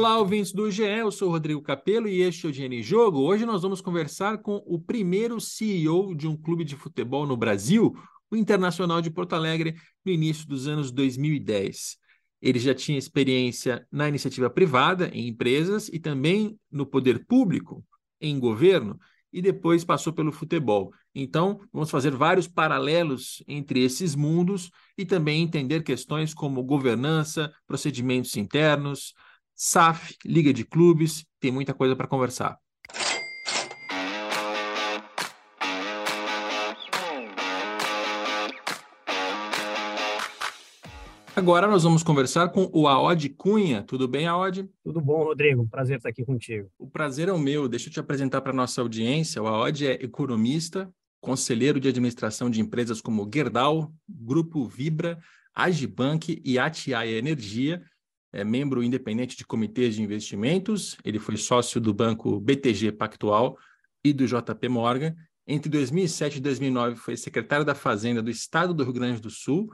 Olá, 0.00 0.16
ouvintes 0.16 0.50
do 0.50 0.70
GE, 0.70 0.82
eu 0.82 1.12
sou 1.12 1.28
Rodrigo 1.30 1.60
Capello 1.60 2.08
e 2.08 2.22
este 2.22 2.46
é 2.46 2.48
o 2.48 2.52
GN 2.52 2.82
Jogo. 2.82 3.20
Hoje 3.20 3.44
nós 3.44 3.60
vamos 3.60 3.82
conversar 3.82 4.38
com 4.38 4.56
o 4.64 4.80
primeiro 4.80 5.38
CEO 5.38 6.14
de 6.14 6.26
um 6.26 6.34
clube 6.34 6.64
de 6.64 6.74
futebol 6.74 7.26
no 7.26 7.36
Brasil, 7.36 7.94
o 8.30 8.34
Internacional 8.34 9.02
de 9.02 9.10
Porto 9.10 9.34
Alegre, 9.34 9.74
no 10.02 10.10
início 10.10 10.48
dos 10.48 10.66
anos 10.66 10.90
2010. 10.90 11.98
Ele 12.40 12.58
já 12.58 12.74
tinha 12.74 12.96
experiência 12.96 13.86
na 13.92 14.08
iniciativa 14.08 14.48
privada, 14.48 15.10
em 15.12 15.28
empresas, 15.28 15.88
e 15.88 15.98
também 15.98 16.58
no 16.72 16.86
poder 16.86 17.26
público, 17.26 17.84
em 18.22 18.40
governo, 18.40 18.98
e 19.30 19.42
depois 19.42 19.84
passou 19.84 20.14
pelo 20.14 20.32
futebol. 20.32 20.94
Então, 21.14 21.60
vamos 21.70 21.90
fazer 21.90 22.12
vários 22.12 22.48
paralelos 22.48 23.44
entre 23.46 23.84
esses 23.84 24.14
mundos 24.14 24.70
e 24.96 25.04
também 25.04 25.42
entender 25.42 25.82
questões 25.82 26.32
como 26.32 26.64
governança, 26.64 27.52
procedimentos 27.66 28.34
internos, 28.38 29.12
SAF, 29.62 30.16
Liga 30.24 30.54
de 30.54 30.64
Clubes, 30.64 31.26
tem 31.38 31.52
muita 31.52 31.74
coisa 31.74 31.94
para 31.94 32.06
conversar. 32.06 32.58
Agora 41.36 41.66
nós 41.66 41.82
vamos 41.82 42.02
conversar 42.02 42.48
com 42.48 42.70
o 42.72 42.88
Aod 42.88 43.28
Cunha. 43.36 43.82
Tudo 43.82 44.08
bem, 44.08 44.26
Aod? 44.26 44.66
Tudo 44.82 44.98
bom, 44.98 45.24
Rodrigo. 45.24 45.68
Prazer 45.68 45.98
estar 45.98 46.08
aqui 46.08 46.24
contigo. 46.24 46.70
O 46.78 46.88
prazer 46.88 47.28
é 47.28 47.32
o 47.32 47.38
meu. 47.38 47.68
Deixa 47.68 47.90
eu 47.90 47.92
te 47.92 48.00
apresentar 48.00 48.40
para 48.40 48.52
a 48.52 48.56
nossa 48.56 48.80
audiência. 48.80 49.42
O 49.42 49.46
Aod 49.46 49.86
é 49.86 49.92
economista, 50.02 50.90
conselheiro 51.20 51.78
de 51.78 51.86
administração 51.86 52.48
de 52.48 52.62
empresas 52.62 53.02
como 53.02 53.30
Gerdau, 53.30 53.92
Grupo 54.08 54.64
Vibra, 54.64 55.18
Agibank 55.54 56.40
e 56.42 56.58
Atiaia 56.58 57.18
Energia 57.18 57.82
é 58.32 58.44
membro 58.44 58.82
independente 58.82 59.36
de 59.36 59.44
comitês 59.44 59.94
de 59.94 60.02
investimentos, 60.02 60.96
ele 61.04 61.18
foi 61.18 61.36
sócio 61.36 61.80
do 61.80 61.92
banco 61.92 62.38
BTG 62.40 62.92
Pactual 62.92 63.58
e 64.04 64.12
do 64.12 64.26
JP 64.26 64.68
Morgan. 64.68 65.14
Entre 65.46 65.68
2007 65.68 66.36
e 66.36 66.40
2009 66.40 66.96
foi 66.96 67.16
secretário 67.16 67.64
da 67.64 67.74
Fazenda 67.74 68.22
do 68.22 68.30
Estado 68.30 68.72
do 68.72 68.84
Rio 68.84 68.92
Grande 68.92 69.20
do 69.20 69.30
Sul, 69.30 69.68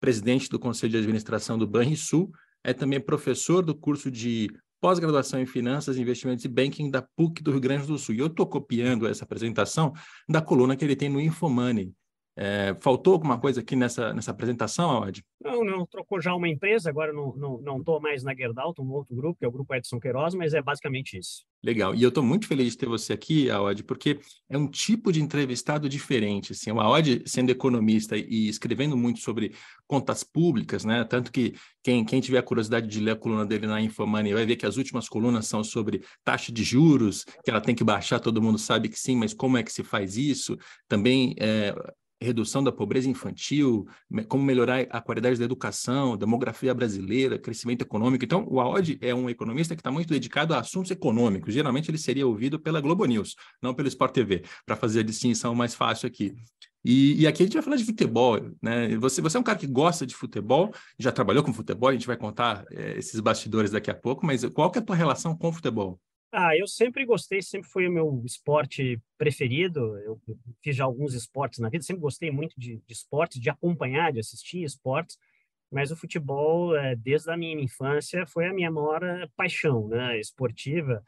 presidente 0.00 0.48
do 0.48 0.58
Conselho 0.58 0.90
de 0.90 0.98
Administração 0.98 1.56
do 1.56 1.66
Banrisul, 1.66 2.32
é 2.64 2.72
também 2.72 3.00
professor 3.00 3.64
do 3.64 3.74
curso 3.74 4.10
de 4.10 4.50
pós-graduação 4.80 5.40
em 5.40 5.46
Finanças, 5.46 5.96
Investimentos 5.96 6.44
e 6.44 6.48
Banking 6.48 6.90
da 6.90 7.00
PUC 7.00 7.42
do 7.42 7.52
Rio 7.52 7.60
Grande 7.60 7.86
do 7.86 7.96
Sul. 7.96 8.16
E 8.16 8.18
eu 8.18 8.26
estou 8.26 8.46
copiando 8.46 9.06
essa 9.06 9.24
apresentação 9.24 9.92
da 10.28 10.42
coluna 10.42 10.76
que 10.76 10.84
ele 10.84 10.96
tem 10.96 11.08
no 11.08 11.20
Infomoney, 11.20 11.94
é, 12.36 12.74
faltou 12.80 13.12
alguma 13.12 13.38
coisa 13.38 13.60
aqui 13.60 13.76
nessa, 13.76 14.12
nessa 14.14 14.30
apresentação, 14.30 14.90
Aod? 14.90 15.22
Não, 15.40 15.64
não, 15.64 15.86
trocou 15.86 16.20
já 16.20 16.34
uma 16.34 16.48
empresa, 16.48 16.88
agora 16.88 17.12
não 17.12 17.28
estou 17.30 17.60
não, 17.62 17.78
não 17.78 18.00
mais 18.00 18.22
na 18.22 18.34
Gerdau, 18.34 18.70
estou 18.70 18.84
no 18.84 18.94
outro 18.94 19.14
grupo, 19.14 19.38
que 19.38 19.44
é 19.44 19.48
o 19.48 19.52
Grupo 19.52 19.74
Edson 19.74 20.00
Queiroz, 20.00 20.34
mas 20.34 20.54
é 20.54 20.62
basicamente 20.62 21.18
isso. 21.18 21.44
Legal, 21.64 21.94
e 21.94 22.02
eu 22.02 22.08
estou 22.08 22.24
muito 22.24 22.48
feliz 22.48 22.72
de 22.72 22.78
ter 22.78 22.86
você 22.86 23.12
aqui, 23.12 23.50
Aod, 23.50 23.84
porque 23.84 24.18
é 24.48 24.58
um 24.58 24.66
tipo 24.66 25.12
de 25.12 25.22
entrevistado 25.22 25.88
diferente. 25.88 26.52
Assim, 26.52 26.72
o 26.72 26.80
Aod, 26.80 27.22
sendo 27.26 27.50
economista 27.50 28.16
e 28.16 28.48
escrevendo 28.48 28.96
muito 28.96 29.20
sobre 29.20 29.54
contas 29.86 30.24
públicas, 30.24 30.84
né? 30.84 31.04
Tanto 31.04 31.30
que 31.30 31.54
quem, 31.82 32.04
quem 32.04 32.20
tiver 32.20 32.38
a 32.38 32.42
curiosidade 32.42 32.88
de 32.88 32.98
ler 32.98 33.12
a 33.12 33.16
coluna 33.16 33.46
dele 33.46 33.66
na 33.66 33.80
Infomoney 33.80 34.32
vai 34.32 34.46
ver 34.46 34.56
que 34.56 34.66
as 34.66 34.76
últimas 34.76 35.08
colunas 35.08 35.46
são 35.46 35.62
sobre 35.62 36.02
taxa 36.24 36.50
de 36.50 36.64
juros, 36.64 37.24
que 37.44 37.50
ela 37.50 37.60
tem 37.60 37.74
que 37.74 37.84
baixar, 37.84 38.18
todo 38.18 38.42
mundo 38.42 38.58
sabe 38.58 38.88
que 38.88 38.98
sim, 38.98 39.16
mas 39.16 39.32
como 39.32 39.56
é 39.56 39.62
que 39.62 39.72
se 39.72 39.84
faz 39.84 40.16
isso? 40.16 40.56
Também 40.88 41.34
é, 41.38 41.74
redução 42.22 42.62
da 42.62 42.72
pobreza 42.72 43.08
infantil, 43.08 43.86
como 44.28 44.42
melhorar 44.42 44.86
a 44.90 45.00
qualidade 45.00 45.38
da 45.38 45.44
educação, 45.44 46.16
demografia 46.16 46.72
brasileira, 46.74 47.38
crescimento 47.38 47.82
econômico. 47.82 48.24
Então, 48.24 48.46
o 48.48 48.60
Aod 48.60 48.98
é 49.00 49.14
um 49.14 49.28
economista 49.28 49.74
que 49.74 49.80
está 49.80 49.90
muito 49.90 50.08
dedicado 50.08 50.54
a 50.54 50.60
assuntos 50.60 50.90
econômicos. 50.90 51.52
Geralmente 51.52 51.90
ele 51.90 51.98
seria 51.98 52.26
ouvido 52.26 52.58
pela 52.58 52.80
Globo 52.80 53.04
News, 53.04 53.34
não 53.60 53.74
pelo 53.74 53.88
Sport 53.88 54.14
TV, 54.14 54.44
para 54.64 54.76
fazer 54.76 55.00
a 55.00 55.02
distinção 55.02 55.54
mais 55.54 55.74
fácil 55.74 56.06
aqui. 56.06 56.34
E, 56.84 57.22
e, 57.22 57.26
aqui 57.28 57.42
a 57.42 57.46
gente 57.46 57.54
vai 57.54 57.62
falar 57.62 57.76
de 57.76 57.84
futebol, 57.84 58.40
né? 58.60 58.96
Você, 58.96 59.22
você 59.22 59.36
é 59.36 59.40
um 59.40 59.44
cara 59.44 59.56
que 59.56 59.68
gosta 59.68 60.04
de 60.04 60.16
futebol, 60.16 60.74
já 60.98 61.12
trabalhou 61.12 61.44
com 61.44 61.52
futebol, 61.52 61.88
a 61.88 61.92
gente 61.92 62.08
vai 62.08 62.16
contar 62.16 62.64
é, 62.72 62.98
esses 62.98 63.20
bastidores 63.20 63.70
daqui 63.70 63.90
a 63.90 63.94
pouco, 63.94 64.26
mas 64.26 64.44
qual 64.46 64.68
que 64.68 64.78
é 64.78 64.82
a 64.82 64.84
tua 64.84 64.96
relação 64.96 65.36
com 65.36 65.48
o 65.48 65.52
futebol? 65.52 66.00
Ah, 66.34 66.56
eu 66.56 66.66
sempre 66.66 67.04
gostei, 67.04 67.42
sempre 67.42 67.68
foi 67.68 67.86
o 67.86 67.92
meu 67.92 68.22
esporte 68.24 68.98
preferido. 69.18 69.98
Eu 69.98 70.18
fiz 70.62 70.74
já 70.74 70.84
alguns 70.84 71.12
esportes 71.12 71.58
na 71.58 71.68
vida, 71.68 71.84
sempre 71.84 72.00
gostei 72.00 72.30
muito 72.30 72.58
de, 72.58 72.78
de 72.78 72.92
esportes, 72.92 73.38
de 73.38 73.50
acompanhar, 73.50 74.12
de 74.12 74.20
assistir 74.20 74.62
esportes, 74.62 75.18
mas 75.70 75.90
o 75.90 75.96
futebol, 75.96 76.74
é, 76.74 76.96
desde 76.96 77.30
a 77.30 77.36
minha 77.36 77.62
infância, 77.62 78.26
foi 78.26 78.46
a 78.46 78.52
minha 78.52 78.70
maior 78.70 79.02
eh, 79.02 79.28
paixão 79.36 79.88
né, 79.88 80.18
esportiva. 80.18 81.04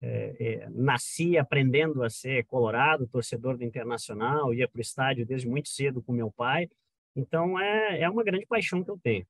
É, 0.00 0.36
é, 0.38 0.68
nasci 0.70 1.36
aprendendo 1.36 2.04
a 2.04 2.08
ser 2.08 2.44
colorado, 2.46 3.08
torcedor 3.08 3.56
do 3.58 3.64
Internacional, 3.64 4.54
ia 4.54 4.68
para 4.68 4.78
o 4.78 4.82
estádio 4.82 5.26
desde 5.26 5.48
muito 5.48 5.68
cedo 5.68 6.00
com 6.00 6.12
meu 6.12 6.30
pai. 6.30 6.68
Então, 7.16 7.58
é, 7.58 8.02
é 8.02 8.08
uma 8.08 8.22
grande 8.22 8.46
paixão 8.46 8.84
que 8.84 8.90
eu 8.90 8.98
tenho. 9.02 9.26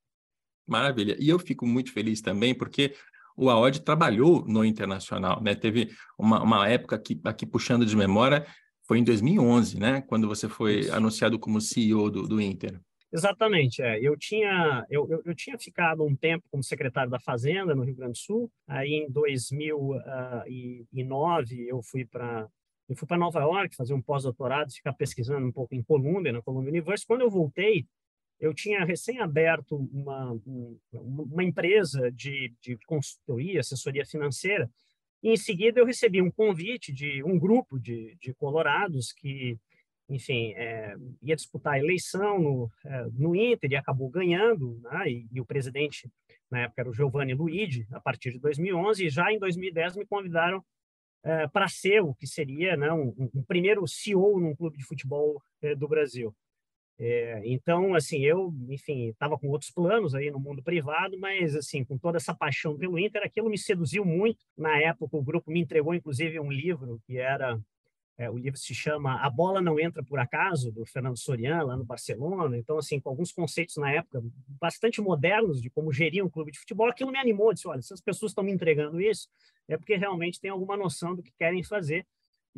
Maravilha. 0.66 1.16
E 1.18 1.30
eu 1.30 1.38
fico 1.38 1.66
muito 1.66 1.90
feliz 1.90 2.20
também, 2.20 2.54
porque 2.54 2.94
o 3.38 3.48
AOD 3.48 3.80
trabalhou 3.82 4.44
no 4.46 4.64
internacional, 4.64 5.40
né? 5.40 5.54
Teve 5.54 5.90
uma, 6.18 6.42
uma 6.42 6.68
época 6.68 6.96
aqui, 6.96 7.20
aqui 7.24 7.46
puxando 7.46 7.86
de 7.86 7.96
memória, 7.96 8.44
foi 8.86 8.98
em 8.98 9.04
2011, 9.04 9.78
né? 9.78 10.02
Quando 10.02 10.26
você 10.26 10.48
foi 10.48 10.80
Isso. 10.80 10.92
anunciado 10.92 11.38
como 11.38 11.60
CEO 11.60 12.10
do, 12.10 12.26
do 12.26 12.40
Inter. 12.40 12.80
Exatamente, 13.12 13.80
é. 13.80 14.00
Eu 14.02 14.18
tinha, 14.18 14.84
eu, 14.90 15.08
eu, 15.08 15.22
eu, 15.24 15.32
tinha 15.34 15.56
ficado 15.58 16.04
um 16.04 16.14
tempo 16.14 16.44
como 16.50 16.62
secretário 16.62 17.10
da 17.10 17.18
Fazenda 17.20 17.74
no 17.74 17.84
Rio 17.84 17.94
Grande 17.94 18.12
do 18.12 18.18
Sul. 18.18 18.52
Aí, 18.66 19.06
em 19.06 19.10
2009, 19.10 21.68
eu 21.68 21.82
fui 21.82 22.04
para 22.04 22.46
eu 22.88 22.96
fui 22.96 23.06
para 23.06 23.18
Nova 23.18 23.40
York 23.40 23.76
fazer 23.76 23.92
um 23.92 24.00
pós-doutorado, 24.00 24.72
ficar 24.72 24.94
pesquisando 24.94 25.46
um 25.46 25.52
pouco 25.52 25.74
em 25.74 25.82
Colômbia, 25.82 26.32
na 26.32 26.40
Columbia 26.40 26.70
University. 26.70 27.06
Quando 27.06 27.20
eu 27.20 27.28
voltei, 27.28 27.86
eu 28.40 28.54
tinha 28.54 28.84
recém-aberto 28.84 29.76
uma, 29.92 30.40
uma 30.92 31.42
empresa 31.42 32.10
de, 32.12 32.52
de 32.60 32.76
consultoria, 32.86 33.60
assessoria 33.60 34.06
financeira, 34.06 34.70
e 35.22 35.30
em 35.30 35.36
seguida 35.36 35.80
eu 35.80 35.86
recebi 35.86 36.22
um 36.22 36.30
convite 36.30 36.92
de 36.92 37.22
um 37.24 37.38
grupo 37.38 37.78
de, 37.78 38.16
de 38.20 38.32
colorados 38.34 39.12
que, 39.12 39.58
enfim, 40.08 40.52
é, 40.52 40.94
ia 41.20 41.34
disputar 41.34 41.74
a 41.74 41.78
eleição 41.78 42.38
no, 42.38 42.70
é, 42.84 43.06
no 43.12 43.34
Inter 43.34 43.72
e 43.72 43.76
acabou 43.76 44.08
ganhando, 44.08 44.80
né? 44.82 45.10
e, 45.10 45.26
e, 45.32 45.40
o 45.40 45.44
presidente, 45.44 46.08
na 46.48 46.60
época, 46.60 46.82
era 46.82 46.90
o 46.90 46.94
Giovanni 46.94 47.34
Luigi, 47.34 47.86
a 47.90 48.00
partir 48.00 48.30
de 48.30 48.38
2011, 48.38 49.06
e 49.06 49.10
já 49.10 49.32
em 49.32 49.38
2010 49.40 49.96
me 49.96 50.06
convidaram 50.06 50.64
é, 51.24 51.48
para 51.48 51.68
ser 51.68 52.00
o 52.00 52.14
que 52.14 52.26
seria 52.26 52.76
né, 52.76 52.92
um, 52.92 53.12
um, 53.34 53.42
primeiro 53.42 53.86
CEO 53.88 54.38
num 54.38 54.54
clube 54.54 54.78
de 54.78 54.84
futebol 54.84 55.42
é, 55.60 55.74
do 55.74 55.88
Brasil. 55.88 56.34
É, 57.00 57.42
então, 57.44 57.94
assim, 57.94 58.24
eu, 58.24 58.52
enfim, 58.68 59.10
estava 59.10 59.38
com 59.38 59.48
outros 59.48 59.70
planos 59.70 60.16
aí 60.16 60.32
no 60.32 60.40
mundo 60.40 60.60
privado, 60.62 61.16
mas, 61.18 61.54
assim, 61.54 61.84
com 61.84 61.96
toda 61.96 62.16
essa 62.16 62.34
paixão 62.34 62.76
pelo 62.76 62.98
Inter, 62.98 63.22
aquilo 63.24 63.48
me 63.48 63.56
seduziu 63.56 64.04
muito. 64.04 64.44
Na 64.56 64.76
época, 64.80 65.16
o 65.16 65.22
grupo 65.22 65.50
me 65.50 65.60
entregou, 65.60 65.94
inclusive, 65.94 66.40
um 66.40 66.50
livro 66.50 67.00
que 67.06 67.16
era, 67.16 67.56
é, 68.18 68.28
o 68.28 68.36
livro 68.36 68.58
se 68.58 68.74
chama 68.74 69.14
A 69.22 69.30
Bola 69.30 69.62
Não 69.62 69.78
Entra 69.78 70.02
Por 70.02 70.18
Acaso, 70.18 70.72
do 70.72 70.84
Fernando 70.84 71.16
Soriano, 71.16 71.68
lá 71.68 71.76
no 71.76 71.84
Barcelona. 71.84 72.58
Então, 72.58 72.78
assim, 72.78 72.98
com 72.98 73.10
alguns 73.10 73.30
conceitos 73.30 73.76
na 73.76 73.92
época 73.92 74.20
bastante 74.60 75.00
modernos 75.00 75.62
de 75.62 75.70
como 75.70 75.92
gerir 75.92 76.24
um 76.24 76.28
clube 76.28 76.50
de 76.50 76.58
futebol, 76.58 76.88
aquilo 76.88 77.12
me 77.12 77.18
animou. 77.18 77.54
Disse, 77.54 77.68
olha, 77.68 77.80
se 77.80 77.94
as 77.94 78.00
pessoas 78.00 78.32
estão 78.32 78.42
me 78.42 78.50
entregando 78.50 79.00
isso, 79.00 79.28
é 79.68 79.76
porque 79.76 79.94
realmente 79.94 80.40
tem 80.40 80.50
alguma 80.50 80.76
noção 80.76 81.14
do 81.14 81.22
que 81.22 81.30
querem 81.38 81.62
fazer 81.62 82.04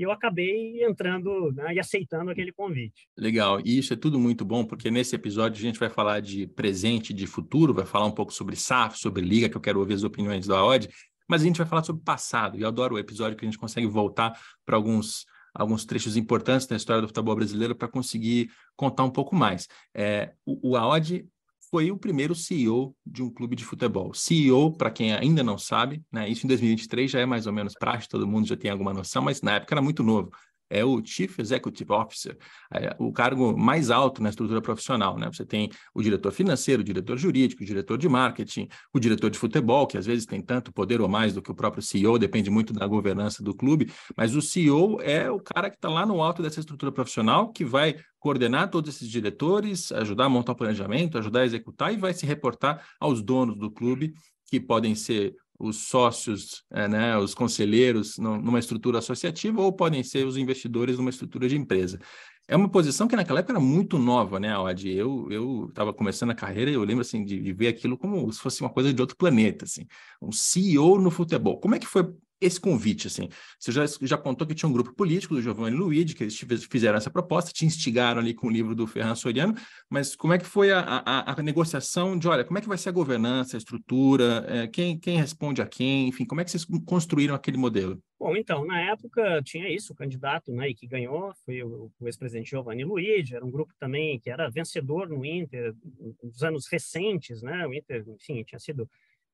e 0.00 0.02
eu 0.02 0.10
acabei 0.10 0.82
entrando 0.82 1.52
né, 1.52 1.74
e 1.74 1.78
aceitando 1.78 2.30
aquele 2.30 2.50
convite. 2.52 3.06
Legal, 3.18 3.60
e 3.60 3.78
isso 3.78 3.92
é 3.92 3.96
tudo 3.96 4.18
muito 4.18 4.46
bom, 4.46 4.64
porque 4.64 4.90
nesse 4.90 5.14
episódio 5.14 5.58
a 5.58 5.60
gente 5.60 5.78
vai 5.78 5.90
falar 5.90 6.20
de 6.20 6.46
presente, 6.46 7.12
de 7.12 7.26
futuro, 7.26 7.74
vai 7.74 7.84
falar 7.84 8.06
um 8.06 8.10
pouco 8.10 8.32
sobre 8.32 8.56
SAF, 8.56 8.98
sobre 8.98 9.20
Liga, 9.20 9.46
que 9.46 9.58
eu 9.58 9.60
quero 9.60 9.78
ouvir 9.78 9.92
as 9.92 10.02
opiniões 10.02 10.46
do 10.46 10.56
AOD, 10.56 10.88
mas 11.28 11.42
a 11.42 11.44
gente 11.44 11.58
vai 11.58 11.66
falar 11.66 11.84
sobre 11.84 12.02
passado, 12.02 12.56
e 12.56 12.62
eu 12.62 12.68
adoro 12.68 12.94
o 12.94 12.98
episódio 12.98 13.36
que 13.36 13.44
a 13.44 13.48
gente 13.48 13.58
consegue 13.58 13.86
voltar 13.86 14.40
para 14.64 14.74
alguns 14.74 15.26
alguns 15.52 15.84
trechos 15.84 16.16
importantes 16.16 16.64
da 16.68 16.76
história 16.76 17.02
do 17.02 17.08
futebol 17.08 17.34
brasileiro 17.34 17.74
para 17.74 17.88
conseguir 17.88 18.52
contar 18.76 19.02
um 19.02 19.10
pouco 19.10 19.34
mais. 19.34 19.66
É, 19.92 20.32
o, 20.46 20.70
o 20.70 20.76
AOD 20.76 21.26
foi 21.70 21.90
o 21.90 21.96
primeiro 21.96 22.34
CEO 22.34 22.94
de 23.06 23.22
um 23.22 23.30
clube 23.30 23.54
de 23.54 23.64
futebol. 23.64 24.12
CEO, 24.12 24.72
para 24.72 24.90
quem 24.90 25.12
ainda 25.12 25.42
não 25.42 25.56
sabe, 25.56 26.02
né, 26.10 26.28
isso 26.28 26.44
em 26.44 26.48
2023 26.48 27.10
já 27.10 27.20
é 27.20 27.26
mais 27.26 27.46
ou 27.46 27.52
menos 27.52 27.74
prático, 27.74 28.10
todo 28.10 28.26
mundo 28.26 28.48
já 28.48 28.56
tem 28.56 28.70
alguma 28.70 28.92
noção, 28.92 29.22
mas 29.22 29.40
na 29.40 29.54
época 29.54 29.74
era 29.74 29.82
muito 29.82 30.02
novo 30.02 30.30
é 30.70 30.84
o 30.84 31.04
Chief 31.04 31.38
Executive 31.38 31.92
Officer, 31.92 32.38
é 32.72 32.94
o 32.98 33.12
cargo 33.12 33.56
mais 33.58 33.90
alto 33.90 34.22
na 34.22 34.30
estrutura 34.30 34.62
profissional. 34.62 35.18
Né? 35.18 35.28
Você 35.32 35.44
tem 35.44 35.68
o 35.92 36.00
diretor 36.00 36.30
financeiro, 36.30 36.80
o 36.82 36.84
diretor 36.84 37.18
jurídico, 37.18 37.62
o 37.62 37.66
diretor 37.66 37.98
de 37.98 38.08
marketing, 38.08 38.68
o 38.94 39.00
diretor 39.00 39.28
de 39.28 39.38
futebol, 39.38 39.86
que 39.86 39.98
às 39.98 40.06
vezes 40.06 40.24
tem 40.24 40.40
tanto 40.40 40.72
poder 40.72 41.00
ou 41.00 41.08
mais 41.08 41.34
do 41.34 41.42
que 41.42 41.50
o 41.50 41.54
próprio 41.54 41.82
CEO, 41.82 42.18
depende 42.18 42.48
muito 42.48 42.72
da 42.72 42.86
governança 42.86 43.42
do 43.42 43.54
clube, 43.54 43.92
mas 44.16 44.36
o 44.36 44.40
CEO 44.40 45.00
é 45.02 45.30
o 45.30 45.40
cara 45.40 45.68
que 45.68 45.76
está 45.76 45.88
lá 45.88 46.06
no 46.06 46.22
alto 46.22 46.42
dessa 46.42 46.60
estrutura 46.60 46.92
profissional, 46.92 47.50
que 47.52 47.64
vai 47.64 47.96
coordenar 48.20 48.70
todos 48.70 48.94
esses 48.94 49.08
diretores, 49.08 49.90
ajudar 49.90 50.26
a 50.26 50.28
montar 50.28 50.52
o 50.52 50.56
planejamento, 50.56 51.18
ajudar 51.18 51.40
a 51.40 51.46
executar 51.46 51.92
e 51.92 51.96
vai 51.96 52.12
se 52.12 52.26
reportar 52.26 52.86
aos 53.00 53.22
donos 53.22 53.56
do 53.56 53.70
clube, 53.70 54.14
que 54.46 54.60
podem 54.60 54.94
ser 54.94 55.34
os 55.60 55.88
sócios, 55.88 56.64
é, 56.70 56.88
né, 56.88 57.18
os 57.18 57.34
conselheiros 57.34 58.16
numa 58.18 58.58
estrutura 58.58 58.98
associativa 58.98 59.60
ou 59.60 59.72
podem 59.72 60.02
ser 60.02 60.26
os 60.26 60.38
investidores 60.38 60.96
numa 60.96 61.10
estrutura 61.10 61.46
de 61.48 61.56
empresa. 61.56 62.00
É 62.48 62.56
uma 62.56 62.68
posição 62.68 63.06
que 63.06 63.14
naquela 63.14 63.40
época 63.40 63.52
era 63.52 63.60
muito 63.60 63.98
nova, 63.98 64.40
né, 64.40 64.56
Odd? 64.58 64.90
Eu 64.90 65.66
estava 65.68 65.92
começando 65.92 66.30
a 66.30 66.34
carreira 66.34 66.70
e 66.70 66.74
eu 66.74 66.82
lembro 66.82 67.02
assim, 67.02 67.24
de, 67.24 67.40
de, 67.40 67.52
ver 67.52 67.68
aquilo 67.68 67.96
como 67.96 68.32
se 68.32 68.40
fosse 68.40 68.60
uma 68.62 68.70
coisa 68.70 68.92
de 68.92 69.00
outro 69.00 69.16
planeta, 69.16 69.66
assim. 69.66 69.86
Um 70.20 70.32
CEO 70.32 70.98
no 70.98 71.10
futebol. 71.10 71.60
Como 71.60 71.76
é 71.76 71.78
que 71.78 71.86
foi 71.86 72.12
esse 72.40 72.60
convite, 72.60 73.06
assim. 73.06 73.28
Você 73.58 73.70
já, 73.70 73.84
já 74.02 74.16
contou 74.16 74.46
que 74.46 74.54
tinha 74.54 74.68
um 74.68 74.72
grupo 74.72 74.94
político 74.94 75.34
do 75.34 75.42
Giovanni 75.42 75.76
Luigi, 75.76 76.14
que 76.14 76.24
eles 76.24 76.38
fizeram 76.70 76.96
essa 76.96 77.10
proposta, 77.10 77.52
te 77.52 77.66
instigaram 77.66 78.20
ali 78.20 78.32
com 78.32 78.46
o 78.46 78.50
livro 78.50 78.74
do 78.74 78.86
Ferran 78.86 79.14
Soriano, 79.14 79.54
mas 79.88 80.16
como 80.16 80.32
é 80.32 80.38
que 80.38 80.46
foi 80.46 80.72
a, 80.72 80.80
a, 80.80 81.32
a 81.38 81.42
negociação 81.42 82.18
de, 82.18 82.26
olha, 82.28 82.44
como 82.44 82.58
é 82.58 82.60
que 82.62 82.68
vai 82.68 82.78
ser 82.78 82.88
a 82.88 82.92
governança, 82.92 83.56
a 83.56 83.58
estrutura, 83.58 84.44
é, 84.48 84.66
quem, 84.66 84.98
quem 84.98 85.18
responde 85.18 85.60
a 85.60 85.66
quem, 85.66 86.08
enfim, 86.08 86.24
como 86.24 86.40
é 86.40 86.44
que 86.44 86.50
vocês 86.50 86.66
construíram 86.86 87.34
aquele 87.34 87.56
modelo? 87.56 88.02
Bom, 88.18 88.36
então, 88.36 88.66
na 88.66 88.78
época 88.80 89.42
tinha 89.42 89.68
isso, 89.68 89.94
o 89.94 89.96
candidato 89.96 90.52
né, 90.52 90.72
que 90.74 90.86
ganhou 90.86 91.32
foi 91.44 91.62
o, 91.62 91.90
o 91.98 92.06
ex-presidente 92.06 92.50
Giovanni 92.50 92.84
Luigi, 92.84 93.34
era 93.34 93.44
um 93.44 93.50
grupo 93.50 93.72
também 93.78 94.20
que 94.20 94.28
era 94.28 94.50
vencedor 94.50 95.08
no 95.08 95.24
Inter, 95.24 95.74
nos 96.22 96.42
anos 96.42 96.66
recentes, 96.70 97.42
né, 97.42 97.66
o 97.66 97.72
Inter, 97.72 98.04
enfim, 98.08 98.42
tinha 98.44 98.58
sido 98.58 98.88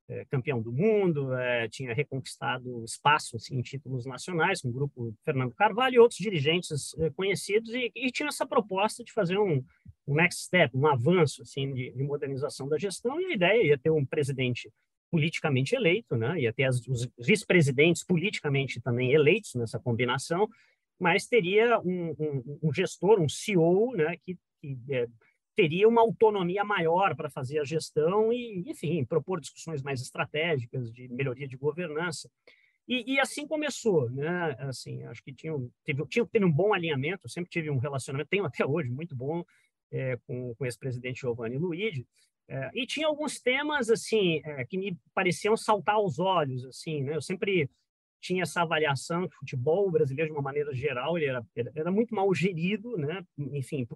é, 0.08 0.24
campeão 0.26 0.62
do 0.62 0.72
mundo, 0.72 1.32
é, 1.34 1.68
tinha 1.68 1.92
reconquistado 1.92 2.84
espaço 2.84 3.36
assim, 3.36 3.56
em 3.56 3.62
títulos 3.62 4.06
nacionais, 4.06 4.62
o 4.64 4.70
grupo 4.70 5.12
Fernando 5.24 5.54
Carvalho 5.54 5.94
e 5.94 5.98
outros 5.98 6.18
dirigentes 6.18 6.94
é, 6.98 7.10
conhecidos, 7.10 7.72
e, 7.74 7.90
e, 7.94 8.10
tinha 8.10 8.28
essa 8.28 8.46
proposta 8.46 9.02
de 9.02 9.12
fazer 9.12 9.38
um, 9.38 9.64
um 10.06 10.14
next 10.14 10.44
step, 10.44 10.76
um 10.76 10.86
avanço 10.86 11.42
assim, 11.42 11.72
de, 11.72 11.90
de, 11.90 12.02
modernização 12.04 12.68
da 12.68 12.78
gestão, 12.78 13.20
e 13.20 13.26
a 13.26 13.34
ideia 13.34 13.62
ia 13.62 13.78
ter 13.78 13.90
um 13.90 14.04
presidente 14.04 14.70
politicamente 15.10 15.74
eleito, 15.74 16.16
né? 16.16 16.40
ia 16.40 16.52
ter 16.52 16.64
as, 16.64 16.80
os 16.86 17.08
vice-presidentes 17.18 18.04
politicamente 18.04 18.80
também 18.80 19.12
eleitos 19.12 19.54
nessa 19.54 19.78
combinação, 19.78 20.48
mas 20.98 21.26
teria 21.26 21.78
um, 21.80 22.14
um, 22.18 22.58
um 22.62 22.72
gestor, 22.72 23.20
um 23.20 23.28
CEO, 23.28 23.94
né, 23.94 24.16
que, 24.24 24.38
que 24.60 24.78
é, 24.90 25.06
teria 25.56 25.88
uma 25.88 26.02
autonomia 26.02 26.62
maior 26.62 27.16
para 27.16 27.30
fazer 27.30 27.58
a 27.58 27.64
gestão 27.64 28.30
e, 28.30 28.62
enfim, 28.66 29.02
propor 29.04 29.40
discussões 29.40 29.82
mais 29.82 30.02
estratégicas 30.02 30.92
de 30.92 31.08
melhoria 31.08 31.48
de 31.48 31.56
governança. 31.56 32.30
E, 32.86 33.14
e 33.14 33.18
assim 33.18 33.46
começou, 33.46 34.08
né? 34.10 34.54
Assim, 34.60 35.02
acho 35.04 35.22
que 35.24 35.32
tinha, 35.32 35.52
teve, 35.82 36.06
tinha, 36.06 36.26
teve 36.26 36.44
um 36.44 36.52
bom 36.52 36.72
alinhamento, 36.72 37.28
sempre 37.28 37.50
tive 37.50 37.70
um 37.70 37.78
relacionamento, 37.78 38.28
tenho 38.28 38.44
até 38.44 38.64
hoje, 38.64 38.90
muito 38.90 39.16
bom 39.16 39.42
é, 39.90 40.16
com, 40.26 40.54
com 40.54 40.66
esse 40.66 40.78
presidente 40.78 41.22
Giovanni 41.22 41.56
Luigi, 41.56 42.06
é, 42.48 42.70
e 42.74 42.86
tinha 42.86 43.08
alguns 43.08 43.40
temas, 43.40 43.90
assim, 43.90 44.40
é, 44.44 44.64
que 44.64 44.78
me 44.78 44.96
pareciam 45.12 45.56
saltar 45.56 45.96
aos 45.96 46.18
olhos, 46.18 46.64
assim, 46.66 47.02
né? 47.02 47.16
Eu 47.16 47.22
sempre 47.22 47.68
tinha 48.20 48.42
essa 48.42 48.62
avaliação 48.62 49.28
que 49.28 49.34
o 49.34 49.38
futebol 49.40 49.90
brasileiro, 49.90 50.30
de 50.30 50.36
uma 50.36 50.42
maneira 50.42 50.72
geral, 50.74 51.16
ele 51.16 51.26
era, 51.26 51.44
era 51.74 51.90
muito 51.90 52.14
mal 52.14 52.32
gerido, 52.34 52.96
né? 52.96 53.24
Enfim, 53.38 53.86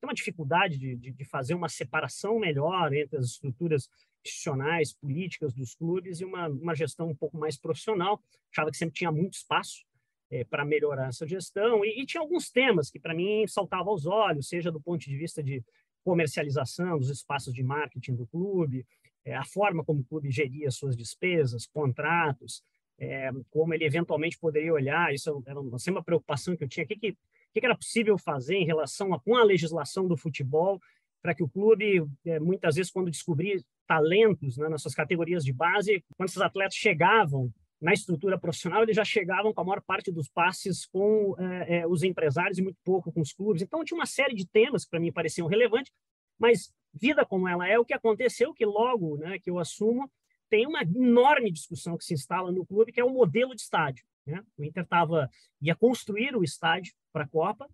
tem 0.00 0.08
uma 0.08 0.14
dificuldade 0.14 0.78
de, 0.78 0.96
de, 0.96 1.12
de, 1.12 1.24
fazer 1.24 1.54
uma 1.54 1.68
separação 1.68 2.38
melhor 2.38 2.92
entre 2.92 3.18
as 3.18 3.26
estruturas 3.26 3.88
institucionais, 4.24 4.94
políticas 4.94 5.52
dos 5.52 5.74
clubes 5.74 6.20
e 6.20 6.24
uma, 6.24 6.48
uma 6.48 6.74
gestão 6.74 7.08
um 7.08 7.14
pouco 7.14 7.36
mais 7.36 7.58
profissional. 7.58 8.20
Achava 8.50 8.70
que 8.70 8.76
sempre 8.76 8.94
tinha 8.94 9.12
muito 9.12 9.34
espaço 9.34 9.84
é, 10.30 10.44
para 10.44 10.64
melhorar 10.64 11.08
essa 11.08 11.26
gestão 11.26 11.84
e, 11.84 12.00
e, 12.00 12.06
tinha 12.06 12.20
alguns 12.20 12.50
temas 12.50 12.90
que 12.90 12.98
para 12.98 13.14
mim 13.14 13.46
saltavam 13.46 13.88
aos 13.92 14.06
olhos, 14.06 14.48
seja 14.48 14.70
do 14.72 14.80
ponto 14.80 15.04
de 15.04 15.16
vista 15.16 15.42
de 15.42 15.62
comercialização 16.02 16.98
dos 16.98 17.10
espaços 17.10 17.52
de 17.52 17.62
marketing 17.62 18.14
do 18.14 18.26
clube, 18.26 18.86
é, 19.24 19.34
a 19.34 19.44
forma 19.44 19.84
como 19.84 20.00
o 20.00 20.04
clube 20.04 20.30
geria 20.30 20.70
suas 20.70 20.96
despesas, 20.96 21.66
contratos, 21.66 22.62
é, 22.98 23.30
como 23.50 23.74
ele 23.74 23.84
eventualmente 23.84 24.38
poderia 24.38 24.72
olhar, 24.72 25.12
isso 25.12 25.42
era 25.46 25.60
uma, 25.60 25.78
sempre 25.78 25.98
uma 25.98 26.04
preocupação 26.04 26.56
que 26.56 26.64
eu 26.64 26.68
tinha, 26.68 26.84
o 26.84 26.86
que, 26.88 26.96
que 26.96 27.16
que 27.52 27.64
era 27.64 27.76
possível 27.76 28.16
fazer 28.16 28.56
em 28.56 28.64
relação 28.64 29.12
a, 29.12 29.20
com 29.20 29.36
a 29.36 29.44
legislação 29.44 30.06
do 30.06 30.16
futebol 30.16 30.80
para 31.22 31.34
que 31.34 31.42
o 31.42 31.48
clube, 31.48 32.06
é, 32.24 32.40
muitas 32.40 32.76
vezes, 32.76 32.90
quando 32.90 33.10
descobrir 33.10 33.62
talentos 33.86 34.56
né, 34.56 34.68
nas 34.68 34.82
suas 34.82 34.94
categorias 34.94 35.44
de 35.44 35.52
base, 35.52 36.02
quando 36.16 36.28
esses 36.28 36.40
atletas 36.40 36.74
chegavam 36.74 37.52
na 37.80 37.92
estrutura 37.92 38.38
profissional, 38.38 38.82
eles 38.82 38.96
já 38.96 39.04
chegavam 39.04 39.52
com 39.52 39.60
a 39.60 39.64
maior 39.64 39.82
parte 39.82 40.12
dos 40.12 40.28
passes 40.28 40.86
com 40.86 41.34
é, 41.38 41.78
é, 41.78 41.86
os 41.86 42.02
empresários 42.02 42.58
e 42.58 42.62
muito 42.62 42.78
pouco 42.84 43.10
com 43.10 43.20
os 43.20 43.32
clubes. 43.32 43.62
Então, 43.62 43.84
tinha 43.84 43.98
uma 43.98 44.06
série 44.06 44.34
de 44.34 44.46
temas 44.46 44.84
que 44.84 44.90
para 44.90 45.00
mim 45.00 45.12
pareciam 45.12 45.46
relevantes, 45.46 45.92
mas 46.38 46.72
vida 46.92 47.24
como 47.24 47.48
ela 47.48 47.68
é, 47.68 47.78
o 47.78 47.84
que 47.84 47.94
aconteceu 47.94 48.52
que 48.52 48.66
logo 48.66 49.16
né, 49.16 49.38
que 49.38 49.50
eu 49.50 49.58
assumo, 49.58 50.10
tem 50.48 50.66
uma 50.66 50.82
enorme 50.82 51.50
discussão 51.50 51.96
que 51.96 52.04
se 52.04 52.12
instala 52.12 52.50
no 52.50 52.66
clube, 52.66 52.92
que 52.92 53.00
é 53.00 53.04
o 53.04 53.10
modelo 53.10 53.54
de 53.54 53.62
estádio. 53.62 54.04
Né? 54.26 54.42
O 54.58 54.64
Inter 54.64 54.86
tava, 54.86 55.30
ia 55.62 55.74
construir 55.74 56.36
o 56.36 56.42
estádio 56.42 56.92
para 57.12 57.24
a 57.24 57.28
Copa, 57.28 57.68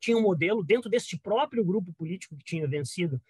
tinha 0.00 0.16
um 0.16 0.22
modelo 0.22 0.62
dentro 0.62 0.90
deste 0.90 1.18
próprio 1.18 1.64
grupo 1.64 1.92
político 1.92 2.36
que 2.36 2.44
tinha 2.44 2.66
vencido, 2.66 3.20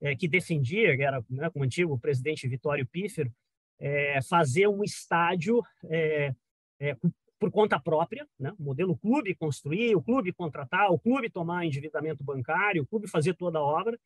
é, 0.00 0.16
que 0.16 0.26
defendia, 0.26 0.96
que 0.96 1.02
era 1.02 1.24
né, 1.30 1.50
como 1.50 1.64
antigo 1.64 1.98
presidente 1.98 2.48
Vitório 2.48 2.86
Pífero, 2.86 3.32
é, 3.78 4.20
fazer 4.22 4.66
um 4.68 4.82
estádio 4.82 5.62
é, 5.84 6.34
é 6.80 6.96
por 7.38 7.50
conta 7.50 7.78
própria, 7.78 8.26
né? 8.38 8.54
o 8.58 8.62
modelo 8.62 8.96
clube 8.96 9.34
construir, 9.34 9.94
o 9.94 10.02
clube 10.02 10.32
contratar, 10.32 10.90
o 10.90 10.98
clube 10.98 11.28
tomar 11.28 11.66
endividamento 11.66 12.24
bancário, 12.24 12.82
o 12.82 12.86
clube 12.86 13.06
fazer 13.06 13.34
toda 13.34 13.58
a 13.58 13.62
obra. 13.62 13.98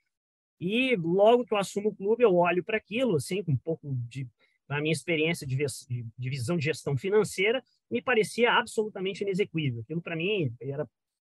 E 0.60 0.96
logo 0.96 1.44
que 1.44 1.54
eu 1.54 1.58
assumo 1.58 1.90
o 1.90 1.94
clube, 1.94 2.24
eu 2.24 2.34
olho 2.34 2.64
para 2.64 2.76
aquilo, 2.76 3.16
assim, 3.16 3.44
com 3.44 3.52
um 3.52 3.56
pouco 3.56 3.94
de 4.08 4.26
na 4.68 4.80
minha 4.80 4.92
experiência 4.92 5.46
de, 5.46 5.56
de 5.56 6.30
visão 6.30 6.56
de 6.56 6.64
gestão 6.64 6.96
financeira, 6.96 7.62
me 7.90 8.02
parecia 8.02 8.52
absolutamente 8.52 9.22
inexequível. 9.22 9.80
Aquilo, 9.80 10.02
para 10.02 10.14
mim, 10.14 10.52
era 10.60 10.88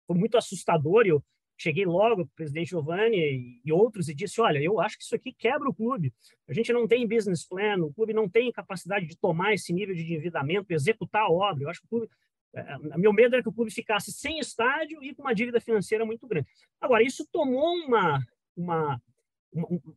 foi 0.09 0.17
muito 0.17 0.39
assustador. 0.39 1.07
Eu 1.07 1.23
cheguei 1.57 1.85
logo 1.85 2.23
o 2.23 2.27
presidente 2.29 2.71
Giovanni 2.71 3.61
e 3.65 3.73
outros 3.73 4.09
e 4.09 4.15
disse: 4.15 4.41
Olha, 4.41 4.59
eu 4.59 4.81
acho 4.81 4.97
que 4.97 5.05
isso 5.05 5.15
aqui 5.15 5.33
quebra 5.33 5.69
o 5.69 5.75
clube. 5.75 6.13
A 6.49 6.53
gente 6.53 6.73
não 6.73 6.89
tem 6.89 7.07
business 7.07 7.47
plan, 7.47 7.77
o 7.85 7.93
clube 7.93 8.15
não 8.15 8.29
tem 8.29 8.51
capacidade 8.51 9.07
de 9.07 9.17
tomar 9.17 9.53
esse 9.53 9.73
nível 9.73 9.95
de 9.95 10.03
endividamento, 10.03 10.73
executar 10.73 11.23
a 11.23 11.31
obra. 11.31 11.65
Eu 11.65 11.69
acho 11.69 11.81
que 11.81 11.87
o 11.87 11.91
clube. 11.91 12.09
É, 12.55 12.79
meu 12.97 13.13
medo 13.13 13.35
era 13.35 13.43
que 13.43 13.49
o 13.49 13.53
clube 13.53 13.71
ficasse 13.71 14.11
sem 14.11 14.39
estádio 14.39 15.05
e 15.05 15.15
com 15.15 15.21
uma 15.21 15.35
dívida 15.35 15.61
financeira 15.61 16.07
muito 16.07 16.27
grande. 16.27 16.49
Agora, 16.81 17.03
isso 17.05 17.29
tomou 17.31 17.75
uma, 17.85 18.19
uma 18.57 18.99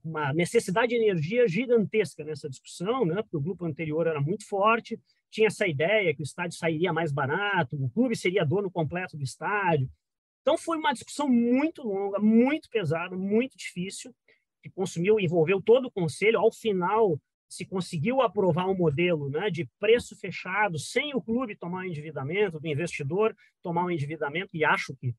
uma 0.03 0.33
necessidade 0.33 0.89
de 0.89 0.95
energia 0.95 1.47
gigantesca 1.47 2.23
nessa 2.23 2.49
discussão, 2.49 3.05
né? 3.05 3.21
porque 3.21 3.37
o 3.37 3.41
grupo 3.41 3.65
anterior 3.65 4.07
era 4.07 4.21
muito 4.21 4.47
forte, 4.47 4.99
tinha 5.29 5.47
essa 5.47 5.67
ideia 5.67 6.13
que 6.13 6.21
o 6.21 6.23
estádio 6.23 6.57
sairia 6.57 6.91
mais 6.93 7.11
barato, 7.11 7.75
o 7.75 7.89
clube 7.89 8.15
seria 8.15 8.45
dono 8.45 8.71
completo 8.71 9.17
do 9.17 9.23
estádio. 9.23 9.89
Então 10.41 10.57
foi 10.57 10.77
uma 10.77 10.93
discussão 10.93 11.27
muito 11.27 11.83
longa, 11.83 12.19
muito 12.19 12.69
pesada, 12.69 13.15
muito 13.15 13.57
difícil, 13.57 14.13
que 14.61 14.69
consumiu 14.69 15.19
envolveu 15.19 15.61
todo 15.61 15.85
o 15.85 15.91
conselho. 15.91 16.39
Ao 16.39 16.51
final, 16.51 17.19
se 17.47 17.65
conseguiu 17.65 18.21
aprovar 18.21 18.67
um 18.67 18.75
modelo 18.75 19.29
né, 19.29 19.49
de 19.49 19.69
preço 19.79 20.15
fechado, 20.15 20.79
sem 20.79 21.13
o 21.13 21.21
clube 21.21 21.55
tomar 21.55 21.81
um 21.81 21.85
endividamento, 21.85 22.59
do 22.59 22.67
investidor 22.67 23.35
tomar 23.61 23.85
um 23.85 23.91
endividamento, 23.91 24.49
e 24.53 24.65
acho 24.65 24.95
que 24.95 25.13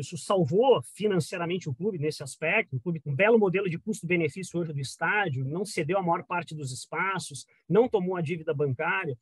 isso 0.00 0.18
salvou 0.18 0.82
financeiramente 0.82 1.68
o 1.68 1.74
clube 1.74 1.98
nesse 1.98 2.22
aspecto. 2.22 2.76
O 2.76 2.80
clube 2.80 3.00
com 3.00 3.10
um 3.12 3.16
belo 3.16 3.38
modelo 3.38 3.68
de 3.68 3.78
custo-benefício 3.78 4.58
hoje 4.58 4.72
do 4.72 4.80
estádio, 4.80 5.44
não 5.44 5.64
cedeu 5.64 5.98
a 5.98 6.02
maior 6.02 6.24
parte 6.24 6.54
dos 6.54 6.72
espaços, 6.72 7.46
não 7.68 7.88
tomou 7.88 8.16
a 8.16 8.20
dívida 8.20 8.52
bancária. 8.52 9.16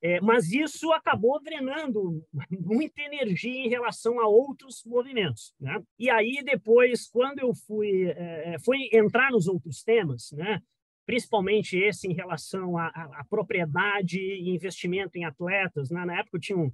É, 0.00 0.20
mas 0.20 0.52
isso 0.52 0.92
acabou 0.92 1.42
drenando 1.42 2.24
muita 2.50 3.02
energia 3.02 3.64
em 3.64 3.68
relação 3.68 4.20
a 4.20 4.28
outros 4.28 4.84
movimentos. 4.86 5.52
Né? 5.58 5.82
E 5.98 6.08
aí, 6.08 6.40
depois, 6.44 7.08
quando 7.08 7.40
eu 7.40 7.52
fui, 7.52 8.04
é, 8.04 8.54
é 8.54 8.58
fui 8.60 8.88
entrar 8.92 9.32
nos 9.32 9.48
outros 9.48 9.82
temas, 9.82 10.30
né? 10.32 10.62
principalmente 11.04 11.76
esse 11.76 12.06
em 12.06 12.12
relação 12.12 12.76
à, 12.76 13.24
propriedade 13.28 14.20
e 14.20 14.50
investimento 14.50 15.16
em 15.16 15.24
atletas, 15.24 15.90
né? 15.90 16.04
na 16.04 16.20
época 16.20 16.36
eu 16.36 16.40
tinha 16.40 16.58
um, 16.58 16.70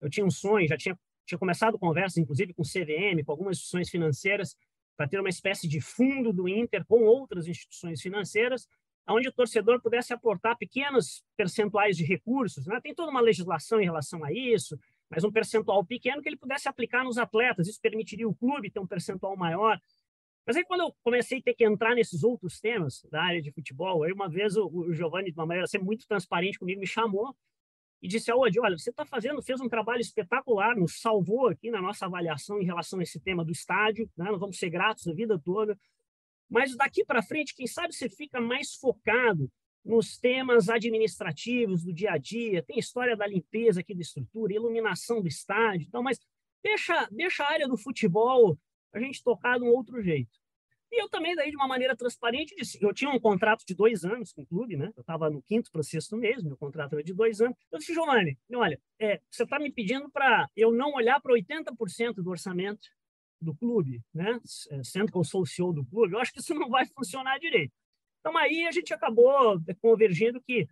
eu 0.00 0.10
tinha 0.10 0.24
um 0.24 0.30
sonho, 0.30 0.68
já 0.68 0.76
tinha 0.76 0.96
tinha 1.30 1.38
começado 1.38 1.78
conversas, 1.78 2.18
inclusive, 2.18 2.52
com 2.52 2.62
o 2.62 2.64
CVM, 2.64 3.24
com 3.24 3.32
algumas 3.32 3.56
instituições 3.56 3.88
financeiras, 3.88 4.56
para 4.96 5.08
ter 5.08 5.18
uma 5.18 5.28
espécie 5.28 5.66
de 5.66 5.80
fundo 5.80 6.32
do 6.32 6.48
Inter 6.48 6.84
com 6.84 7.04
outras 7.04 7.46
instituições 7.46 8.02
financeiras, 8.02 8.68
onde 9.08 9.28
o 9.28 9.32
torcedor 9.32 9.80
pudesse 9.80 10.12
aportar 10.12 10.56
pequenos 10.58 11.24
percentuais 11.36 11.96
de 11.96 12.04
recursos. 12.04 12.66
Né? 12.66 12.80
Tem 12.82 12.94
toda 12.94 13.10
uma 13.10 13.20
legislação 13.20 13.80
em 13.80 13.84
relação 13.84 14.22
a 14.24 14.32
isso, 14.32 14.78
mas 15.08 15.24
um 15.24 15.32
percentual 15.32 15.84
pequeno 15.84 16.22
que 16.22 16.28
ele 16.28 16.36
pudesse 16.36 16.68
aplicar 16.68 17.02
nos 17.02 17.18
atletas. 17.18 17.66
Isso 17.66 17.80
permitiria 17.80 18.28
o 18.28 18.34
clube 18.34 18.70
ter 18.70 18.78
um 18.78 18.86
percentual 18.86 19.36
maior. 19.36 19.80
Mas 20.46 20.56
aí, 20.56 20.64
quando 20.64 20.80
eu 20.80 20.94
comecei 21.02 21.38
a 21.38 21.42
ter 21.42 21.54
que 21.54 21.64
entrar 21.64 21.94
nesses 21.94 22.22
outros 22.22 22.60
temas 22.60 23.02
da 23.10 23.22
área 23.22 23.40
de 23.40 23.52
futebol, 23.52 24.02
aí 24.02 24.12
uma 24.12 24.28
vez 24.28 24.56
o, 24.56 24.66
o 24.66 24.92
Giovanni, 24.92 25.30
de 25.30 25.38
uma 25.38 25.46
maneira 25.46 25.66
muito 25.80 26.06
transparente 26.06 26.58
comigo, 26.58 26.80
me 26.80 26.86
chamou 26.86 27.34
e 28.02 28.08
disse 28.08 28.30
ao 28.30 28.40
Odi, 28.40 28.58
olha, 28.58 28.78
você 28.78 28.90
está 28.90 29.04
fazendo, 29.04 29.42
fez 29.42 29.60
um 29.60 29.68
trabalho 29.68 30.00
espetacular, 30.00 30.74
nos 30.74 31.00
salvou 31.00 31.48
aqui 31.48 31.70
na 31.70 31.82
nossa 31.82 32.06
avaliação 32.06 32.60
em 32.60 32.64
relação 32.64 32.98
a 32.98 33.02
esse 33.02 33.20
tema 33.20 33.44
do 33.44 33.52
estádio, 33.52 34.10
né? 34.16 34.30
nós 34.30 34.40
vamos 34.40 34.58
ser 34.58 34.70
gratos 34.70 35.06
a 35.06 35.12
vida 35.12 35.38
toda, 35.38 35.78
mas 36.48 36.74
daqui 36.74 37.04
para 37.04 37.22
frente, 37.22 37.54
quem 37.54 37.66
sabe 37.66 37.92
você 37.92 38.08
fica 38.08 38.40
mais 38.40 38.74
focado 38.74 39.50
nos 39.84 40.18
temas 40.18 40.68
administrativos 40.68 41.84
do 41.84 41.92
dia 41.92 42.12
a 42.12 42.18
dia, 42.18 42.62
tem 42.62 42.78
história 42.78 43.16
da 43.16 43.26
limpeza 43.26 43.80
aqui 43.80 43.94
da 43.94 44.00
estrutura, 44.00 44.54
iluminação 44.54 45.20
do 45.20 45.28
estádio, 45.28 45.86
então, 45.86 46.02
mas 46.02 46.18
deixa, 46.62 47.06
deixa 47.10 47.44
a 47.44 47.52
área 47.52 47.68
do 47.68 47.76
futebol 47.76 48.58
a 48.92 48.98
gente 48.98 49.22
tocar 49.22 49.58
de 49.58 49.64
um 49.64 49.68
outro 49.68 50.02
jeito. 50.02 50.39
E 50.92 51.00
eu 51.00 51.08
também, 51.08 51.36
daí, 51.36 51.50
de 51.50 51.56
uma 51.56 51.68
maneira 51.68 51.96
transparente, 51.96 52.54
disse, 52.56 52.78
eu 52.82 52.92
tinha 52.92 53.10
um 53.10 53.20
contrato 53.20 53.64
de 53.64 53.74
dois 53.74 54.04
anos 54.04 54.32
com 54.32 54.42
o 54.42 54.46
clube, 54.46 54.76
né? 54.76 54.92
Eu 54.96 55.02
estava 55.02 55.30
no 55.30 55.40
quinto 55.40 55.70
para 55.70 55.82
sexto 55.84 56.16
mês, 56.16 56.42
meu 56.42 56.56
contrato 56.56 56.94
era 56.94 57.04
de 57.04 57.14
dois 57.14 57.40
anos. 57.40 57.56
Eu 57.70 57.78
disse, 57.78 57.94
Giovanni, 57.94 58.36
olha, 58.54 58.80
é, 58.98 59.20
você 59.30 59.44
está 59.44 59.58
me 59.58 59.70
pedindo 59.70 60.10
para 60.10 60.48
eu 60.56 60.72
não 60.72 60.92
olhar 60.94 61.20
para 61.20 61.32
80% 61.32 62.14
do 62.14 62.30
orçamento 62.30 62.88
do 63.40 63.54
clube, 63.54 64.00
né? 64.12 64.40
Sendo 64.82 65.12
que 65.12 65.16
eu 65.16 65.24
sou 65.24 65.42
o 65.42 65.46
CEO 65.46 65.72
do 65.72 65.86
clube, 65.86 66.14
eu 66.14 66.18
acho 66.18 66.32
que 66.32 66.40
isso 66.40 66.54
não 66.54 66.68
vai 66.68 66.84
funcionar 66.86 67.38
direito. 67.38 67.72
Então, 68.20 68.36
aí 68.36 68.66
a 68.66 68.72
gente 68.72 68.92
acabou 68.92 69.60
convergindo 69.80 70.42
que 70.42 70.68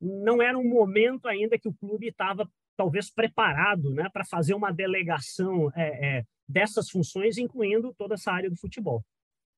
não 0.00 0.42
era 0.42 0.58
um 0.58 0.68
momento 0.68 1.26
ainda 1.28 1.58
que 1.58 1.68
o 1.68 1.74
clube 1.74 2.08
estava 2.08 2.50
talvez 2.76 3.10
preparado 3.10 3.92
né, 3.94 4.08
para 4.12 4.24
fazer 4.24 4.54
uma 4.54 4.72
delegação 4.72 5.70
é, 5.74 6.18
é, 6.18 6.24
dessas 6.48 6.88
funções, 6.88 7.36
incluindo 7.36 7.94
toda 7.96 8.14
essa 8.14 8.32
área 8.32 8.48
do 8.48 8.56
futebol. 8.56 9.04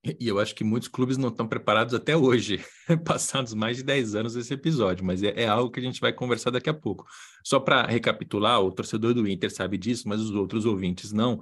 E 0.05 0.27
eu 0.27 0.41
acho 0.41 0.55
que 0.55 0.65
muitos 0.65 0.89
clubes 0.89 1.17
não 1.17 1.29
estão 1.29 1.47
preparados 1.47 1.95
até 1.95 2.17
hoje, 2.17 2.65
passados 3.05 3.55
mais 3.55 3.77
de 3.77 3.85
10 3.85 4.17
anos 4.17 4.35
desse 4.35 4.53
episódio, 4.53 5.05
mas 5.05 5.23
é, 5.23 5.43
é 5.43 5.47
algo 5.47 5.71
que 5.71 5.79
a 5.79 5.83
gente 5.83 6.01
vai 6.01 6.13
conversar 6.13 6.51
daqui 6.51 6.69
a 6.69 6.75
pouco. 6.75 7.07
Só 7.45 7.61
para 7.61 7.87
recapitular, 7.87 8.61
o 8.61 8.73
torcedor 8.73 9.15
do 9.15 9.29
Inter 9.29 9.53
sabe 9.53 9.79
disso, 9.79 10.09
mas 10.09 10.21
os 10.21 10.33
outros 10.33 10.67
ouvintes 10.67 11.13
não. 11.13 11.35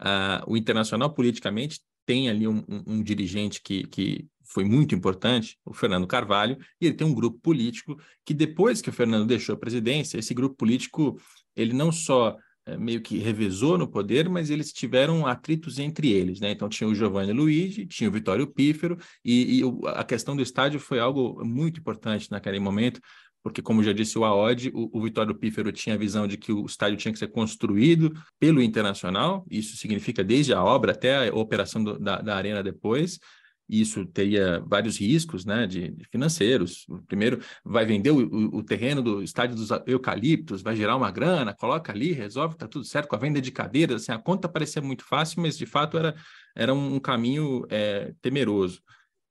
Uh, 0.00 0.40
o 0.46 0.56
Internacional, 0.56 1.12
politicamente, 1.12 1.80
tem 2.06 2.30
ali 2.30 2.48
um, 2.48 2.64
um, 2.68 2.82
um 2.86 3.02
dirigente 3.02 3.60
que, 3.60 3.86
que 3.86 4.26
foi 4.44 4.64
muito 4.64 4.94
importante, 4.94 5.58
o 5.64 5.74
Fernando 5.74 6.06
Carvalho, 6.06 6.56
e 6.80 6.86
ele 6.86 6.94
tem 6.94 7.06
um 7.06 7.14
grupo 7.14 7.38
político 7.40 8.00
que 8.24 8.32
depois 8.32 8.80
que 8.80 8.88
o 8.88 8.92
Fernando 8.92 9.26
deixou 9.26 9.54
a 9.54 9.58
presidência, 9.58 10.16
esse 10.16 10.32
grupo 10.32 10.56
político, 10.56 11.20
ele 11.54 11.74
não 11.74 11.92
só 11.92 12.36
meio 12.78 13.00
que 13.00 13.18
revezou 13.18 13.78
no 13.78 13.86
poder, 13.86 14.28
mas 14.28 14.50
eles 14.50 14.72
tiveram 14.72 15.26
atritos 15.26 15.78
entre 15.78 16.10
eles, 16.10 16.40
né? 16.40 16.50
Então 16.50 16.68
tinha 16.68 16.88
o 16.88 16.94
Giovanni 16.94 17.32
Luigi, 17.32 17.86
tinha 17.86 18.08
o 18.08 18.12
Vitório 18.12 18.46
Pífero, 18.46 18.98
e, 19.24 19.60
e 19.60 19.62
a 19.86 20.02
questão 20.02 20.34
do 20.34 20.42
estádio 20.42 20.80
foi 20.80 20.98
algo 20.98 21.44
muito 21.44 21.78
importante 21.78 22.30
naquele 22.30 22.58
momento, 22.58 23.00
porque, 23.46 23.62
como 23.62 23.80
já 23.80 23.92
disse 23.92 24.18
o 24.18 24.24
Aod, 24.24 24.72
o, 24.74 24.98
o 24.98 25.00
Vitório 25.00 25.32
Pífero 25.32 25.70
tinha 25.70 25.94
a 25.94 25.98
visão 25.98 26.26
de 26.26 26.36
que 26.36 26.50
o 26.50 26.66
estádio 26.66 26.96
tinha 26.96 27.12
que 27.12 27.18
ser 27.20 27.28
construído 27.28 28.12
pelo 28.40 28.60
Internacional, 28.60 29.46
isso 29.48 29.76
significa 29.76 30.24
desde 30.24 30.52
a 30.52 30.64
obra 30.64 30.90
até 30.90 31.28
a 31.28 31.32
operação 31.32 31.84
do, 31.84 31.96
da, 31.96 32.20
da 32.20 32.34
arena 32.34 32.60
depois, 32.60 33.20
isso 33.68 34.04
teria 34.06 34.62
vários 34.66 34.98
riscos 34.98 35.44
né, 35.44 35.66
de, 35.66 35.90
de 35.90 36.04
financeiros. 36.06 36.86
Primeiro, 37.06 37.40
vai 37.64 37.84
vender 37.84 38.10
o, 38.10 38.18
o, 38.18 38.58
o, 38.58 38.62
terreno 38.62 39.02
do 39.02 39.22
estádio 39.22 39.56
dos 39.56 39.70
eucaliptos, 39.86 40.62
vai 40.62 40.76
gerar 40.76 40.96
uma 40.96 41.10
grana, 41.10 41.54
coloca 41.54 41.92
ali, 41.92 42.12
resolve, 42.12 42.54
está 42.54 42.68
tudo 42.68 42.84
certo 42.84 43.08
com 43.08 43.16
a 43.16 43.18
venda 43.18 43.40
de 43.40 43.50
cadeiras. 43.50 44.02
Assim, 44.02 44.12
a 44.12 44.18
conta 44.18 44.48
parecia 44.48 44.80
muito 44.80 45.04
fácil, 45.04 45.42
mas 45.42 45.58
de 45.58 45.66
fato 45.66 45.98
era, 45.98 46.14
era 46.54 46.72
um 46.72 47.00
caminho 47.00 47.66
é, 47.68 48.14
temeroso. 48.22 48.80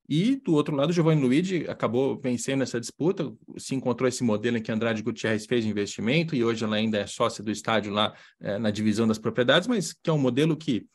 E 0.08 0.36
do 0.36 0.54
outro 0.54 0.76
lado, 0.76 0.94
Giovanni 0.94 1.22
Luigi 1.22 1.66
acabou 1.68 2.20
vencendo 2.20 2.62
essa 2.62 2.80
disputa, 2.80 3.34
se 3.58 3.74
encontrou 3.74 4.08
esse 4.08 4.24
modelo 4.24 4.58
em 4.58 4.62
que 4.62 4.72
Andrade 4.72 5.02
Gutierrez 5.02 5.48
fez 5.48 5.66
investimento 5.66 6.36
e 6.36 6.44
hoje 6.44 6.64
ela 6.64 6.76
ainda 6.76 7.00
é 7.00 7.08
sócia 7.08 7.44
do 7.44 7.50
estádio 7.50 7.92
lá 7.92 8.14
é, 8.40 8.60
na 8.60 8.70
divisão 8.70 9.08
das 9.08 9.18
propriedades, 9.18 9.68
mas 9.68 9.94
que 9.94 10.10
é 10.10 10.14
um 10.14 10.20
modelo 10.20 10.56
que 10.56 10.86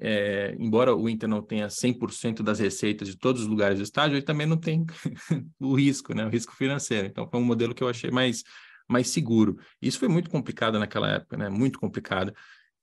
é, 0.00 0.54
embora 0.58 0.94
o 0.94 1.08
Inter 1.08 1.28
não 1.28 1.42
tenha 1.42 1.68
100% 1.68 2.42
das 2.42 2.58
receitas 2.58 3.08
de 3.08 3.16
todos 3.16 3.42
os 3.42 3.48
lugares 3.48 3.78
do 3.78 3.82
estádio, 3.82 4.16
ele 4.16 4.24
também 4.24 4.46
não 4.46 4.56
tem 4.56 4.86
o 5.58 5.74
risco, 5.74 6.14
né, 6.14 6.24
o 6.24 6.28
risco 6.28 6.54
financeiro. 6.54 7.08
Então, 7.08 7.28
foi 7.28 7.40
um 7.40 7.44
modelo 7.44 7.74
que 7.74 7.82
eu 7.82 7.88
achei 7.88 8.10
mais, 8.10 8.44
mais 8.88 9.08
seguro. 9.08 9.58
Isso 9.82 9.98
foi 9.98 10.08
muito 10.08 10.30
complicado 10.30 10.78
naquela 10.78 11.10
época, 11.10 11.36
né, 11.36 11.48
muito 11.48 11.78
complicado. 11.80 12.32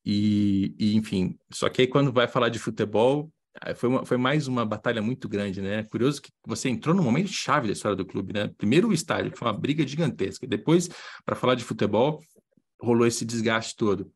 E, 0.04 0.76
e 0.78 0.96
enfim, 0.96 1.38
só 1.52 1.70
que 1.70 1.82
aí 1.82 1.88
quando 1.88 2.12
vai 2.12 2.28
falar 2.28 2.50
de 2.50 2.60
futebol, 2.60 3.32
foi, 3.76 3.90
uma, 3.90 4.06
foi 4.06 4.18
mais 4.18 4.48
uma 4.48 4.66
batalha 4.66 5.02
muito 5.02 5.30
grande, 5.30 5.62
né? 5.62 5.84
Curioso 5.84 6.22
que 6.22 6.30
você 6.46 6.68
entrou 6.68 6.94
no 6.94 7.02
momento 7.02 7.30
chave 7.30 7.68
da 7.68 7.74
história 7.74 7.96
do 7.96 8.06
clube, 8.06 8.34
né? 8.34 8.52
Primeiro 8.58 8.90
o 8.90 8.94
estádio, 8.94 9.32
que 9.32 9.38
foi 9.38 9.48
uma 9.48 9.58
briga 9.58 9.88
gigantesca. 9.88 10.46
Depois, 10.46 10.90
para 11.26 11.36
falar 11.36 11.56
de 11.56 11.64
futebol, 11.64 12.22
rolou 12.80 13.08
esse 13.08 13.24
desgaste 13.26 13.76
todo 13.78 14.12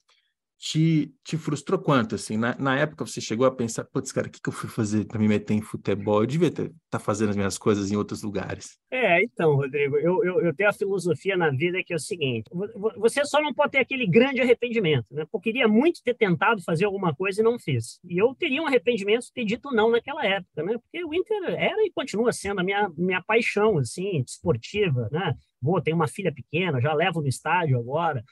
te, 0.60 1.14
te 1.24 1.38
frustrou 1.38 1.80
quanto, 1.80 2.16
assim? 2.16 2.38
Na, 2.38 2.56
na 2.58 2.78
época 2.78 3.06
você 3.06 3.20
chegou 3.22 3.46
a 3.46 3.52
pensar, 3.52 3.84
putz, 3.86 4.12
cara, 4.12 4.28
o 4.28 4.30
que, 4.30 4.42
que 4.42 4.50
eu 4.50 4.54
fui 4.54 4.70
fazer 4.70 5.06
para 5.06 5.20
me 5.20 5.28
meter 5.28 5.54
em 5.54 5.62
futebol? 5.62 6.22
Eu 6.22 6.28
devia 6.28 6.50
estar 6.50 6.70
tá 6.90 7.00
fazendo 7.00 7.30
as 7.30 7.36
minhas 7.36 7.58
coisas 7.58 7.92
em 7.92 7.96
outros 7.96 8.22
lugares. 8.22 8.78
É, 8.92 9.24
então, 9.24 9.56
Rodrigo, 9.56 9.98
eu, 9.98 10.24
eu, 10.24 10.42
eu, 10.42 10.56
tenho 10.56 10.70
a 10.70 10.74
filosofia 10.74 11.38
na 11.38 11.50
vida 11.50 11.82
que 11.86 11.94
é 11.94 11.96
o 11.96 12.00
seguinte, 12.00 12.50
você 12.98 13.24
só 13.24 13.42
não 13.42 13.54
pode 13.54 13.72
ter 13.72 13.80
aquele 13.80 14.06
grande 14.06 14.42
arrependimento, 14.42 15.06
né? 15.12 15.26
Porque 15.32 15.50
queria 15.50 15.68
muito 15.68 16.02
ter 16.04 16.14
tentado 16.14 16.62
fazer 16.62 16.86
alguma 16.86 17.14
coisa 17.16 17.42
e 17.42 17.44
não 17.44 17.58
fiz. 17.58 18.00
E 18.04 18.22
eu 18.22 18.36
teria 18.36 18.62
um 18.62 18.68
arrependimento 18.68 19.26
ter 19.34 19.44
dito 19.46 19.72
não 19.72 19.90
naquela 19.90 20.24
época, 20.24 20.62
né? 20.64 20.78
Porque 20.78 21.04
o 21.04 21.14
Inter 21.14 21.44
era 21.58 21.82
e 21.84 21.92
continua 21.92 22.32
sendo 22.32 22.60
a 22.62 22.64
minha, 22.64 22.88
minha 22.96 23.22
paixão, 23.24 23.80
assim, 23.80 24.22
esportiva, 24.22 25.10
né? 25.12 25.34
Vou, 25.62 25.82
tenho 25.82 25.96
uma 25.96 26.08
filha 26.08 26.32
pequena, 26.32 26.80
já 26.80 26.94
levo 26.94 27.22
no 27.22 27.28
estádio 27.28 27.80
agora, 27.80 28.24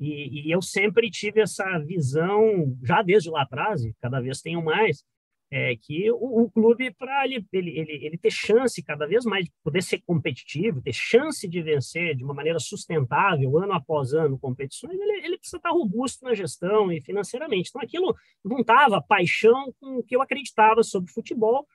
e, 0.00 0.48
e, 0.48 0.50
eu 0.50 0.62
sempre 0.62 1.10
tive 1.10 1.42
essa 1.42 1.78
visão, 1.78 2.74
já 2.82 3.02
desde 3.02 3.28
lá 3.28 3.42
atrás, 3.42 3.84
e 3.84 3.94
cada 4.00 4.18
vez 4.18 4.40
tenho 4.40 4.64
mais, 4.64 5.04
é 5.50 5.76
que 5.76 6.10
o, 6.12 6.44
o 6.44 6.50
clube, 6.50 6.92
para 6.92 7.24
ele, 7.26 7.44
ele, 7.52 7.78
ele, 7.78 8.06
ele, 8.06 8.18
ter 8.18 8.30
chance 8.30 8.82
cada 8.82 9.06
vez 9.06 9.24
mais 9.24 9.44
de 9.44 9.52
poder 9.64 9.82
ser 9.82 10.00
competitivo, 10.06 10.80
ter 10.80 10.94
chance 10.94 11.46
de 11.46 11.60
vencer 11.60 12.16
de 12.16 12.24
uma 12.24 12.32
maneira 12.32 12.58
sustentável, 12.60 13.58
ano 13.58 13.72
após 13.72 14.14
ano, 14.14 14.38
competições, 14.38 14.98
ele, 14.98 15.26
ele 15.26 15.36
precisa 15.36 15.56
estar 15.56 15.70
robusto 15.70 16.24
na 16.24 16.34
gestão 16.34 16.90
e 16.92 17.02
financeiramente. 17.02 17.68
Então, 17.68 17.82
aquilo 17.82 18.14
juntava 18.44 19.02
paixão 19.02 19.74
com 19.80 19.98
o 19.98 20.02
que 20.02 20.14
eu 20.14 20.22
acreditava 20.22 20.82
sobre 20.82 21.12
futebol. 21.12 21.66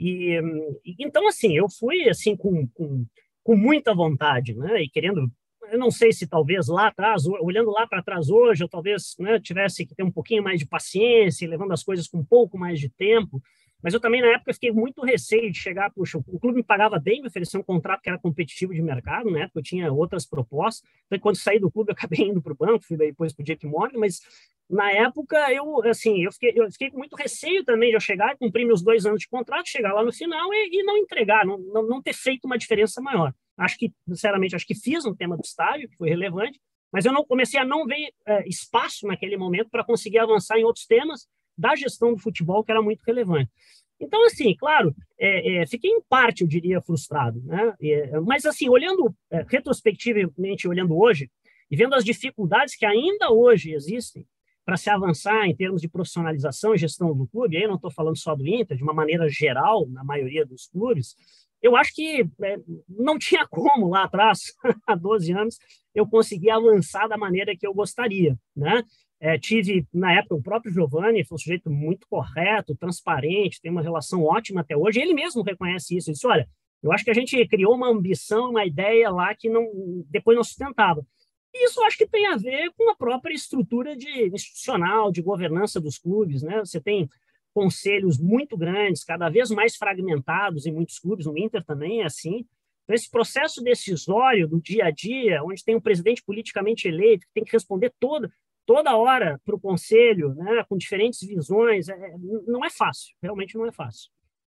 E, 0.00 0.40
então, 0.98 1.28
assim, 1.28 1.54
eu 1.54 1.68
fui 1.68 2.08
assim 2.08 2.34
com, 2.34 2.66
com, 2.68 3.06
com 3.44 3.56
muita 3.56 3.94
vontade, 3.94 4.54
né? 4.54 4.82
E 4.82 4.88
querendo 4.88 5.30
eu 5.72 5.78
não 5.78 5.90
sei 5.90 6.12
se 6.12 6.26
talvez 6.26 6.68
lá 6.68 6.88
atrás, 6.88 7.26
olhando 7.26 7.70
lá 7.70 7.86
para 7.86 8.02
trás 8.02 8.28
hoje, 8.28 8.62
eu 8.62 8.68
talvez 8.68 9.16
né, 9.18 9.40
tivesse 9.40 9.86
que 9.86 9.94
ter 9.94 10.02
um 10.02 10.10
pouquinho 10.10 10.42
mais 10.42 10.58
de 10.58 10.66
paciência, 10.66 11.48
levando 11.48 11.72
as 11.72 11.82
coisas 11.82 12.06
com 12.06 12.18
um 12.18 12.24
pouco 12.24 12.58
mais 12.58 12.78
de 12.78 12.90
tempo, 12.90 13.42
mas 13.82 13.94
eu 13.94 14.00
também, 14.00 14.20
na 14.20 14.28
época, 14.28 14.52
fiquei 14.52 14.70
muito 14.70 15.02
receio 15.02 15.50
de 15.50 15.58
chegar, 15.58 15.90
puxa, 15.90 16.18
o 16.18 16.38
clube 16.38 16.58
me 16.58 16.62
pagava 16.62 16.98
bem, 17.00 17.20
me 17.20 17.26
oferecia 17.26 17.58
um 17.58 17.64
contrato 17.64 18.00
que 18.00 18.08
era 18.08 18.18
competitivo 18.18 18.72
de 18.72 18.80
mercado, 18.80 19.28
né? 19.28 19.46
Porque 19.46 19.58
eu 19.58 19.62
tinha 19.62 19.92
outras 19.92 20.24
propostas. 20.24 20.88
Então, 21.06 21.18
quando 21.18 21.36
saí 21.36 21.58
do 21.58 21.70
clube, 21.70 21.90
eu 21.90 21.94
acabei 21.94 22.20
indo 22.28 22.40
para 22.40 22.52
o 22.52 22.56
banco, 22.56 22.84
fui 22.84 22.96
depois 22.96 23.32
para 23.32 23.42
o 23.42 23.44
JP 23.44 23.66
Morgan, 23.66 23.98
mas 23.98 24.20
na 24.70 24.92
época, 24.92 25.52
eu, 25.52 25.82
assim, 25.88 26.22
eu 26.22 26.30
fiquei, 26.30 26.52
eu 26.54 26.70
fiquei 26.70 26.90
com 26.90 26.98
muito 26.98 27.16
receio 27.16 27.64
também 27.64 27.88
de 27.88 27.96
eu 27.96 28.00
chegar 28.00 28.36
cumprir 28.36 28.64
meus 28.64 28.82
dois 28.82 29.04
anos 29.04 29.20
de 29.20 29.28
contrato, 29.28 29.68
chegar 29.68 29.92
lá 29.92 30.04
no 30.04 30.12
final 30.12 30.52
e, 30.52 30.80
e 30.80 30.82
não 30.84 30.96
entregar, 30.96 31.44
não, 31.44 31.58
não, 31.58 31.86
não 31.86 32.02
ter 32.02 32.14
feito 32.14 32.44
uma 32.44 32.56
diferença 32.56 33.00
maior. 33.00 33.34
Acho 33.58 33.78
que, 33.78 33.92
sinceramente, 34.08 34.56
acho 34.56 34.66
que 34.66 34.74
fiz 34.74 35.04
um 35.04 35.14
tema 35.14 35.36
do 35.36 35.42
estádio, 35.42 35.88
que 35.88 35.96
foi 35.96 36.08
relevante, 36.08 36.60
mas 36.92 37.04
eu 37.04 37.12
não 37.12 37.24
comecei 37.24 37.58
a 37.58 37.64
não 37.64 37.86
ver 37.86 38.12
é, 38.26 38.46
espaço 38.48 39.06
naquele 39.06 39.36
momento 39.36 39.70
para 39.70 39.84
conseguir 39.84 40.18
avançar 40.18 40.58
em 40.58 40.64
outros 40.64 40.86
temas 40.86 41.26
da 41.56 41.74
gestão 41.74 42.12
do 42.12 42.18
futebol, 42.18 42.64
que 42.64 42.70
era 42.70 42.82
muito 42.82 43.02
relevante. 43.02 43.50
Então, 44.00 44.24
assim, 44.26 44.54
claro, 44.56 44.94
é, 45.18 45.62
é, 45.62 45.66
fiquei 45.66 45.90
em 45.90 46.02
parte, 46.02 46.42
eu 46.42 46.48
diria, 46.48 46.80
frustrado, 46.80 47.40
né? 47.44 47.72
É, 47.80 48.20
mas, 48.20 48.44
assim, 48.44 48.68
olhando 48.68 49.14
é, 49.30 49.44
retrospectivamente, 49.48 50.66
olhando 50.66 50.98
hoje, 50.98 51.30
e 51.70 51.76
vendo 51.76 51.94
as 51.94 52.04
dificuldades 52.04 52.74
que 52.74 52.84
ainda 52.84 53.30
hoje 53.30 53.72
existem 53.72 54.26
para 54.64 54.76
se 54.76 54.90
avançar 54.90 55.46
em 55.46 55.54
termos 55.54 55.80
de 55.80 55.88
profissionalização 55.88 56.74
e 56.74 56.78
gestão 56.78 57.16
do 57.16 57.26
clube, 57.26 57.56
aí 57.56 57.66
não 57.66 57.76
estou 57.76 57.90
falando 57.90 58.18
só 58.18 58.34
do 58.34 58.46
Inter, 58.46 58.76
de 58.76 58.82
uma 58.82 58.92
maneira 58.92 59.28
geral, 59.28 59.88
na 59.88 60.04
maioria 60.04 60.44
dos 60.44 60.66
clubes, 60.66 61.14
eu 61.62 61.76
acho 61.76 61.94
que 61.94 62.28
é, 62.42 62.58
não 62.88 63.18
tinha 63.18 63.46
como 63.46 63.88
lá 63.88 64.04
atrás, 64.04 64.52
há 64.86 64.94
12 64.94 65.32
anos, 65.32 65.58
eu 65.94 66.06
conseguir 66.06 66.50
avançar 66.50 67.06
da 67.06 67.16
maneira 67.16 67.56
que 67.56 67.66
eu 67.66 67.72
gostaria, 67.72 68.36
né? 68.56 68.82
É, 69.20 69.38
tive, 69.38 69.86
na 69.94 70.12
época, 70.12 70.34
o 70.34 70.42
próprio 70.42 70.72
Giovanni 70.72 71.24
foi 71.24 71.36
um 71.36 71.38
sujeito 71.38 71.70
muito 71.70 72.08
correto, 72.08 72.74
transparente, 72.74 73.60
tem 73.60 73.70
uma 73.70 73.80
relação 73.80 74.24
ótima 74.24 74.62
até 74.62 74.76
hoje. 74.76 75.00
Ele 75.00 75.14
mesmo 75.14 75.42
reconhece 75.42 75.96
isso. 75.96 76.10
Ele 76.10 76.14
disse: 76.14 76.26
olha, 76.26 76.48
eu 76.82 76.90
acho 76.90 77.04
que 77.04 77.10
a 77.12 77.14
gente 77.14 77.46
criou 77.46 77.76
uma 77.76 77.88
ambição, 77.88 78.50
uma 78.50 78.66
ideia 78.66 79.08
lá 79.10 79.32
que 79.32 79.48
não, 79.48 79.64
depois 80.10 80.36
não 80.36 80.42
sustentava. 80.42 81.06
E 81.54 81.66
isso 81.66 81.80
acho 81.84 81.98
que 81.98 82.06
tem 82.06 82.26
a 82.26 82.36
ver 82.36 82.72
com 82.76 82.90
a 82.90 82.96
própria 82.96 83.32
estrutura 83.32 83.96
de, 83.96 84.26
institucional, 84.34 85.12
de 85.12 85.22
governança 85.22 85.80
dos 85.80 85.98
clubes. 85.98 86.42
Né? 86.42 86.58
Você 86.58 86.80
tem 86.80 87.08
conselhos 87.52 88.18
muito 88.18 88.56
grandes, 88.56 89.04
cada 89.04 89.28
vez 89.28 89.50
mais 89.50 89.76
fragmentados 89.76 90.66
em 90.66 90.72
muitos 90.72 90.98
clubes, 90.98 91.26
no 91.26 91.36
Inter 91.36 91.64
também 91.64 92.02
é 92.02 92.04
assim. 92.04 92.46
Então, 92.84 92.94
esse 92.94 93.10
processo 93.10 93.62
decisório 93.62 94.48
do 94.48 94.60
dia 94.60 94.86
a 94.86 94.90
dia, 94.90 95.42
onde 95.44 95.64
tem 95.64 95.76
um 95.76 95.80
presidente 95.80 96.22
politicamente 96.24 96.88
eleito 96.88 97.26
que 97.26 97.32
tem 97.34 97.44
que 97.44 97.52
responder 97.52 97.92
toda, 97.98 98.30
toda 98.66 98.96
hora 98.96 99.40
para 99.44 99.54
o 99.54 99.60
conselho, 99.60 100.34
né, 100.34 100.64
com 100.68 100.76
diferentes 100.76 101.20
visões, 101.20 101.88
é, 101.88 101.96
não 102.46 102.64
é 102.64 102.70
fácil, 102.70 103.14
realmente 103.22 103.56
não 103.56 103.66
é 103.66 103.72
fácil. 103.72 104.10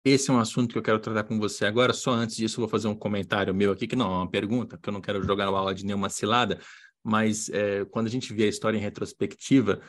esse 0.05 0.29
é 0.29 0.33
um 0.33 0.39
assunto 0.39 0.71
que 0.73 0.77
eu 0.77 0.83
quero 0.83 0.99
tratar 0.99 1.23
com 1.23 1.39
você 1.39 1.65
agora. 1.65 1.93
Só 1.93 2.11
antes 2.11 2.35
disso, 2.35 2.59
vou 2.59 2.69
fazer 2.69 2.87
um 2.87 2.95
comentário 2.95 3.53
meu 3.53 3.71
aqui, 3.71 3.87
que 3.87 3.95
não 3.95 4.05
é 4.05 4.17
uma 4.17 4.29
pergunta, 4.29 4.77
porque 4.77 4.89
eu 4.89 4.93
não 4.93 5.01
quero 5.01 5.23
jogar 5.23 5.49
na 5.49 5.57
aula 5.57 5.73
de 5.73 5.85
nenhuma 5.85 6.09
cilada, 6.09 6.59
mas 7.03 7.49
é, 7.49 7.85
quando 7.85 8.07
a 8.07 8.09
gente 8.09 8.33
vê 8.33 8.45
a 8.45 8.49
história 8.49 8.77
em 8.77 8.81
retrospectiva, 8.81 9.81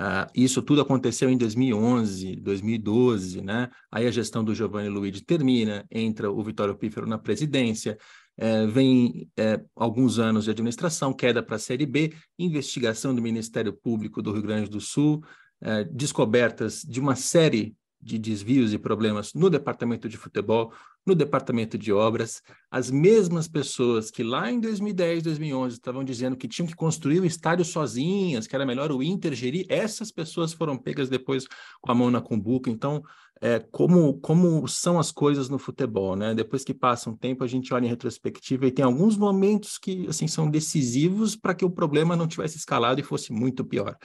uh, 0.00 0.30
isso 0.34 0.62
tudo 0.62 0.80
aconteceu 0.80 1.28
em 1.30 1.36
2011, 1.36 2.36
2012, 2.36 3.40
né? 3.42 3.70
Aí 3.90 4.06
a 4.06 4.10
gestão 4.10 4.44
do 4.44 4.54
Giovanni 4.54 4.88
Luigi 4.88 5.22
termina, 5.22 5.84
entra 5.90 6.30
o 6.30 6.42
Vitório 6.42 6.76
Pífero 6.76 7.06
na 7.06 7.18
presidência, 7.18 7.98
é, 8.36 8.66
vem 8.66 9.30
é, 9.36 9.60
alguns 9.76 10.18
anos 10.18 10.44
de 10.44 10.50
administração, 10.50 11.12
queda 11.12 11.42
para 11.42 11.56
a 11.56 11.58
Série 11.58 11.86
B, 11.86 12.12
investigação 12.38 13.14
do 13.14 13.22
Ministério 13.22 13.72
Público 13.72 14.20
do 14.20 14.32
Rio 14.32 14.42
Grande 14.42 14.68
do 14.68 14.80
Sul, 14.80 15.22
é, 15.60 15.84
descobertas 15.84 16.82
de 16.82 17.00
uma 17.00 17.14
série 17.14 17.76
de 18.00 18.18
desvios 18.18 18.74
e 18.74 18.78
problemas 18.78 19.32
no 19.34 19.48
departamento 19.48 20.08
de 20.08 20.16
futebol, 20.16 20.72
no 21.06 21.14
departamento 21.14 21.76
de 21.76 21.92
obras, 21.92 22.42
as 22.70 22.90
mesmas 22.90 23.46
pessoas 23.46 24.10
que 24.10 24.22
lá 24.22 24.50
em 24.50 24.58
2010, 24.58 25.22
2011 25.22 25.76
estavam 25.76 26.02
dizendo 26.02 26.36
que 26.36 26.48
tinham 26.48 26.66
que 26.66 26.74
construir 26.74 27.20
o 27.20 27.26
estádio 27.26 27.64
sozinhas, 27.64 28.46
que 28.46 28.54
era 28.54 28.64
melhor 28.64 28.90
o 28.90 29.02
Inter 29.02 29.34
gerir, 29.34 29.66
essas 29.68 30.10
pessoas 30.10 30.52
foram 30.52 30.78
pegas 30.78 31.08
depois 31.08 31.46
com 31.80 31.92
a 31.92 31.94
mão 31.94 32.10
na 32.10 32.20
cumbuca. 32.20 32.70
Então, 32.70 33.02
é, 33.40 33.58
como, 33.58 34.14
como 34.20 34.66
são 34.66 34.98
as 34.98 35.12
coisas 35.12 35.48
no 35.48 35.58
futebol, 35.58 36.16
né? 36.16 36.34
Depois 36.34 36.64
que 36.64 36.72
passa 36.72 37.10
um 37.10 37.16
tempo, 37.16 37.44
a 37.44 37.46
gente 37.46 37.74
olha 37.74 37.84
em 37.84 37.90
retrospectiva 37.90 38.66
e 38.66 38.72
tem 38.72 38.84
alguns 38.84 39.16
momentos 39.16 39.76
que 39.76 40.06
assim 40.08 40.26
são 40.26 40.48
decisivos 40.48 41.36
para 41.36 41.54
que 41.54 41.64
o 41.64 41.70
problema 41.70 42.16
não 42.16 42.26
tivesse 42.26 42.56
escalado 42.56 43.00
e 43.00 43.04
fosse 43.04 43.32
muito 43.32 43.64
pior. 43.64 43.96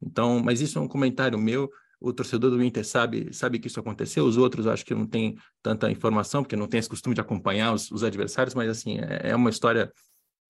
Então, 0.00 0.40
mas 0.42 0.60
isso 0.60 0.78
é 0.78 0.82
um 0.82 0.88
comentário 0.88 1.38
meu 1.38 1.70
o 2.00 2.12
torcedor 2.12 2.50
do 2.50 2.62
Inter 2.62 2.84
sabe, 2.84 3.32
sabe 3.32 3.58
que 3.58 3.68
isso 3.68 3.80
aconteceu, 3.80 4.24
os 4.24 4.36
outros 4.36 4.66
acho 4.66 4.84
que 4.84 4.94
não 4.94 5.06
tem 5.06 5.36
tanta 5.62 5.90
informação, 5.90 6.42
porque 6.42 6.56
não 6.56 6.66
tem 6.66 6.78
esse 6.78 6.88
costume 6.88 7.14
de 7.14 7.20
acompanhar 7.20 7.72
os, 7.72 7.90
os 7.90 8.04
adversários, 8.04 8.54
mas 8.54 8.68
assim, 8.68 8.98
é, 8.98 9.30
é, 9.30 9.36
uma 9.36 9.50
história, 9.50 9.90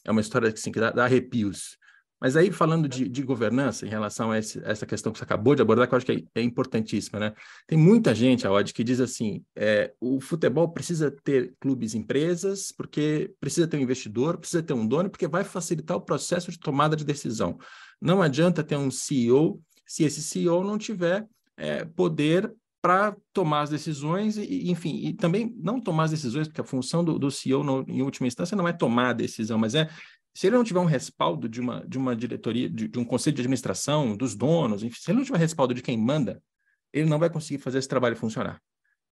é 0.04 0.10
uma 0.10 0.20
história 0.20 0.48
assim, 0.48 0.72
que 0.72 0.80
dá, 0.80 0.90
dá 0.90 1.04
arrepios. 1.04 1.76
Mas 2.18 2.34
aí, 2.34 2.50
falando 2.50 2.88
de, 2.88 3.08
de 3.08 3.22
governança, 3.22 3.84
em 3.84 3.90
relação 3.90 4.30
a 4.30 4.38
esse, 4.38 4.58
essa 4.64 4.86
questão 4.86 5.12
que 5.12 5.18
você 5.18 5.24
acabou 5.24 5.54
de 5.54 5.60
abordar, 5.60 5.86
que 5.86 5.94
eu 5.94 5.96
acho 5.98 6.06
que 6.06 6.12
é, 6.34 6.40
é 6.40 6.42
importantíssima, 6.42 7.20
né? 7.20 7.34
Tem 7.66 7.78
muita 7.78 8.14
gente, 8.14 8.46
Aod, 8.46 8.72
que 8.72 8.82
diz 8.82 9.00
assim, 9.00 9.44
é, 9.54 9.92
o 10.00 10.18
futebol 10.18 10.70
precisa 10.70 11.10
ter 11.10 11.54
clubes 11.60 11.94
empresas, 11.94 12.72
porque 12.72 13.34
precisa 13.38 13.68
ter 13.68 13.76
um 13.76 13.82
investidor, 13.82 14.38
precisa 14.38 14.62
ter 14.62 14.72
um 14.72 14.86
dono, 14.86 15.10
porque 15.10 15.28
vai 15.28 15.44
facilitar 15.44 15.96
o 15.96 16.00
processo 16.00 16.50
de 16.50 16.58
tomada 16.58 16.96
de 16.96 17.04
decisão. 17.04 17.58
Não 18.00 18.22
adianta 18.22 18.64
ter 18.64 18.76
um 18.76 18.90
CEO 18.90 19.60
se 19.86 20.04
esse 20.04 20.22
CEO 20.22 20.64
não 20.64 20.76
tiver 20.76 21.26
é, 21.56 21.84
poder 21.84 22.52
para 22.82 23.16
tomar 23.32 23.62
as 23.62 23.70
decisões 23.70 24.36
e, 24.36 24.70
enfim, 24.70 24.96
e 25.06 25.12
também 25.12 25.52
não 25.56 25.80
tomar 25.80 26.04
as 26.04 26.10
decisões, 26.10 26.46
porque 26.46 26.60
a 26.60 26.64
função 26.64 27.04
do, 27.04 27.18
do 27.18 27.30
CEO, 27.30 27.64
no, 27.64 27.84
em 27.88 28.02
última 28.02 28.26
instância, 28.26 28.56
não 28.56 28.68
é 28.68 28.72
tomar 28.72 29.10
a 29.10 29.12
decisão, 29.12 29.58
mas 29.58 29.74
é 29.74 29.88
se 30.34 30.46
ele 30.46 30.56
não 30.56 30.64
tiver 30.64 30.80
um 30.80 30.84
respaldo 30.84 31.48
de 31.48 31.60
uma, 31.60 31.82
de 31.88 31.96
uma 31.96 32.14
diretoria, 32.14 32.68
de, 32.68 32.86
de 32.86 32.98
um 32.98 33.04
conselho 33.04 33.34
de 33.34 33.40
administração, 33.40 34.14
dos 34.14 34.34
donos, 34.34 34.82
enfim, 34.82 35.00
se 35.00 35.10
ele 35.10 35.18
não 35.18 35.24
tiver 35.24 35.38
respaldo 35.38 35.72
de 35.72 35.80
quem 35.80 35.96
manda, 35.96 36.42
ele 36.92 37.08
não 37.08 37.18
vai 37.18 37.30
conseguir 37.30 37.58
fazer 37.58 37.78
esse 37.78 37.88
trabalho 37.88 38.16
funcionar. 38.16 38.60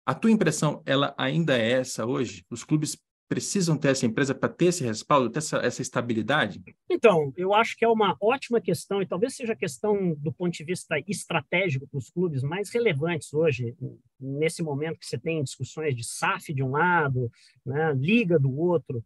A 0.05 0.15
tua 0.15 0.31
impressão, 0.31 0.81
ela 0.83 1.13
ainda 1.17 1.55
é 1.55 1.73
essa 1.73 2.05
hoje? 2.05 2.43
Os 2.49 2.63
clubes 2.63 2.97
precisam 3.31 3.77
ter 3.77 3.91
essa 3.91 4.05
empresa 4.05 4.35
para 4.35 4.49
ter 4.49 4.65
esse 4.65 4.83
respaldo, 4.83 5.29
ter 5.29 5.39
essa, 5.39 5.55
essa 5.59 5.81
estabilidade? 5.81 6.61
Então, 6.89 7.31
eu 7.37 7.53
acho 7.53 7.77
que 7.77 7.85
é 7.85 7.87
uma 7.87 8.17
ótima 8.19 8.59
questão, 8.59 9.01
e 9.01 9.07
talvez 9.07 9.37
seja 9.37 9.53
a 9.53 9.55
questão 9.55 10.13
do 10.15 10.33
ponto 10.33 10.51
de 10.51 10.65
vista 10.65 11.01
estratégico 11.07 11.87
para 11.87 11.97
os 11.97 12.09
clubes 12.09 12.43
mais 12.43 12.69
relevantes 12.69 13.33
hoje, 13.33 13.73
nesse 14.19 14.61
momento 14.61 14.99
que 14.99 15.05
você 15.05 15.17
tem 15.17 15.41
discussões 15.41 15.95
de 15.95 16.03
SAF 16.03 16.53
de 16.53 16.61
um 16.61 16.71
lado, 16.71 17.31
né, 17.65 17.93
liga 17.93 18.37
do 18.37 18.53
outro, 18.53 19.01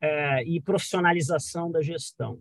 é, 0.00 0.42
e 0.44 0.62
profissionalização 0.62 1.70
da 1.70 1.82
gestão. 1.82 2.40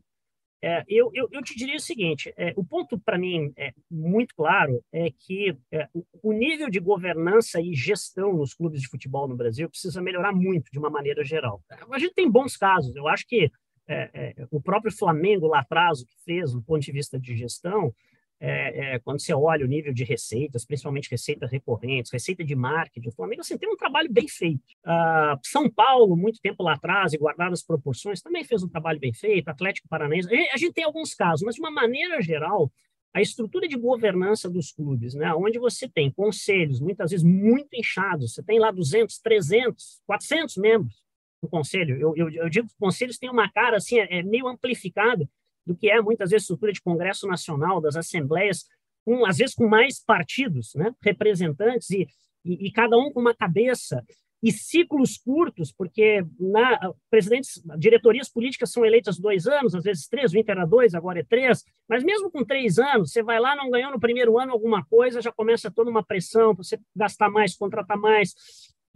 É, 0.61 0.83
eu, 0.87 1.11
eu, 1.13 1.27
eu, 1.31 1.41
te 1.43 1.55
diria 1.55 1.75
o 1.75 1.79
seguinte: 1.79 2.33
é, 2.35 2.51
o 2.55 2.63
ponto 2.63 2.99
para 2.99 3.17
mim 3.17 3.51
é 3.55 3.71
muito 3.89 4.33
claro 4.35 4.83
é 4.91 5.11
que 5.11 5.55
é, 5.71 5.87
o, 6.23 6.33
nível 6.33 6.69
de 6.69 6.79
governança 6.79 7.61
e 7.61 7.73
gestão 7.73 8.33
nos 8.33 8.53
clubes 8.53 8.81
de 8.81 8.87
futebol 8.87 9.27
no 9.27 9.35
Brasil 9.35 9.69
precisa 9.69 10.01
melhorar 10.01 10.33
muito 10.33 10.71
de 10.71 10.79
uma 10.79 10.89
maneira 10.89 11.23
geral. 11.23 11.61
A 11.91 11.99
gente 11.99 12.15
tem 12.15 12.29
bons 12.29 12.57
casos. 12.57 12.95
Eu 12.95 13.07
acho 13.07 13.27
que 13.27 13.51
é, 13.87 14.09
é, 14.13 14.47
o 14.51 14.61
próprio 14.61 14.91
Flamengo 14.91 15.47
lá 15.47 15.59
atrás, 15.59 16.01
o 16.01 16.05
que 16.05 16.15
fez 16.25 16.51
do 16.51 16.61
ponto 16.61 16.81
de 16.81 16.91
vista 16.91 17.19
de 17.19 17.35
gestão, 17.35 17.93
é, 18.39 18.95
é, 18.95 18.99
quando 18.99 19.19
você 19.19 19.33
olha 19.33 19.65
o 19.65 19.67
nível 19.67 19.91
de 19.91 20.03
receitas, 20.03 20.63
principalmente 20.63 21.09
receitas 21.09 21.49
recorrentes, 21.49 22.11
receita 22.11 22.43
de 22.43 22.55
marketing, 22.55 23.09
o 23.09 23.11
Flamengo 23.11 23.41
assim, 23.41 23.57
tem 23.57 23.69
um 23.69 23.75
trabalho 23.75 24.11
bem 24.11 24.27
feito. 24.27 24.61
Uh, 24.85 25.39
São 25.43 25.69
Paulo, 25.69 26.15
muito 26.15 26.39
tempo 26.39 26.61
lá 26.61 26.73
atrás, 26.73 27.13
e 27.13 27.17
guardado 27.17 27.53
as 27.53 27.63
proporções, 27.63 28.21
também 28.21 28.43
fez 28.43 28.61
um 28.61 28.69
trabalho 28.69 28.99
bem 28.99 29.11
feito, 29.11 29.49
Atlético 29.49 29.87
Paranaense, 29.87 30.29
a 30.53 30.57
gente 30.57 30.73
tem 30.73 30.83
alguns 30.83 31.15
casos, 31.15 31.43
mas 31.43 31.55
de 31.55 31.61
uma 31.61 31.71
maneira 31.71 32.21
geral, 32.21 32.71
a 33.11 33.21
estrutura 33.21 33.67
de 33.67 33.75
governança 33.75 34.47
dos 34.47 34.71
clubes, 34.71 35.15
né, 35.15 35.33
onde 35.33 35.57
você 35.57 35.89
tem 35.89 36.11
conselhos, 36.11 36.79
muitas 36.79 37.09
vezes 37.09 37.25
muito 37.25 37.69
inchados, 37.73 38.35
você 38.35 38.43
tem 38.43 38.59
lá 38.59 38.69
200, 38.69 39.17
300, 39.19 40.01
400 40.05 40.57
membros 40.57 41.01
no 41.41 41.49
conselho, 41.49 41.97
eu, 41.97 42.15
eu, 42.15 42.29
eu 42.29 42.49
digo 42.49 42.67
que 42.67 42.73
os 42.73 42.79
conselhos 42.79 43.17
têm 43.17 43.29
uma 43.29 43.49
cara 43.51 43.77
assim, 43.77 43.97
é, 43.99 44.19
é 44.19 44.23
meio 44.23 44.47
amplificada, 44.47 45.27
do 45.67 45.75
que 45.75 45.89
é 45.89 46.01
muitas 46.01 46.29
vezes 46.31 46.43
estrutura 46.43 46.71
de 46.71 46.81
Congresso 46.81 47.27
Nacional, 47.27 47.81
das 47.81 47.95
assembleias, 47.95 48.65
com, 49.05 49.25
às 49.25 49.37
vezes 49.37 49.53
com 49.53 49.67
mais 49.67 50.03
partidos, 50.03 50.73
né, 50.75 50.93
representantes, 51.01 51.89
e, 51.91 52.07
e, 52.43 52.67
e 52.67 52.71
cada 52.71 52.97
um 52.97 53.11
com 53.11 53.19
uma 53.19 53.35
cabeça, 53.35 54.03
e 54.41 54.51
ciclos 54.51 55.17
curtos, 55.17 55.71
porque 55.71 56.23
na, 56.39 56.93
presidentes, 57.09 57.61
diretorias 57.77 58.29
políticas 58.29 58.71
são 58.71 58.85
eleitas 58.85 59.17
dois 59.17 59.47
anos, 59.47 59.73
às 59.73 59.83
vezes 59.83 60.07
três, 60.07 60.31
o 60.31 60.37
Inter 60.37 60.57
era 60.57 60.65
dois, 60.65 60.93
agora 60.93 61.19
é 61.19 61.23
três, 61.23 61.63
mas 61.89 62.03
mesmo 62.03 62.29
com 62.31 62.45
três 62.45 62.77
anos, 62.77 63.11
você 63.11 63.23
vai 63.23 63.39
lá, 63.39 63.55
não 63.55 63.69
ganhou 63.69 63.91
no 63.91 63.99
primeiro 63.99 64.37
ano 64.37 64.51
alguma 64.51 64.85
coisa, 64.85 65.21
já 65.21 65.31
começa 65.31 65.71
toda 65.71 65.89
uma 65.89 66.03
pressão 66.03 66.53
para 66.55 66.63
você 66.63 66.79
gastar 66.95 67.29
mais, 67.29 67.55
contratar 67.55 67.97
mais, 67.97 68.35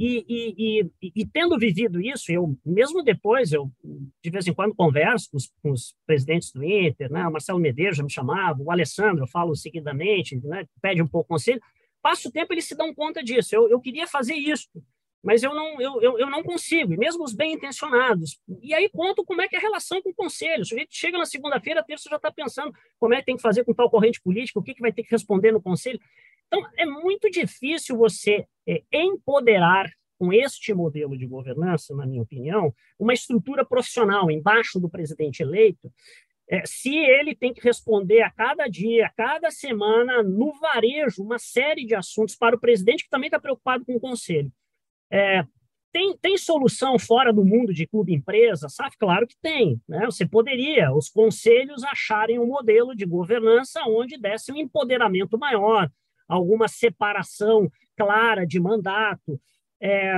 e, 0.03 0.25
e, 0.27 0.91
e, 0.99 1.11
e, 1.17 1.25
tendo 1.27 1.59
vivido 1.59 2.01
isso, 2.01 2.31
eu 2.31 2.57
mesmo 2.65 3.03
depois, 3.03 3.53
eu 3.53 3.71
de 4.23 4.31
vez 4.31 4.47
em 4.47 4.53
quando 4.53 4.73
converso 4.73 5.29
com 5.29 5.37
os, 5.37 5.51
com 5.61 5.71
os 5.71 5.95
presidentes 6.07 6.51
do 6.51 6.63
Inter, 6.63 7.11
né? 7.11 7.27
o 7.27 7.31
Marcelo 7.31 7.59
Medeiros 7.59 7.99
me 7.99 8.09
chamava, 8.09 8.59
o 8.63 8.71
Alessandro, 8.71 9.23
eu 9.23 9.27
falo 9.27 9.55
seguidamente, 9.55 10.35
né? 10.43 10.65
pede 10.81 11.03
um 11.03 11.07
pouco 11.07 11.27
conselho. 11.27 11.61
Passa 12.01 12.29
o 12.29 12.31
tempo, 12.31 12.51
eles 12.51 12.65
se 12.65 12.75
dão 12.75 12.91
conta 12.95 13.23
disso. 13.23 13.55
Eu, 13.55 13.69
eu 13.69 13.79
queria 13.79 14.07
fazer 14.07 14.33
isso, 14.33 14.67
mas 15.23 15.43
eu 15.43 15.53
não, 15.53 15.79
eu, 15.79 16.01
eu, 16.01 16.17
eu 16.17 16.29
não 16.31 16.41
consigo, 16.41 16.93
e 16.93 16.97
mesmo 16.97 17.23
os 17.23 17.33
bem 17.33 17.53
intencionados. 17.53 18.39
E 18.59 18.73
aí 18.73 18.89
conto 18.89 19.23
como 19.23 19.43
é 19.43 19.47
que 19.47 19.55
é 19.55 19.59
a 19.59 19.61
relação 19.61 20.01
com 20.01 20.09
o 20.09 20.15
conselho. 20.15 20.63
O 20.63 20.65
sujeito 20.65 20.89
chega 20.95 21.15
na 21.15 21.27
segunda-feira, 21.27 21.83
terça 21.83 22.09
já 22.09 22.15
está 22.15 22.31
pensando 22.31 22.73
como 22.99 23.13
é 23.13 23.17
que 23.17 23.25
tem 23.25 23.35
que 23.35 23.41
fazer 23.41 23.63
com 23.63 23.73
tal 23.73 23.87
corrente 23.87 24.19
política, 24.19 24.59
o 24.59 24.63
que, 24.63 24.73
que 24.73 24.81
vai 24.81 24.91
ter 24.91 25.03
que 25.03 25.11
responder 25.11 25.51
no 25.51 25.61
conselho. 25.61 25.99
Então, 26.51 26.69
é 26.77 26.85
muito 26.85 27.29
difícil 27.29 27.95
você 27.95 28.45
é, 28.67 28.83
empoderar 28.91 29.89
com 30.19 30.33
este 30.33 30.73
modelo 30.73 31.17
de 31.17 31.25
governança, 31.25 31.95
na 31.95 32.05
minha 32.05 32.21
opinião, 32.21 32.73
uma 32.99 33.13
estrutura 33.13 33.65
profissional 33.65 34.29
embaixo 34.29 34.79
do 34.79 34.89
presidente 34.89 35.41
eleito, 35.41 35.91
é, 36.49 36.63
se 36.65 36.93
ele 36.93 37.33
tem 37.33 37.53
que 37.53 37.61
responder 37.61 38.21
a 38.21 38.29
cada 38.29 38.67
dia, 38.67 39.05
a 39.05 39.09
cada 39.09 39.49
semana, 39.49 40.21
no 40.21 40.53
varejo, 40.59 41.23
uma 41.23 41.39
série 41.39 41.85
de 41.85 41.95
assuntos 41.95 42.35
para 42.35 42.55
o 42.55 42.59
presidente, 42.59 43.05
que 43.05 43.09
também 43.09 43.29
está 43.29 43.39
preocupado 43.39 43.85
com 43.85 43.95
o 43.95 43.99
conselho. 43.99 44.51
É, 45.09 45.45
tem, 45.93 46.17
tem 46.17 46.37
solução 46.37 46.99
fora 46.99 47.31
do 47.31 47.43
mundo 47.43 47.73
de 47.73 47.87
clube-empresa? 47.87 48.69
SAF? 48.69 48.97
Claro 48.97 49.25
que 49.25 49.35
tem. 49.41 49.81
Né? 49.87 50.05
Você 50.05 50.25
poderia, 50.25 50.93
os 50.93 51.09
conselhos 51.09 51.83
acharem 51.83 52.37
um 52.37 52.47
modelo 52.47 52.95
de 52.95 53.05
governança 53.05 53.81
onde 53.87 54.17
desse 54.17 54.51
um 54.51 54.57
empoderamento 54.57 55.37
maior, 55.37 55.89
alguma 56.33 56.67
separação 56.67 57.69
clara 57.95 58.45
de 58.45 58.59
mandato. 58.59 59.39
É, 59.79 60.17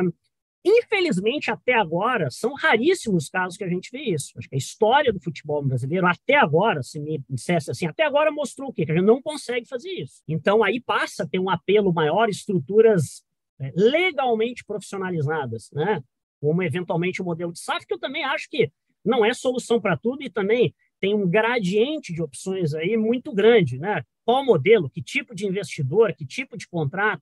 infelizmente, 0.64 1.52
até 1.52 1.74
agora, 1.74 2.30
são 2.30 2.54
raríssimos 2.54 3.30
casos 3.30 3.58
que 3.58 3.64
a 3.64 3.70
gente 3.70 3.90
vê 3.92 4.02
isso. 4.02 4.34
Acho 4.38 4.48
que 4.48 4.56
a 4.56 4.58
história 4.58 5.12
do 5.12 5.20
futebol 5.20 5.64
brasileiro, 5.64 6.06
até 6.08 6.36
agora, 6.36 6.84
se 6.84 7.00
me 7.00 7.22
dissesse 7.30 7.72
assim, 7.72 7.86
até 7.86 8.04
agora 8.04 8.32
mostrou 8.32 8.70
o 8.70 8.74
quê? 8.74 8.86
Que 8.86 8.92
a 8.92 8.96
gente 8.96 9.06
não 9.06 9.22
consegue 9.22 9.68
fazer 9.68 9.90
isso. 9.90 10.22
Então, 10.28 10.64
aí 10.64 10.80
passa 10.80 11.24
a 11.24 11.28
ter 11.28 11.40
um 11.40 11.50
apelo 11.50 11.94
maior, 11.94 12.30
estruturas 12.30 13.24
é, 13.60 13.72
legalmente 13.76 14.64
profissionalizadas, 14.64 15.70
né? 15.72 16.04
como 16.44 16.62
eventualmente 16.62 17.22
o 17.22 17.26
modelo 17.26 17.54
de 17.54 17.60
SAF, 17.60 17.88
que 17.88 17.94
eu 17.94 18.00
também 18.00 18.26
acho 18.26 18.50
que 18.50 18.70
não 19.04 19.24
é 19.24 19.34
solução 19.34 19.80
para 19.80 19.96
tudo 19.96 20.24
e 20.24 20.30
também 20.30 20.76
tem 21.04 21.14
um 21.14 21.30
gradiente 21.30 22.14
de 22.14 22.22
opções 22.22 22.74
aí 22.74 22.96
muito 22.96 23.34
grande, 23.34 23.78
né? 23.78 24.06
Qual 24.24 24.46
modelo, 24.46 24.90
que 24.90 25.04
tipo 25.04 25.36
de 25.36 25.46
investidor, 25.46 26.14
que 26.14 26.26
tipo 26.26 26.56
de 26.56 26.66
contrato. 26.66 27.22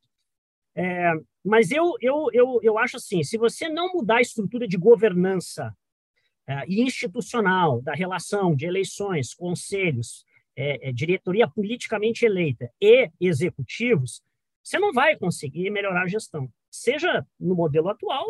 É, 0.76 1.14
mas 1.44 1.72
eu, 1.72 1.96
eu, 2.00 2.28
eu, 2.32 2.60
eu 2.62 2.78
acho 2.78 2.98
assim, 2.98 3.24
se 3.24 3.40
você 3.40 3.68
não 3.68 3.92
mudar 3.92 4.18
a 4.18 4.22
estrutura 4.22 4.68
de 4.68 4.78
governança 4.78 5.76
é, 6.48 6.64
institucional 6.68 7.82
da 7.82 7.96
relação 7.96 8.56
de 8.56 8.68
eleições, 8.68 9.34
conselhos, 9.34 10.26
é, 10.56 10.90
é, 10.90 10.94
diretoria 10.94 11.48
politicamente 11.48 12.24
eleita 12.24 12.72
e 12.80 13.10
executivos, 13.20 14.22
você 14.62 14.78
não 14.78 14.94
vai 14.94 15.18
conseguir 15.18 15.72
melhorar 15.72 16.04
a 16.04 16.08
gestão. 16.08 16.48
seja 16.70 17.26
no 17.40 17.56
modelo 17.56 17.90
atual, 17.90 18.28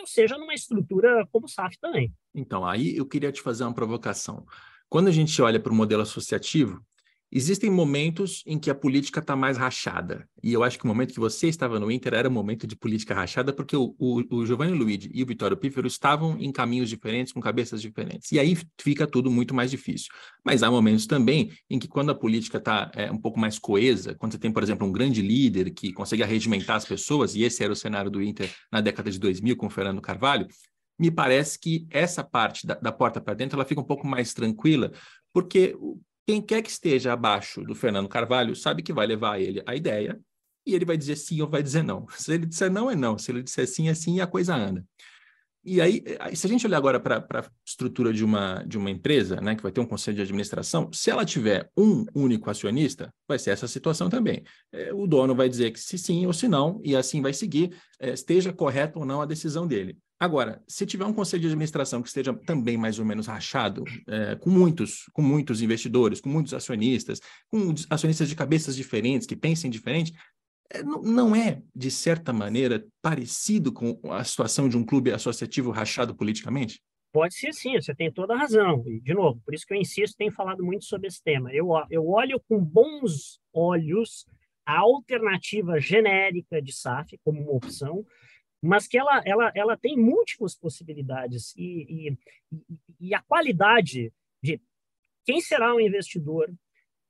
ou 0.00 0.06
seja 0.06 0.36
numa 0.36 0.52
estrutura 0.52 1.24
como 1.30 1.46
o 1.46 1.48
SAF 1.48 1.78
também. 1.78 2.12
Então, 2.34 2.66
aí 2.66 2.96
eu 2.96 3.06
queria 3.06 3.30
te 3.30 3.40
fazer 3.40 3.62
uma 3.62 3.72
provocação. 3.72 4.44
Quando 4.90 5.08
a 5.08 5.12
gente 5.12 5.40
olha 5.40 5.60
para 5.60 5.72
o 5.72 5.74
modelo 5.74 6.02
associativo, 6.02 6.84
Existem 7.32 7.70
momentos 7.70 8.42
em 8.44 8.58
que 8.58 8.68
a 8.70 8.74
política 8.74 9.20
está 9.20 9.36
mais 9.36 9.56
rachada. 9.56 10.28
E 10.42 10.52
eu 10.52 10.64
acho 10.64 10.76
que 10.76 10.84
o 10.84 10.88
momento 10.88 11.14
que 11.14 11.20
você 11.20 11.46
estava 11.46 11.78
no 11.78 11.88
Inter 11.88 12.14
era 12.14 12.28
um 12.28 12.32
momento 12.32 12.66
de 12.66 12.74
política 12.74 13.14
rachada, 13.14 13.52
porque 13.52 13.76
o, 13.76 13.94
o, 14.00 14.38
o 14.38 14.44
Giovanni 14.44 14.72
Luigi 14.72 15.08
e 15.14 15.22
o 15.22 15.26
Vitório 15.26 15.56
Pífero 15.56 15.86
estavam 15.86 16.36
em 16.40 16.50
caminhos 16.50 16.88
diferentes, 16.88 17.32
com 17.32 17.40
cabeças 17.40 17.80
diferentes. 17.80 18.32
E 18.32 18.40
aí 18.40 18.58
fica 18.80 19.06
tudo 19.06 19.30
muito 19.30 19.54
mais 19.54 19.70
difícil. 19.70 20.08
Mas 20.44 20.64
há 20.64 20.70
momentos 20.72 21.06
também 21.06 21.52
em 21.68 21.78
que, 21.78 21.86
quando 21.86 22.10
a 22.10 22.16
política 22.16 22.58
está 22.58 22.90
é, 22.96 23.12
um 23.12 23.18
pouco 23.18 23.38
mais 23.38 23.60
coesa, 23.60 24.16
quando 24.16 24.32
você 24.32 24.38
tem, 24.38 24.50
por 24.50 24.64
exemplo, 24.64 24.84
um 24.84 24.90
grande 24.90 25.22
líder 25.22 25.70
que 25.70 25.92
consegue 25.92 26.24
arregimentar 26.24 26.74
as 26.74 26.84
pessoas, 26.84 27.36
e 27.36 27.44
esse 27.44 27.62
era 27.62 27.72
o 27.72 27.76
cenário 27.76 28.10
do 28.10 28.20
Inter 28.20 28.52
na 28.72 28.80
década 28.80 29.08
de 29.08 29.20
2000 29.20 29.56
com 29.56 29.66
o 29.66 29.70
Fernando 29.70 30.00
Carvalho, 30.00 30.48
me 31.00 31.10
parece 31.10 31.58
que 31.58 31.86
essa 31.90 32.22
parte 32.22 32.66
da, 32.66 32.74
da 32.74 32.92
porta 32.92 33.22
para 33.22 33.32
dentro 33.32 33.56
ela 33.56 33.64
fica 33.64 33.80
um 33.80 33.84
pouco 33.84 34.06
mais 34.06 34.34
tranquila, 34.34 34.92
porque 35.32 35.74
quem 36.26 36.42
quer 36.42 36.60
que 36.60 36.70
esteja 36.70 37.14
abaixo 37.14 37.62
do 37.62 37.74
Fernando 37.74 38.08
Carvalho 38.08 38.54
sabe 38.54 38.82
que 38.82 38.92
vai 38.92 39.06
levar 39.06 39.40
ele 39.40 39.62
a 39.66 39.74
ideia 39.74 40.20
e 40.66 40.74
ele 40.74 40.84
vai 40.84 40.98
dizer 40.98 41.16
sim 41.16 41.40
ou 41.40 41.48
vai 41.48 41.62
dizer 41.62 41.82
não. 41.82 42.06
Se 42.10 42.34
ele 42.34 42.44
disser 42.44 42.70
não, 42.70 42.90
é 42.90 42.94
não. 42.94 43.16
Se 43.16 43.32
ele 43.32 43.42
disser 43.42 43.66
sim, 43.66 43.88
é 43.88 43.94
sim 43.94 44.16
e 44.16 44.20
a 44.20 44.26
coisa 44.26 44.54
anda. 44.54 44.84
E 45.64 45.80
aí, 45.80 46.02
se 46.34 46.46
a 46.46 46.48
gente 46.48 46.66
olhar 46.66 46.76
agora 46.76 47.00
para 47.00 47.18
a 47.18 47.44
estrutura 47.66 48.12
de 48.12 48.24
uma, 48.24 48.62
de 48.66 48.78
uma 48.78 48.90
empresa, 48.90 49.40
né, 49.40 49.54
que 49.54 49.62
vai 49.62 49.72
ter 49.72 49.80
um 49.80 49.86
conselho 49.86 50.16
de 50.16 50.22
administração, 50.22 50.90
se 50.92 51.10
ela 51.10 51.24
tiver 51.24 51.70
um 51.76 52.04
único 52.14 52.48
acionista, 52.48 53.12
vai 53.28 53.38
ser 53.38 53.50
essa 53.50 53.68
situação 53.68 54.08
também. 54.08 54.42
É, 54.72 54.92
o 54.92 55.06
dono 55.06 55.34
vai 55.34 55.48
dizer 55.48 55.70
que 55.70 55.80
se 55.80 55.98
sim 55.98 56.26
ou 56.26 56.32
se 56.32 56.48
não, 56.48 56.80
e 56.82 56.96
assim 56.96 57.20
vai 57.20 57.34
seguir, 57.34 57.76
é, 57.98 58.10
esteja 58.10 58.52
correto 58.52 59.00
ou 59.00 59.04
não 59.04 59.20
a 59.20 59.26
decisão 59.26 59.66
dele. 59.66 59.98
Agora, 60.20 60.62
se 60.68 60.84
tiver 60.84 61.06
um 61.06 61.14
conselho 61.14 61.40
de 61.40 61.46
administração 61.46 62.02
que 62.02 62.08
esteja 62.08 62.34
também 62.34 62.76
mais 62.76 62.98
ou 62.98 63.06
menos 63.06 63.26
rachado, 63.26 63.84
é, 64.06 64.36
com 64.36 64.50
muitos, 64.50 65.08
com 65.14 65.22
muitos 65.22 65.62
investidores, 65.62 66.20
com 66.20 66.28
muitos 66.28 66.52
acionistas, 66.52 67.20
com 67.50 67.74
acionistas 67.88 68.28
de 68.28 68.36
cabeças 68.36 68.76
diferentes, 68.76 69.26
que 69.26 69.34
pensem 69.34 69.70
diferente, 69.70 70.12
é, 70.70 70.82
não 70.82 71.34
é, 71.34 71.62
de 71.74 71.90
certa 71.90 72.34
maneira, 72.34 72.86
parecido 73.00 73.72
com 73.72 73.98
a 74.12 74.22
situação 74.22 74.68
de 74.68 74.76
um 74.76 74.84
clube 74.84 75.10
associativo 75.10 75.70
rachado 75.70 76.14
politicamente? 76.14 76.82
Pode 77.12 77.34
ser 77.34 77.54
sim, 77.54 77.80
você 77.80 77.94
tem 77.94 78.12
toda 78.12 78.34
a 78.34 78.38
razão. 78.38 78.84
E, 78.86 79.00
de 79.00 79.14
novo, 79.14 79.40
por 79.42 79.54
isso 79.54 79.64
que 79.66 79.72
eu 79.72 79.78
insisto, 79.78 80.18
tenho 80.18 80.30
falado 80.30 80.62
muito 80.62 80.84
sobre 80.84 81.08
esse 81.08 81.22
tema. 81.22 81.50
Eu, 81.50 81.70
eu 81.90 82.06
olho 82.06 82.38
com 82.46 82.62
bons 82.62 83.40
olhos 83.54 84.26
a 84.66 84.80
alternativa 84.80 85.80
genérica 85.80 86.60
de 86.60 86.72
SAF 86.72 87.18
como 87.24 87.40
uma 87.40 87.52
opção, 87.52 88.04
mas 88.62 88.86
que 88.86 88.98
ela, 88.98 89.22
ela, 89.24 89.52
ela 89.54 89.76
tem 89.76 89.96
múltiplas 89.96 90.54
possibilidades 90.54 91.54
e, 91.56 92.08
e, 92.08 92.18
e 93.00 93.14
a 93.14 93.22
qualidade 93.22 94.12
de 94.42 94.60
quem 95.24 95.40
será 95.40 95.74
o 95.74 95.80
investidor, 95.80 96.52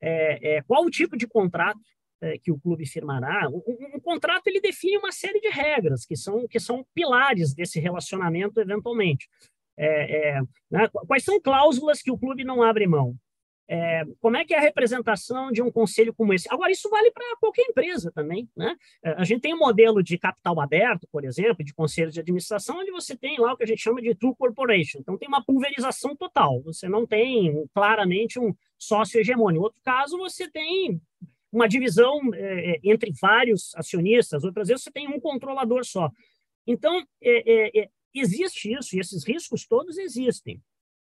é, 0.00 0.56
é, 0.56 0.62
qual 0.62 0.84
o 0.84 0.90
tipo 0.90 1.16
de 1.16 1.26
contrato 1.26 1.80
é, 2.20 2.38
que 2.38 2.52
o 2.52 2.58
clube 2.58 2.86
firmará. 2.86 3.48
Um, 3.48 4.00
contrato 4.00 4.46
ele 4.46 4.60
define 4.60 4.98
uma 4.98 5.12
série 5.12 5.40
de 5.40 5.48
regras 5.48 6.04
que 6.04 6.16
são, 6.16 6.46
que 6.46 6.60
são 6.60 6.86
pilares 6.94 7.54
desse 7.54 7.80
relacionamento 7.80 8.60
eventualmente. 8.60 9.28
É, 9.76 10.36
é, 10.36 10.40
né? 10.70 10.88
Quais 11.06 11.24
são 11.24 11.40
cláusulas 11.40 12.02
que 12.02 12.10
o 12.10 12.18
clube 12.18 12.44
não 12.44 12.62
abre 12.62 12.86
mão? 12.86 13.16
É, 13.72 14.02
como 14.20 14.36
é 14.36 14.44
que 14.44 14.52
é 14.52 14.58
a 14.58 14.60
representação 14.60 15.52
de 15.52 15.62
um 15.62 15.70
conselho 15.70 16.12
como 16.12 16.34
esse? 16.34 16.52
Agora, 16.52 16.72
isso 16.72 16.90
vale 16.90 17.08
para 17.12 17.24
qualquer 17.38 17.62
empresa 17.62 18.10
também. 18.10 18.48
Né? 18.56 18.74
É, 19.00 19.12
a 19.12 19.22
gente 19.22 19.42
tem 19.42 19.54
um 19.54 19.58
modelo 19.58 20.02
de 20.02 20.18
capital 20.18 20.60
aberto, 20.60 21.06
por 21.12 21.24
exemplo, 21.24 21.64
de 21.64 21.72
conselho 21.72 22.10
de 22.10 22.18
administração, 22.18 22.80
onde 22.80 22.90
você 22.90 23.16
tem 23.16 23.38
lá 23.38 23.52
o 23.52 23.56
que 23.56 23.62
a 23.62 23.66
gente 23.68 23.80
chama 23.80 24.02
de 24.02 24.12
true 24.12 24.34
corporation. 24.36 24.98
Então, 24.98 25.16
tem 25.16 25.28
uma 25.28 25.44
pulverização 25.44 26.16
total. 26.16 26.60
Você 26.62 26.88
não 26.88 27.06
tem 27.06 27.64
claramente 27.72 28.40
um 28.40 28.52
sócio 28.76 29.20
hegemônico. 29.20 29.60
Em 29.60 29.64
outro 29.64 29.80
caso, 29.84 30.18
você 30.18 30.50
tem 30.50 31.00
uma 31.52 31.68
divisão 31.68 32.18
é, 32.34 32.72
é 32.72 32.80
entre 32.82 33.12
vários 33.20 33.72
acionistas, 33.76 34.42
outras 34.42 34.66
vezes 34.66 34.82
você 34.82 34.90
tem 34.90 35.06
um 35.06 35.20
controlador 35.20 35.84
só. 35.84 36.10
Então, 36.66 37.00
é, 37.22 37.78
é, 37.78 37.82
é 37.82 37.88
existe 38.12 38.72
isso, 38.72 38.96
e 38.96 38.98
esses 38.98 39.24
riscos 39.24 39.64
todos 39.64 39.96
existem. 39.96 40.60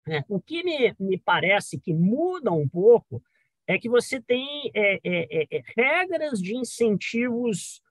É, 0.08 0.24
o 0.28 0.42
que 0.42 0.64
me, 0.64 0.96
me 1.00 1.18
parece 1.18 1.80
que 1.80 1.94
muda 1.94 2.52
um 2.52 2.68
pouco 2.68 3.22
é 3.68 3.78
que 3.78 3.90
você 3.90 4.20
tem 4.20 4.72
é, 4.74 4.96
é, 4.96 5.00
é, 5.04 5.48
é, 5.52 5.64
regras 5.78 6.42
de 6.42 6.56
incentivos 6.56 7.82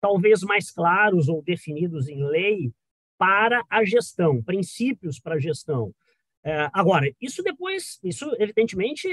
talvez 0.00 0.42
mais 0.42 0.70
claros 0.70 1.28
ou 1.28 1.42
definidos 1.42 2.08
em 2.08 2.24
lei 2.24 2.72
para 3.18 3.62
a 3.68 3.84
gestão, 3.84 4.42
princípios 4.42 5.20
para 5.20 5.34
a 5.34 5.38
gestão. 5.38 5.94
É, 6.42 6.70
agora, 6.72 7.12
isso 7.20 7.42
depois, 7.42 8.00
isso 8.02 8.34
evidentemente 8.38 9.06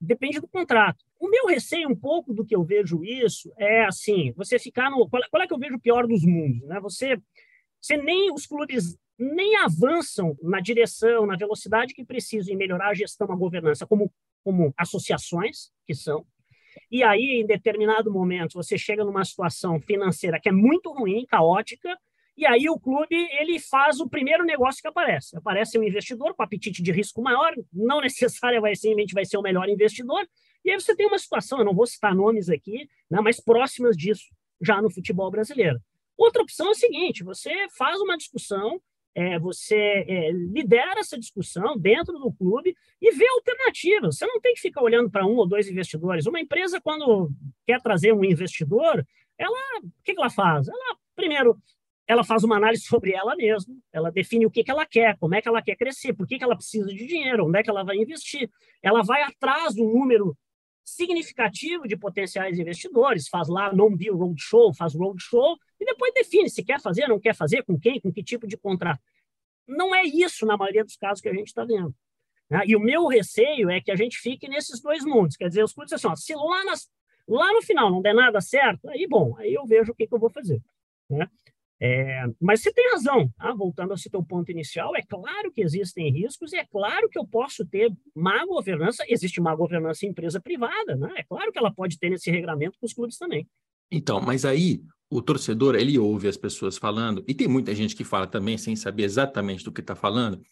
depende 0.00 0.40
do 0.40 0.48
contrato. 0.48 1.04
O 1.20 1.28
meu 1.28 1.46
receio 1.46 1.90
um 1.90 1.96
pouco 1.96 2.32
do 2.32 2.46
que 2.46 2.56
eu 2.56 2.64
vejo 2.64 3.04
isso 3.04 3.52
é 3.58 3.84
assim, 3.84 4.32
você 4.32 4.58
ficar 4.58 4.90
no 4.90 5.06
qual, 5.06 5.22
qual 5.30 5.42
é 5.42 5.46
que 5.46 5.52
eu 5.52 5.58
vejo 5.58 5.74
o 5.74 5.80
pior 5.80 6.06
dos 6.06 6.24
mundos, 6.24 6.66
né? 6.66 6.80
Você, 6.80 7.20
você 7.78 7.98
nem 7.98 8.32
os 8.32 8.46
clubes 8.46 8.96
nem 9.18 9.56
avançam 9.56 10.36
na 10.42 10.60
direção, 10.60 11.26
na 11.26 11.36
velocidade 11.36 11.92
que 11.92 12.04
precisam 12.04 12.54
em 12.54 12.56
melhorar 12.56 12.90
a 12.90 12.94
gestão, 12.94 13.30
a 13.30 13.36
governança, 13.36 13.86
como, 13.86 14.12
como 14.44 14.72
associações 14.76 15.70
que 15.86 15.94
são. 15.94 16.24
E 16.90 17.02
aí, 17.02 17.40
em 17.42 17.46
determinado 17.46 18.12
momento, 18.12 18.54
você 18.54 18.78
chega 18.78 19.04
numa 19.04 19.24
situação 19.24 19.80
financeira 19.80 20.38
que 20.40 20.48
é 20.48 20.52
muito 20.52 20.92
ruim, 20.92 21.26
caótica, 21.26 21.98
e 22.36 22.46
aí 22.46 22.70
o 22.70 22.78
clube 22.78 23.16
ele 23.40 23.58
faz 23.58 23.98
o 23.98 24.08
primeiro 24.08 24.44
negócio 24.44 24.80
que 24.80 24.86
aparece. 24.86 25.36
Aparece 25.36 25.76
um 25.76 25.82
investidor 25.82 26.34
com 26.34 26.42
apetite 26.42 26.80
de 26.80 26.92
risco 26.92 27.20
maior, 27.20 27.52
não 27.72 28.00
necessariamente 28.00 29.12
vai 29.12 29.24
ser 29.24 29.38
o 29.38 29.42
melhor 29.42 29.68
investidor, 29.68 30.24
e 30.64 30.70
aí 30.70 30.80
você 30.80 30.94
tem 30.94 31.06
uma 31.06 31.18
situação, 31.18 31.58
eu 31.58 31.64
não 31.64 31.74
vou 31.74 31.86
citar 31.86 32.14
nomes 32.14 32.48
aqui, 32.48 32.88
né, 33.10 33.20
mas 33.20 33.40
próximas 33.40 33.96
disso 33.96 34.26
já 34.60 34.80
no 34.80 34.90
futebol 34.90 35.30
brasileiro. 35.30 35.80
Outra 36.16 36.42
opção 36.42 36.68
é 36.68 36.70
o 36.70 36.74
seguinte: 36.74 37.24
você 37.24 37.52
faz 37.76 38.00
uma 38.00 38.16
discussão 38.16 38.80
é, 39.18 39.36
você 39.36 39.74
é, 39.74 40.30
lidera 40.30 41.00
essa 41.00 41.18
discussão 41.18 41.76
dentro 41.76 42.16
do 42.20 42.32
clube 42.32 42.72
e 43.02 43.10
vê 43.10 43.26
alternativas. 43.26 44.16
Você 44.16 44.24
não 44.24 44.40
tem 44.40 44.54
que 44.54 44.60
ficar 44.60 44.80
olhando 44.80 45.10
para 45.10 45.26
um 45.26 45.34
ou 45.34 45.48
dois 45.48 45.68
investidores. 45.68 46.26
Uma 46.26 46.38
empresa, 46.38 46.80
quando 46.80 47.28
quer 47.66 47.82
trazer 47.82 48.12
um 48.12 48.24
investidor, 48.24 49.04
ela, 49.36 49.58
o 49.82 49.90
que, 50.04 50.14
que 50.14 50.20
ela 50.20 50.30
faz? 50.30 50.68
Ela, 50.68 50.96
primeiro, 51.16 51.58
ela 52.06 52.22
faz 52.22 52.44
uma 52.44 52.58
análise 52.58 52.84
sobre 52.86 53.12
ela 53.12 53.34
mesma, 53.34 53.74
ela 53.92 54.12
define 54.12 54.46
o 54.46 54.50
que, 54.52 54.62
que 54.62 54.70
ela 54.70 54.86
quer, 54.86 55.18
como 55.18 55.34
é 55.34 55.42
que 55.42 55.48
ela 55.48 55.62
quer 55.62 55.74
crescer, 55.74 56.14
por 56.14 56.24
que, 56.24 56.38
que 56.38 56.44
ela 56.44 56.54
precisa 56.54 56.86
de 56.86 57.04
dinheiro, 57.04 57.48
onde 57.48 57.58
é 57.58 57.62
que 57.64 57.70
ela 57.70 57.82
vai 57.82 57.96
investir. 57.96 58.48
Ela 58.80 59.02
vai 59.02 59.22
atrás 59.24 59.74
do 59.74 59.82
número 59.82 60.38
significativo 60.88 61.86
de 61.86 61.96
potenciais 61.96 62.58
investidores, 62.58 63.28
faz 63.28 63.48
lá 63.48 63.72
non-deal 63.72 64.16
roadshow, 64.16 64.72
faz 64.74 64.94
roadshow, 64.94 65.56
e 65.80 65.84
depois 65.84 66.12
define 66.14 66.48
se 66.48 66.64
quer 66.64 66.80
fazer, 66.80 67.06
não 67.08 67.20
quer 67.20 67.34
fazer, 67.34 67.62
com 67.62 67.78
quem, 67.78 68.00
com 68.00 68.12
que 68.12 68.22
tipo 68.22 68.46
de 68.46 68.56
contrato. 68.56 69.00
Não 69.66 69.94
é 69.94 70.02
isso, 70.02 70.46
na 70.46 70.56
maioria 70.56 70.84
dos 70.84 70.96
casos, 70.96 71.20
que 71.20 71.28
a 71.28 71.34
gente 71.34 71.48
está 71.48 71.64
vendo. 71.64 71.94
Né? 72.50 72.62
E 72.66 72.74
o 72.74 72.80
meu 72.80 73.06
receio 73.06 73.70
é 73.70 73.80
que 73.80 73.90
a 73.90 73.96
gente 73.96 74.18
fique 74.18 74.48
nesses 74.48 74.80
dois 74.80 75.04
mundos. 75.04 75.36
Quer 75.36 75.48
dizer, 75.48 75.62
os 75.62 75.72
clubes 75.72 75.92
assim, 75.92 76.08
ó, 76.08 76.16
se 76.16 76.34
lá, 76.34 76.64
nas, 76.64 76.88
lá 77.28 77.52
no 77.52 77.62
final 77.62 77.90
não 77.90 78.00
der 78.00 78.14
nada 78.14 78.40
certo, 78.40 78.88
aí, 78.88 79.06
bom, 79.06 79.36
aí 79.38 79.52
eu 79.54 79.66
vejo 79.66 79.92
o 79.92 79.94
que, 79.94 80.06
que 80.06 80.14
eu 80.14 80.18
vou 80.18 80.30
fazer. 80.30 80.60
Né? 81.08 81.28
É, 81.80 82.24
mas 82.40 82.60
você 82.60 82.72
tem 82.72 82.90
razão, 82.90 83.30
tá? 83.36 83.52
voltando 83.54 83.92
ao 83.92 83.96
seu 83.96 84.22
ponto 84.22 84.50
inicial, 84.50 84.96
é 84.96 85.02
claro 85.02 85.52
que 85.52 85.62
existem 85.62 86.10
riscos, 86.10 86.52
e 86.52 86.56
é 86.56 86.64
claro 86.64 87.08
que 87.08 87.18
eu 87.18 87.26
posso 87.26 87.64
ter 87.64 87.92
má 88.14 88.44
governança, 88.46 89.04
existe 89.08 89.40
má 89.40 89.54
governança 89.54 90.04
em 90.04 90.08
empresa 90.08 90.40
privada, 90.40 90.96
né? 90.96 91.12
é 91.16 91.22
claro 91.22 91.52
que 91.52 91.58
ela 91.58 91.72
pode 91.72 91.96
ter 91.98 92.10
nesse 92.10 92.30
regramento 92.30 92.76
com 92.80 92.86
os 92.86 92.92
clubes 92.92 93.16
também. 93.16 93.46
Então, 93.92 94.20
mas 94.20 94.44
aí 94.44 94.82
o 95.10 95.22
torcedor, 95.22 95.74
ele 95.74 95.98
ouve 95.98 96.28
as 96.28 96.36
pessoas 96.36 96.76
falando, 96.76 97.24
e 97.26 97.34
tem 97.34 97.48
muita 97.48 97.74
gente 97.74 97.94
que 97.94 98.04
fala 98.04 98.26
também 98.26 98.58
sem 98.58 98.74
saber 98.74 99.04
exatamente 99.04 99.64
do 99.64 99.72
que 99.72 99.80
está 99.80 99.94
falando, 99.94 100.42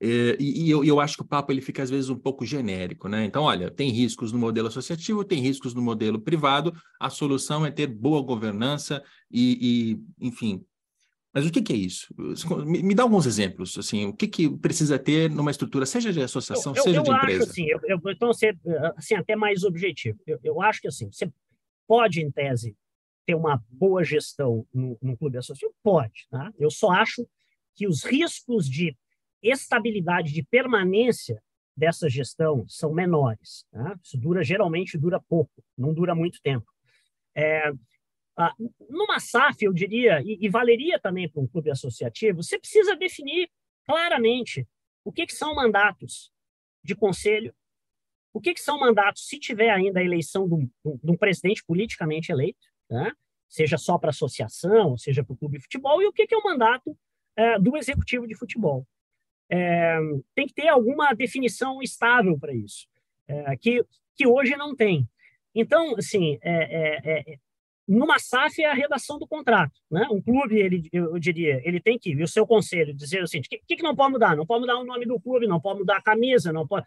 e, 0.00 0.66
e 0.66 0.70
eu, 0.70 0.84
eu, 0.84 1.00
acho 1.00 1.16
que 1.16 1.22
o 1.22 1.26
papo 1.26 1.50
ele 1.50 1.62
fica 1.62 1.82
às 1.82 1.88
vezes 1.88 2.10
um 2.10 2.18
pouco 2.18 2.44
genérico, 2.44 3.08
né? 3.08 3.24
Então, 3.24 3.44
olha, 3.44 3.70
tem 3.70 3.90
riscos 3.90 4.30
no 4.30 4.38
modelo 4.38 4.68
associativo, 4.68 5.24
tem 5.24 5.40
riscos 5.40 5.72
no 5.72 5.80
modelo 5.80 6.20
privado. 6.20 6.74
A 7.00 7.08
solução 7.08 7.64
é 7.64 7.70
ter 7.70 7.86
boa 7.86 8.20
governança 8.22 9.02
e, 9.30 9.98
e 10.20 10.26
enfim. 10.26 10.64
Mas 11.32 11.46
o 11.46 11.50
que, 11.50 11.60
que 11.60 11.72
é 11.72 11.76
isso? 11.76 12.14
Me, 12.64 12.82
me, 12.82 12.94
dá 12.94 13.02
alguns 13.02 13.26
exemplos, 13.26 13.76
assim, 13.76 14.06
o 14.06 14.12
que, 14.14 14.26
que 14.26 14.48
precisa 14.48 14.98
ter 14.98 15.30
numa 15.30 15.50
estrutura, 15.50 15.84
seja 15.84 16.10
de 16.10 16.22
associação, 16.22 16.74
eu, 16.74 16.82
seja 16.82 16.98
eu 16.98 17.02
de 17.02 17.10
empresa? 17.10 17.42
Acho, 17.42 17.50
assim, 17.50 17.66
eu, 17.66 17.80
eu, 17.84 18.00
então, 18.06 18.32
ser 18.32 18.58
assim, 18.96 19.14
até 19.14 19.36
mais 19.36 19.62
objetivo. 19.62 20.18
Eu, 20.26 20.40
eu 20.42 20.62
acho 20.62 20.80
que 20.80 20.88
assim, 20.88 21.10
você 21.12 21.30
pode, 21.86 22.22
em 22.22 22.30
tese, 22.30 22.74
ter 23.26 23.34
uma 23.34 23.62
boa 23.70 24.02
gestão 24.02 24.66
no, 24.72 24.96
no 25.02 25.16
clube 25.16 25.36
associativo? 25.36 25.74
Pode, 25.82 26.26
tá? 26.30 26.50
Eu 26.58 26.70
só 26.70 26.90
acho 26.90 27.26
que 27.74 27.86
os 27.86 28.02
riscos 28.02 28.66
de 28.66 28.96
estabilidade 29.42 30.32
de 30.32 30.42
permanência 30.42 31.42
dessa 31.76 32.08
gestão 32.08 32.64
são 32.68 32.92
menores. 32.92 33.66
Tá? 33.70 33.98
Isso 34.02 34.18
dura 34.18 34.42
geralmente 34.42 34.98
dura 34.98 35.20
pouco, 35.20 35.52
não 35.76 35.92
dura 35.92 36.14
muito 36.14 36.40
tempo. 36.42 36.66
É, 37.34 37.70
Ah, 38.38 38.54
numa 38.90 39.18
SAF, 39.18 39.64
eu 39.64 39.72
diria, 39.72 40.20
e, 40.22 40.36
e 40.42 40.48
valeria 40.48 41.00
também 41.00 41.26
para 41.26 41.40
um 41.40 41.46
clube 41.46 41.70
associativo, 41.70 42.42
você 42.42 42.58
precisa 42.58 42.94
definir 42.94 43.48
claramente 43.86 44.66
o 45.02 45.10
que, 45.10 45.24
que 45.24 45.34
são 45.34 45.54
mandatos 45.54 46.30
de 46.84 46.94
conselho, 46.94 47.54
o 48.34 48.40
que, 48.40 48.52
que 48.52 48.60
são 48.60 48.78
mandatos 48.78 49.26
se 49.26 49.38
tiver 49.38 49.70
ainda 49.70 50.00
a 50.00 50.04
eleição 50.04 50.46
de 50.46 50.54
um, 50.54 50.70
de 51.02 51.10
um 51.10 51.16
presidente 51.16 51.64
politicamente 51.64 52.30
eleito, 52.30 52.66
né? 52.90 53.10
seja 53.48 53.78
só 53.78 53.96
para 53.96 54.10
associação, 54.10 54.98
seja 54.98 55.24
para 55.24 55.32
o 55.32 55.36
clube 55.36 55.56
de 55.56 55.62
futebol, 55.62 56.02
e 56.02 56.06
o 56.06 56.12
que, 56.12 56.26
que 56.26 56.34
é 56.34 56.38
o 56.38 56.44
mandato 56.44 56.94
é, 57.36 57.58
do 57.58 57.74
executivo 57.74 58.26
de 58.26 58.34
futebol. 58.34 58.86
É, 59.48 59.98
tem 60.34 60.46
que 60.46 60.54
ter 60.54 60.68
alguma 60.68 61.12
definição 61.12 61.80
estável 61.80 62.38
para 62.38 62.52
isso, 62.52 62.86
é, 63.28 63.56
que, 63.56 63.84
que 64.16 64.26
hoje 64.26 64.56
não 64.56 64.74
tem. 64.74 65.08
Então, 65.54 65.94
assim, 65.96 66.38
é, 66.42 66.52
é, 66.52 67.10
é, 67.10 67.38
numa 67.86 68.18
SAF 68.18 68.60
é 68.60 68.70
a 68.70 68.74
redação 68.74 69.18
do 69.18 69.26
contrato. 69.26 69.72
Né? 69.90 70.06
Um 70.10 70.20
clube, 70.20 70.58
ele, 70.58 70.88
eu 70.92 71.18
diria, 71.18 71.62
ele 71.64 71.80
tem 71.80 71.98
que, 71.98 72.20
o 72.22 72.28
seu 72.28 72.46
conselho, 72.46 72.92
dizer 72.92 73.22
assim, 73.22 73.38
o 73.38 73.42
que, 73.42 73.58
que, 73.58 73.82
não 73.82 73.94
pode 73.94 74.12
mudar? 74.12 74.36
Não 74.36 74.46
pode 74.46 74.62
mudar 74.62 74.78
o 74.78 74.84
nome 74.84 75.06
do 75.06 75.20
clube, 75.20 75.46
não 75.46 75.60
pode 75.60 75.80
mudar 75.80 75.96
a 75.96 76.02
camisa, 76.02 76.52
não 76.52 76.66
pode... 76.66 76.86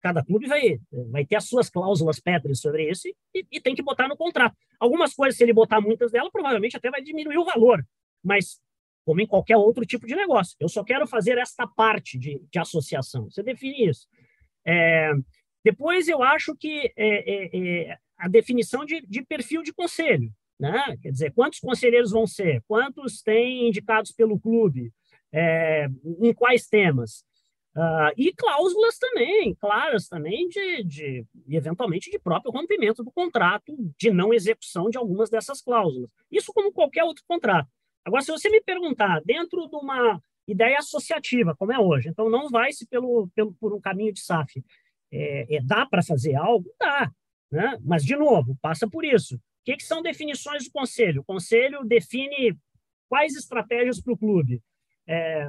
Cada 0.00 0.24
clube 0.24 0.46
vai, 0.46 0.80
vai 1.10 1.26
ter 1.26 1.34
as 1.34 1.48
suas 1.48 1.68
cláusulas 1.68 2.20
pétreas 2.20 2.60
sobre 2.60 2.88
isso 2.88 3.08
e, 3.34 3.44
e 3.50 3.60
tem 3.60 3.74
que 3.74 3.82
botar 3.82 4.06
no 4.08 4.16
contrato. 4.16 4.56
Algumas 4.78 5.12
coisas, 5.12 5.36
se 5.36 5.42
ele 5.42 5.52
botar 5.52 5.80
muitas 5.80 6.12
delas, 6.12 6.30
provavelmente 6.30 6.76
até 6.76 6.88
vai 6.88 7.02
diminuir 7.02 7.36
o 7.36 7.44
valor, 7.44 7.84
mas 8.22 8.60
como 9.08 9.22
em 9.22 9.26
qualquer 9.26 9.56
outro 9.56 9.86
tipo 9.86 10.06
de 10.06 10.14
negócio. 10.14 10.54
Eu 10.60 10.68
só 10.68 10.84
quero 10.84 11.06
fazer 11.06 11.38
esta 11.38 11.66
parte 11.66 12.18
de, 12.18 12.42
de 12.52 12.58
associação. 12.58 13.30
Você 13.30 13.42
define 13.42 13.88
isso. 13.88 14.06
É, 14.66 15.12
depois, 15.64 16.08
eu 16.08 16.22
acho 16.22 16.54
que 16.54 16.92
é, 16.94 16.98
é, 16.98 17.88
é 17.88 17.98
a 18.18 18.28
definição 18.28 18.84
de, 18.84 19.00
de 19.00 19.22
perfil 19.22 19.62
de 19.62 19.72
conselho. 19.72 20.30
Né? 20.60 20.98
Quer 21.00 21.10
dizer, 21.10 21.32
quantos 21.32 21.58
conselheiros 21.58 22.10
vão 22.10 22.26
ser? 22.26 22.62
Quantos 22.68 23.22
têm 23.22 23.66
indicados 23.66 24.12
pelo 24.12 24.38
clube? 24.38 24.92
É, 25.32 25.88
em 26.20 26.34
quais 26.34 26.66
temas? 26.66 27.24
Uh, 27.74 28.12
e 28.14 28.30
cláusulas 28.34 28.98
também, 28.98 29.54
claras 29.54 30.06
também, 30.06 30.48
de, 30.48 30.84
de, 30.84 31.26
eventualmente 31.48 32.10
de 32.10 32.18
próprio 32.18 32.52
rompimento 32.52 33.02
do 33.02 33.10
contrato, 33.10 33.74
de 33.96 34.10
não 34.10 34.34
execução 34.34 34.90
de 34.90 34.98
algumas 34.98 35.30
dessas 35.30 35.62
cláusulas. 35.62 36.10
Isso 36.30 36.52
como 36.52 36.72
qualquer 36.72 37.04
outro 37.04 37.24
contrato. 37.26 37.70
Agora, 38.04 38.22
se 38.22 38.30
você 38.30 38.48
me 38.48 38.60
perguntar, 38.62 39.20
dentro 39.24 39.68
de 39.68 39.76
uma 39.76 40.20
ideia 40.46 40.78
associativa, 40.78 41.54
como 41.56 41.72
é 41.72 41.78
hoje, 41.78 42.08
então 42.08 42.30
não 42.30 42.48
vai-se 42.48 42.86
pelo, 42.86 43.28
pelo, 43.34 43.52
por 43.54 43.74
um 43.74 43.80
caminho 43.80 44.12
de 44.12 44.20
SAF, 44.20 44.64
é, 45.12 45.56
é 45.56 45.60
dá 45.62 45.86
para 45.86 46.02
fazer 46.02 46.34
algo? 46.34 46.70
Dá. 46.80 47.10
Né? 47.50 47.78
Mas, 47.82 48.04
de 48.04 48.16
novo, 48.16 48.56
passa 48.60 48.88
por 48.88 49.04
isso. 49.04 49.36
O 49.36 49.40
que, 49.64 49.76
que 49.76 49.84
são 49.84 50.02
definições 50.02 50.64
do 50.64 50.70
conselho? 50.70 51.20
O 51.20 51.24
conselho 51.24 51.84
define 51.84 52.56
quais 53.08 53.34
estratégias 53.34 54.00
para 54.00 54.12
o 54.12 54.18
clube. 54.18 54.62
É, 55.06 55.48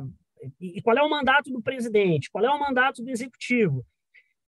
e 0.60 0.82
qual 0.82 0.98
é 0.98 1.02
o 1.02 1.10
mandato 1.10 1.52
do 1.52 1.62
presidente? 1.62 2.30
Qual 2.30 2.44
é 2.44 2.50
o 2.50 2.60
mandato 2.60 3.04
do 3.04 3.10
executivo? 3.10 3.86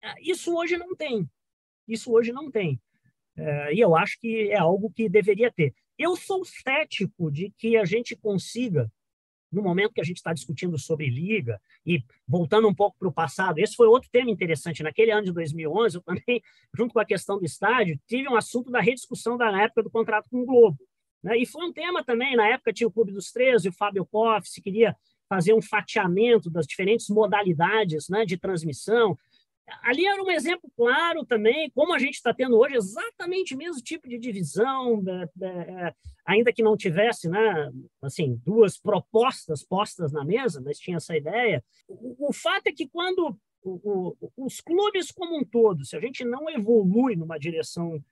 É, 0.03 0.15
isso 0.23 0.57
hoje 0.57 0.77
não 0.77 0.95
tem. 0.95 1.29
Isso 1.87 2.13
hoje 2.13 2.33
não 2.33 2.51
tem. 2.51 2.81
É, 3.37 3.75
e 3.75 3.81
eu 3.81 3.97
acho 3.97 4.19
que 4.21 4.51
é 4.51 4.59
algo 4.59 4.93
que 4.93 5.09
deveria 5.09 5.51
ter. 5.51 5.75
Eu 5.99 6.17
sou 6.17 6.45
cético 6.45 7.31
de 7.31 7.53
que 7.57 7.77
a 7.77 7.85
gente 7.85 8.17
consiga 8.17 8.91
no 9.53 9.63
momento 9.63 9.93
que 9.93 10.01
a 10.01 10.05
gente 10.05 10.17
está 10.17 10.33
discutindo 10.33 10.79
sobre 10.79 11.09
liga, 11.11 11.61
e 11.85 12.03
voltando 12.27 12.67
um 12.67 12.75
pouco 12.75 12.97
para 12.99 13.09
o 13.09 13.13
passado, 13.13 13.59
esse 13.59 13.77
foi 13.77 13.87
outro 13.87 14.09
tema 14.11 14.31
interessante. 14.31 14.83
Naquele 14.83 15.11
ano 15.11 15.27
de 15.27 15.33
2011, 15.33 15.97
eu 15.97 16.03
também, 16.03 16.43
junto 16.75 16.95
com 16.95 17.01
a 17.01 17.05
questão 17.05 17.39
do 17.39 17.45
estádio, 17.45 18.01
tive 18.07 18.29
um 18.29 18.35
assunto 18.35 18.71
da 18.71 18.81
rediscussão 18.81 19.37
da 19.37 19.51
época 19.63 19.83
do 19.83 19.91
contrato 19.91 20.29
com 20.31 20.41
o 20.41 20.47
Globo. 20.47 20.79
Né? 21.23 21.37
E 21.37 21.47
foi 21.47 21.67
um 21.67 21.73
tema 21.73 22.03
também, 22.03 22.35
na 22.35 22.49
época 22.49 22.73
tinha 22.73 22.89
o 22.89 22.93
Clube 22.93 23.13
dos 23.13 23.31
Três, 23.31 23.65
e 23.65 23.69
o 23.69 23.73
Fábio 23.73 24.07
Koff, 24.07 24.49
se 24.49 24.63
queria 24.63 24.97
fazer 25.29 25.53
um 25.53 25.63
fatiamento 25.63 26.51
das 26.51 26.67
diferentes 26.67 27.09
modalidades 27.09 28.09
né, 28.09 28.25
de 28.25 28.39
transmissão, 28.39 29.17
ali 29.83 30.07
era 30.07 30.23
um 30.23 30.31
exemplo 30.31 30.71
claro 30.77 31.25
também, 31.25 31.71
como 31.71 31.93
a 31.93 31.99
gente 31.99 32.15
está 32.15 32.33
tendo 32.35 32.59
hoje, 32.59 32.77
exatamente 32.77 33.55
o 33.55 33.59
mesmo 33.59 33.81
tipo 33.83 34.09
de 34.09 34.19
divisão, 34.19 35.03
é, 35.41 35.95
ainda 36.27 36.53
que 36.53 36.63
não 36.63 36.77
tivesse 36.77 37.29
né, 37.29 37.71
assim, 38.03 38.41
duas 38.45 38.79
propostas 38.79 39.65
postas 39.65 40.13
na 40.13 40.25
mesa, 40.25 40.61
mas 40.65 40.79
tinha 40.79 40.97
essa 40.97 41.17
ideia. 41.17 41.65
O, 41.89 42.29
o 42.29 42.33
fato 42.33 42.67
é 42.67 42.73
que 42.73 42.89
quando 42.89 43.37
o, 43.63 44.15
o, 44.21 44.33
os 44.37 44.61
clubes 44.61 45.11
como 45.11 45.39
um 45.39 45.45
todo, 45.45 45.85
se 45.85 45.97
a 45.97 46.01
gente 46.01 46.25
não 46.25 46.51
evolui 46.51 47.17
numa 47.17 47.39
direção 47.39 48.03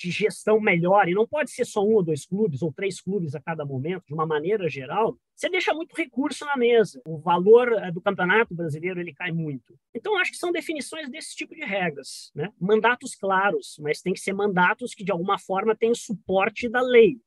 de 0.00 0.10
gestão 0.10 0.58
melhor, 0.58 1.08
e 1.08 1.14
não 1.14 1.26
pode 1.26 1.50
ser 1.50 1.66
só 1.66 1.84
um 1.84 1.92
ou 1.92 2.02
dois 2.02 2.24
clubes, 2.24 2.62
ou 2.62 2.72
três 2.72 3.02
clubes 3.02 3.34
a 3.34 3.40
cada 3.40 3.66
momento, 3.66 4.06
de 4.06 4.14
uma 4.14 4.24
maneira 4.24 4.66
geral, 4.66 5.18
você 5.36 5.50
deixa 5.50 5.74
muito 5.74 5.94
recurso 5.94 6.46
na 6.46 6.56
mesa. 6.56 7.02
O 7.04 7.18
valor 7.18 7.70
eh, 7.72 7.92
do 7.92 8.00
campeonato 8.00 8.54
brasileiro 8.54 8.98
ele 8.98 9.12
cai 9.12 9.30
muito. 9.30 9.78
Então, 9.94 10.16
acho 10.18 10.30
que 10.30 10.38
são 10.38 10.50
definições 10.50 11.10
desse 11.10 11.36
tipo 11.36 11.54
de 11.54 11.62
regras. 11.62 12.32
Né? 12.34 12.50
Mandatos 12.58 13.14
claros, 13.14 13.76
mas 13.78 14.00
tem 14.00 14.14
que 14.14 14.20
ser 14.20 14.32
mandatos 14.32 14.94
que, 14.94 15.04
de 15.04 15.12
alguma 15.12 15.38
forma, 15.38 15.76
tenham 15.76 15.94
suporte 15.94 16.66
da 16.66 16.80
lei, 16.80 17.20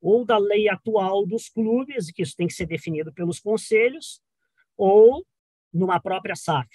ou 0.00 0.24
da 0.24 0.38
lei 0.38 0.68
atual 0.68 1.26
dos 1.26 1.48
clubes, 1.48 2.12
que 2.12 2.22
isso 2.22 2.36
tem 2.36 2.46
que 2.46 2.54
ser 2.54 2.66
definido 2.66 3.12
pelos 3.12 3.40
conselhos, 3.40 4.22
ou 4.76 5.26
numa 5.72 6.00
própria 6.00 6.36
SAF. 6.36 6.68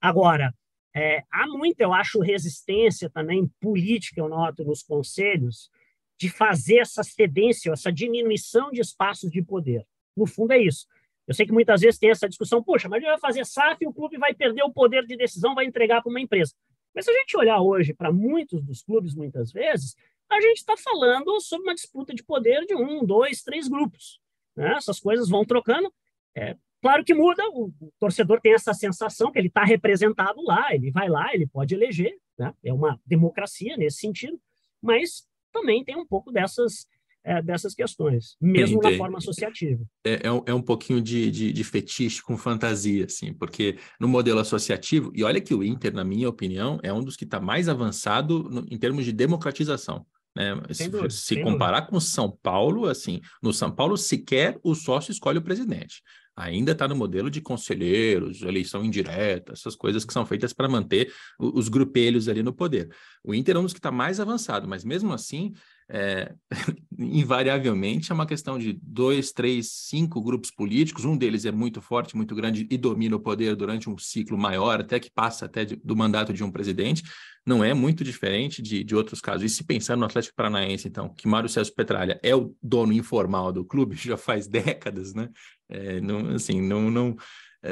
Agora, 0.00 0.54
é, 0.94 1.22
há 1.30 1.46
muita, 1.46 1.82
eu 1.82 1.92
acho, 1.92 2.20
resistência 2.20 3.10
também 3.10 3.50
política, 3.60 4.20
eu 4.20 4.28
noto, 4.28 4.64
nos 4.64 4.82
conselhos, 4.82 5.70
de 6.18 6.28
fazer 6.28 6.78
essa 6.78 7.02
cedência, 7.02 7.70
essa 7.72 7.92
diminuição 7.92 8.70
de 8.70 8.80
espaços 8.80 9.30
de 9.30 9.42
poder. 9.42 9.86
No 10.16 10.26
fundo, 10.26 10.52
é 10.52 10.58
isso. 10.58 10.86
Eu 11.26 11.34
sei 11.34 11.46
que 11.46 11.52
muitas 11.52 11.80
vezes 11.80 11.98
tem 11.98 12.10
essa 12.10 12.28
discussão, 12.28 12.62
poxa, 12.62 12.88
mas 12.88 13.02
vai 13.02 13.18
fazer 13.18 13.44
SAF 13.44 13.84
e 13.84 13.86
o 13.86 13.92
clube 13.92 14.16
vai 14.16 14.34
perder 14.34 14.62
o 14.62 14.72
poder 14.72 15.06
de 15.06 15.16
decisão, 15.16 15.54
vai 15.54 15.66
entregar 15.66 16.02
para 16.02 16.10
uma 16.10 16.20
empresa. 16.20 16.54
Mas 16.94 17.04
se 17.04 17.10
a 17.10 17.14
gente 17.14 17.36
olhar 17.36 17.60
hoje 17.60 17.94
para 17.94 18.10
muitos 18.10 18.64
dos 18.64 18.82
clubes, 18.82 19.14
muitas 19.14 19.52
vezes, 19.52 19.94
a 20.28 20.40
gente 20.40 20.56
está 20.56 20.76
falando 20.76 21.40
sobre 21.40 21.68
uma 21.68 21.74
disputa 21.74 22.14
de 22.14 22.24
poder 22.24 22.64
de 22.66 22.74
um, 22.74 23.04
dois, 23.04 23.42
três 23.42 23.68
grupos. 23.68 24.20
Né? 24.56 24.74
Essas 24.76 24.98
coisas 24.98 25.28
vão 25.28 25.44
trocando. 25.44 25.92
É, 26.34 26.56
Claro 26.80 27.04
que 27.04 27.14
muda, 27.14 27.42
o, 27.50 27.72
torcedor 27.98 28.40
tem 28.40 28.54
essa 28.54 28.72
sensação 28.72 29.32
que 29.32 29.38
ele 29.38 29.48
está 29.48 29.64
representado 29.64 30.40
lá, 30.42 30.72
ele 30.72 30.90
vai 30.90 31.08
lá, 31.08 31.34
ele 31.34 31.46
pode 31.46 31.74
eleger, 31.74 32.16
né? 32.38 32.54
é 32.64 32.72
uma 32.72 33.00
democracia 33.04 33.76
nesse 33.76 33.98
sentido, 33.98 34.38
mas 34.80 35.26
também 35.52 35.84
tem 35.84 35.96
um 35.96 36.06
pouco 36.06 36.30
dessas, 36.30 36.86
é, 37.24 37.42
dessas 37.42 37.74
questões, 37.74 38.36
mesmo 38.40 38.78
Entendi. 38.78 38.92
na 38.92 38.98
forma 38.98 39.18
associativa. 39.18 39.84
É, 40.04 40.28
é, 40.28 40.32
um, 40.32 40.42
é 40.46 40.54
um 40.54 40.62
pouquinho 40.62 41.00
de, 41.00 41.30
de, 41.32 41.52
de, 41.52 41.64
fetiche 41.64 42.22
com 42.22 42.36
fantasia, 42.36 43.06
assim, 43.06 43.32
porque 43.32 43.76
no 43.98 44.06
modelo 44.06 44.38
associativo, 44.38 45.10
e 45.14 45.24
olha 45.24 45.40
que 45.40 45.54
o 45.54 45.64
Inter, 45.64 45.92
na 45.92 46.04
minha 46.04 46.28
opinião, 46.28 46.78
é 46.84 46.92
um 46.92 47.02
dos 47.02 47.16
que 47.16 47.24
está 47.24 47.40
mais 47.40 47.68
avançado 47.68 48.44
no, 48.44 48.64
em 48.70 48.78
termos 48.78 49.04
de 49.04 49.12
democratização. 49.12 50.06
Né? 50.36 50.54
Se, 50.70 50.88
dúvida, 50.88 51.10
se 51.10 51.42
comparar 51.42 51.80
dúvida. 51.80 51.90
com 51.90 52.00
São 52.00 52.30
Paulo, 52.30 52.86
assim, 52.86 53.20
no 53.42 53.52
São 53.52 53.72
Paulo 53.72 53.96
sequer 53.96 54.56
o 54.62 54.76
sócio 54.76 55.10
escolhe 55.10 55.38
o 55.38 55.42
presidente 55.42 56.00
ainda 56.38 56.70
está 56.72 56.86
no 56.86 56.94
modelo 56.94 57.28
de 57.28 57.40
conselheiros, 57.40 58.42
eleição 58.42 58.84
indireta, 58.84 59.52
essas 59.52 59.74
coisas 59.74 60.04
que 60.04 60.12
são 60.12 60.24
feitas 60.24 60.52
para 60.52 60.68
manter 60.68 61.12
os 61.38 61.68
grupelhos 61.68 62.28
ali 62.28 62.42
no 62.42 62.52
poder. 62.52 62.88
O 63.24 63.34
Inter 63.34 63.56
é 63.56 63.58
um 63.58 63.64
dos 63.64 63.72
que 63.72 63.80
está 63.80 63.90
mais 63.90 64.20
avançado, 64.20 64.68
mas 64.68 64.84
mesmo 64.84 65.12
assim, 65.12 65.52
é, 65.90 66.34
invariavelmente 66.98 68.12
é 68.12 68.14
uma 68.14 68.26
questão 68.26 68.58
de 68.58 68.78
dois, 68.82 69.32
três, 69.32 69.70
cinco 69.70 70.20
grupos 70.20 70.50
políticos, 70.50 71.04
um 71.04 71.16
deles 71.16 71.44
é 71.44 71.52
muito 71.52 71.80
forte, 71.80 72.16
muito 72.16 72.34
grande 72.34 72.66
e 72.70 72.76
domina 72.76 73.16
o 73.16 73.20
poder 73.20 73.56
durante 73.56 73.88
um 73.88 73.96
ciclo 73.96 74.36
maior, 74.36 74.80
até 74.80 75.00
que 75.00 75.10
passa 75.10 75.46
até 75.46 75.64
de, 75.64 75.76
do 75.76 75.96
mandato 75.96 76.32
de 76.32 76.44
um 76.44 76.50
presidente, 76.50 77.02
não 77.46 77.64
é 77.64 77.72
muito 77.72 78.04
diferente 78.04 78.60
de, 78.60 78.84
de 78.84 78.94
outros 78.94 79.20
casos. 79.20 79.44
E 79.44 79.48
se 79.48 79.64
pensar 79.64 79.96
no 79.96 80.04
Atlético 80.04 80.36
Paranaense, 80.36 80.86
então, 80.86 81.08
que 81.08 81.26
Mário 81.26 81.48
Celso 81.48 81.74
Petralha 81.74 82.20
é 82.22 82.36
o 82.36 82.54
dono 82.62 82.92
informal 82.92 83.52
do 83.52 83.64
clube 83.64 83.96
já 83.96 84.16
faz 84.16 84.46
décadas, 84.46 85.14
né? 85.14 85.30
É, 85.70 86.00
não, 86.00 86.30
assim, 86.30 86.60
não, 86.60 86.90
não, 86.90 87.16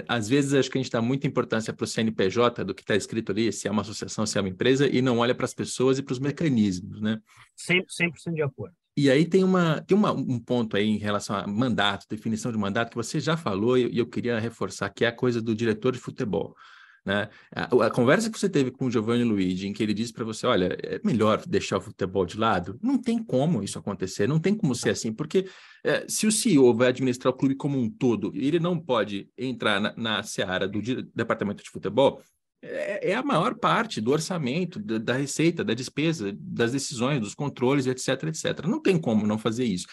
às 0.09 0.29
vezes 0.29 0.55
acho 0.55 0.71
que 0.71 0.79
a 0.79 0.83
gente 0.83 0.91
dá 0.91 1.01
muita 1.01 1.27
importância 1.27 1.73
para 1.73 1.85
o 1.85 1.87
CNPJ, 1.87 2.65
do 2.65 2.75
que 2.75 2.83
está 2.83 2.97
escrito 2.97 3.33
ali, 3.33 3.53
se 3.53 3.69
é 3.69 3.71
uma 3.71 3.83
associação, 3.83 4.27
se 4.27 4.37
é 4.37 4.41
uma 4.41 4.49
empresa, 4.49 4.87
e 4.89 5.01
não 5.01 5.19
olha 5.19 5.35
para 5.35 5.45
as 5.45 5.55
pessoas 5.55 5.99
e 5.99 6.03
para 6.03 6.13
os 6.13 6.19
mecanismos, 6.19 7.01
né? 7.01 7.21
100%, 7.57 7.85
100 8.17 8.35
de 8.35 8.43
acordo. 8.43 8.75
E 8.97 9.11
aí 9.11 9.27
tem, 9.27 9.45
uma, 9.45 9.83
tem 9.83 9.97
uma, 9.97 10.11
um 10.13 10.39
ponto 10.39 10.75
aí 10.77 10.87
em 10.87 10.97
relação 10.97 11.37
a 11.37 11.47
mandato, 11.47 12.07
definição 12.09 12.51
de 12.51 12.57
mandato, 12.57 12.91
que 12.91 12.97
você 12.97 13.21
já 13.21 13.37
falou 13.37 13.77
e 13.77 13.97
eu 13.97 14.07
queria 14.07 14.39
reforçar, 14.39 14.89
que 14.89 15.05
é 15.05 15.09
a 15.09 15.13
coisa 15.13 15.41
do 15.41 15.55
diretor 15.55 15.93
de 15.93 15.99
futebol. 15.99 16.57
Né? 17.07 17.29
A, 17.55 17.87
a, 17.87 17.91
conversa 17.91 18.29
que 18.29 18.37
você 18.37 18.49
teve 18.49 18.73
com 18.73 18.87
o 18.87 18.91
Giovanni 18.91 19.23
Luigi, 19.23 19.69
em 19.69 19.73
que 19.73 19.81
ele 19.81 19.95
disse 19.95 20.13
para 20.13 20.25
você: 20.25 20.45
olha, 20.45 20.77
é 20.83 21.01
melhor 21.05 21.41
deixar 21.47 21.79
o 21.79 21.81
futebol 21.81 22.27
de 22.27 22.37
lado, 22.37 22.77
não 22.83 22.99
tem 22.99 23.23
como 23.23 23.63
isso 23.63 23.79
acontecer, 23.79 24.27
não 24.27 24.41
tem 24.41 24.57
como 24.57 24.75
ser 24.75 24.91
assim, 24.91 25.13
porque 25.13 25.49
é, 25.85 26.05
se 26.09 26.27
o 26.27 26.33
CEO 26.33 26.75
vai 26.75 26.89
administrar 26.89 27.33
o 27.33 27.37
clube 27.37 27.55
como 27.55 27.79
um 27.79 27.89
todo 27.89 28.33
ele 28.35 28.59
não 28.59 28.77
pode 28.77 29.31
entrar 29.39 29.81
na, 29.81 29.95
na 29.97 30.23
seara 30.25 30.67
do 30.67 30.83
departamento 31.15 31.63
de 31.63 31.71
futebol, 31.71 32.21
é, 32.61 33.13
é 33.13 33.15
a 33.15 33.23
maior 33.23 33.55
parte 33.55 34.01
do 34.01 34.11
orçamento, 34.11 34.81
da, 34.81 34.99
da, 34.99 35.15
receita, 35.15 35.63
da 35.63 35.75
despesa, 35.75 36.37
das 36.37 36.73
decisões, 36.73 37.21
dos 37.21 37.37
controles, 37.37 37.87
etc, 37.87 38.25
etc. 38.25 38.67
Não 38.67 38.83
tem 38.83 38.99
como 38.99 39.29
não 39.29 39.39
fazer 39.39 39.65
isso. 39.65 39.87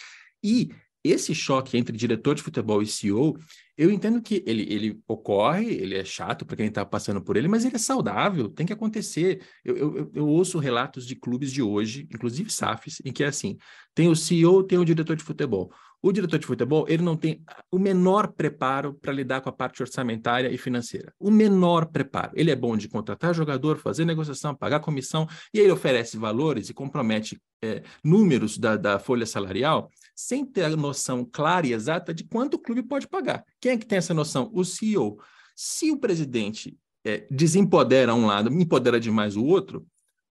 E 0.43 0.69
esse 1.03 1.35
choque 1.35 1.77
entre 1.77 1.95
diretor 1.95 2.33
de 2.33 2.41
futebol 2.41 2.81
e 2.81 2.87
CEO, 2.87 3.37
eu 3.77 3.91
entendo 3.91 4.21
que 4.21 4.43
ele, 4.45 4.61
ele 4.71 5.01
ocorre, 5.07 5.65
ele 5.65 5.95
é 5.95 6.05
chato 6.05 6.45
para 6.45 6.55
quem 6.55 6.67
está 6.67 6.85
passando 6.85 7.21
por 7.21 7.35
ele, 7.35 7.47
mas 7.47 7.65
ele 7.65 7.75
é 7.75 7.79
saudável, 7.79 8.49
tem 8.49 8.65
que 8.65 8.73
acontecer. 8.73 9.41
Eu, 9.65 9.75
eu, 9.75 10.11
eu, 10.13 10.27
ouço 10.27 10.59
relatos 10.59 11.05
de 11.07 11.15
clubes 11.15 11.51
de 11.51 11.61
hoje, 11.61 12.07
inclusive 12.13 12.51
SAFs, 12.51 13.01
em 13.03 13.11
que 13.11 13.23
é 13.23 13.27
assim: 13.27 13.57
tem 13.95 14.07
o 14.07 14.15
CEO, 14.15 14.63
tem 14.63 14.77
o 14.77 14.85
diretor 14.85 15.15
de 15.15 15.23
futebol. 15.23 15.71
O 16.05 16.11
diretor 16.11 16.37
de 16.37 16.45
futebol, 16.45 16.85
ele 16.89 17.01
não 17.01 17.15
tem 17.15 17.41
o 17.71 17.79
menor 17.79 18.33
preparo 18.33 18.93
para 18.93 19.13
lidar 19.13 19.39
com 19.39 19.47
a 19.47 19.53
parte 19.53 19.81
orçamentária 19.81 20.51
e 20.51 20.57
financeira. 20.57 21.13
O 21.17 21.31
menor 21.31 21.85
preparo. 21.85 22.33
Ele 22.35 22.51
é 22.51 22.55
bom 22.57 22.75
de 22.75 22.89
contratar 22.89 23.33
jogador, 23.33 23.77
fazer 23.77 24.03
negociação, 24.03 24.53
pagar 24.53 24.81
comissão, 24.81 25.25
e 25.53 25.59
ele 25.59 25.71
oferece 25.71 26.17
valores 26.17 26.69
e 26.69 26.73
compromete 26.73 27.41
é, 27.63 27.83
números 28.03 28.57
da, 28.57 28.75
da 28.75 28.99
folha 28.99 29.25
salarial 29.25 29.89
sem 30.15 30.45
ter 30.45 30.65
a 30.65 30.75
noção 30.75 31.25
clara 31.25 31.67
e 31.67 31.73
exata 31.73 32.13
de 32.13 32.23
quanto 32.23 32.55
o 32.55 32.59
clube 32.59 32.83
pode 32.83 33.07
pagar. 33.07 33.43
Quem 33.59 33.71
é 33.73 33.77
que 33.77 33.85
tem 33.85 33.97
essa 33.97 34.13
noção? 34.13 34.49
O 34.53 34.63
CEO. 34.63 35.19
Se 35.55 35.91
o 35.91 35.97
presidente 35.97 36.77
é, 37.05 37.27
desempodera 37.29 38.13
um 38.13 38.25
lado, 38.25 38.51
empodera 38.53 38.99
demais 38.99 39.35
o 39.35 39.43
outro, 39.43 39.85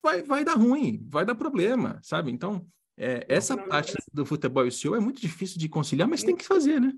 vai, 0.02 0.22
vai 0.22 0.44
dar 0.44 0.54
ruim, 0.54 1.04
vai 1.08 1.24
dar 1.24 1.34
problema, 1.34 1.98
sabe? 2.02 2.30
Então, 2.30 2.66
é, 2.96 3.24
essa 3.28 3.56
não, 3.56 3.68
parte 3.68 3.92
não, 3.92 4.22
do 4.22 4.26
futebol 4.26 4.64
e 4.64 4.68
o 4.68 4.72
CEO 4.72 4.94
é 4.94 5.00
muito 5.00 5.20
difícil 5.20 5.58
de 5.58 5.68
conciliar, 5.68 6.08
mas 6.08 6.22
tem 6.22 6.36
que 6.36 6.44
fazer, 6.44 6.80
né? 6.80 6.92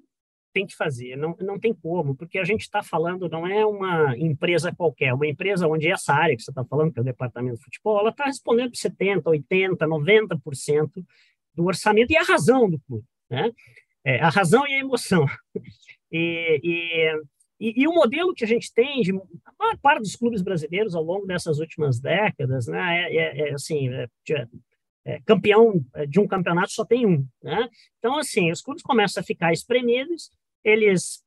Tem 0.53 0.67
que 0.67 0.75
fazer, 0.75 1.17
não, 1.17 1.37
não 1.41 1.59
tem 1.59 1.75
como, 1.75 2.17
porque 2.17 2.39
a 2.39 2.45
gente 2.45 2.63
está 2.63 2.83
falando, 2.83 3.29
não 3.29 3.47
é 3.47 3.65
uma 3.67 4.17
empresa 4.17 4.75
qualquer, 4.75 5.13
uma 5.13 5.27
empresa 5.27 5.69
onde 5.69 5.87
essa 5.87 6.15
área 6.15 6.35
que 6.35 6.43
você 6.43 6.51
está 6.51 6.65
falando, 6.65 6.93
que 6.93 6.99
é 6.99 7.03
o 7.03 7.05
departamento 7.05 7.59
de 7.59 7.65
futebol, 7.65 7.99
ela 7.99 8.09
está 8.09 8.25
respondendo 8.25 8.71
por 8.71 8.79
70%, 8.79 9.23
80%, 9.23 9.77
90% 9.77 11.05
do 11.57 11.65
orçamento 11.65 12.13
e 12.13 12.17
a 12.17 12.23
razão 12.23 12.71
do 12.71 12.79
clube, 12.81 13.05
né? 13.31 13.51
É, 14.05 14.21
a 14.21 14.29
razão 14.29 14.67
e 14.67 14.75
a 14.75 14.79
emoção. 14.79 15.27
E, 16.13 16.61
e, 16.63 17.21
e, 17.59 17.83
e, 17.83 17.89
o 17.89 17.93
modelo 17.93 18.33
que 18.33 18.45
a 18.45 18.47
gente 18.47 18.73
tem 18.73 19.03
de 19.03 19.11
a 19.11 19.53
maior 19.59 19.77
parte 19.79 20.03
dos 20.03 20.15
clubes 20.15 20.41
brasileiros 20.41 20.95
ao 20.95 21.03
longo 21.03 21.27
dessas 21.27 21.59
últimas 21.59 21.99
décadas, 21.99 22.69
né, 22.69 23.03
é, 23.03 23.17
é, 23.17 23.49
é 23.49 23.55
assim, 23.55 23.89
é, 23.89 24.09
é, 25.05 25.21
campeão 25.27 25.85
de 26.09 26.21
um 26.21 26.29
campeonato 26.29 26.71
só 26.71 26.85
tem 26.85 27.05
um. 27.05 27.27
Né? 27.43 27.69
Então, 27.99 28.17
assim, 28.19 28.53
os 28.53 28.63
clubes 28.63 28.83
começam 28.85 29.21
a 29.21 29.25
ficar 29.25 29.53
espremidos, 29.53 30.31
eles 30.63 31.25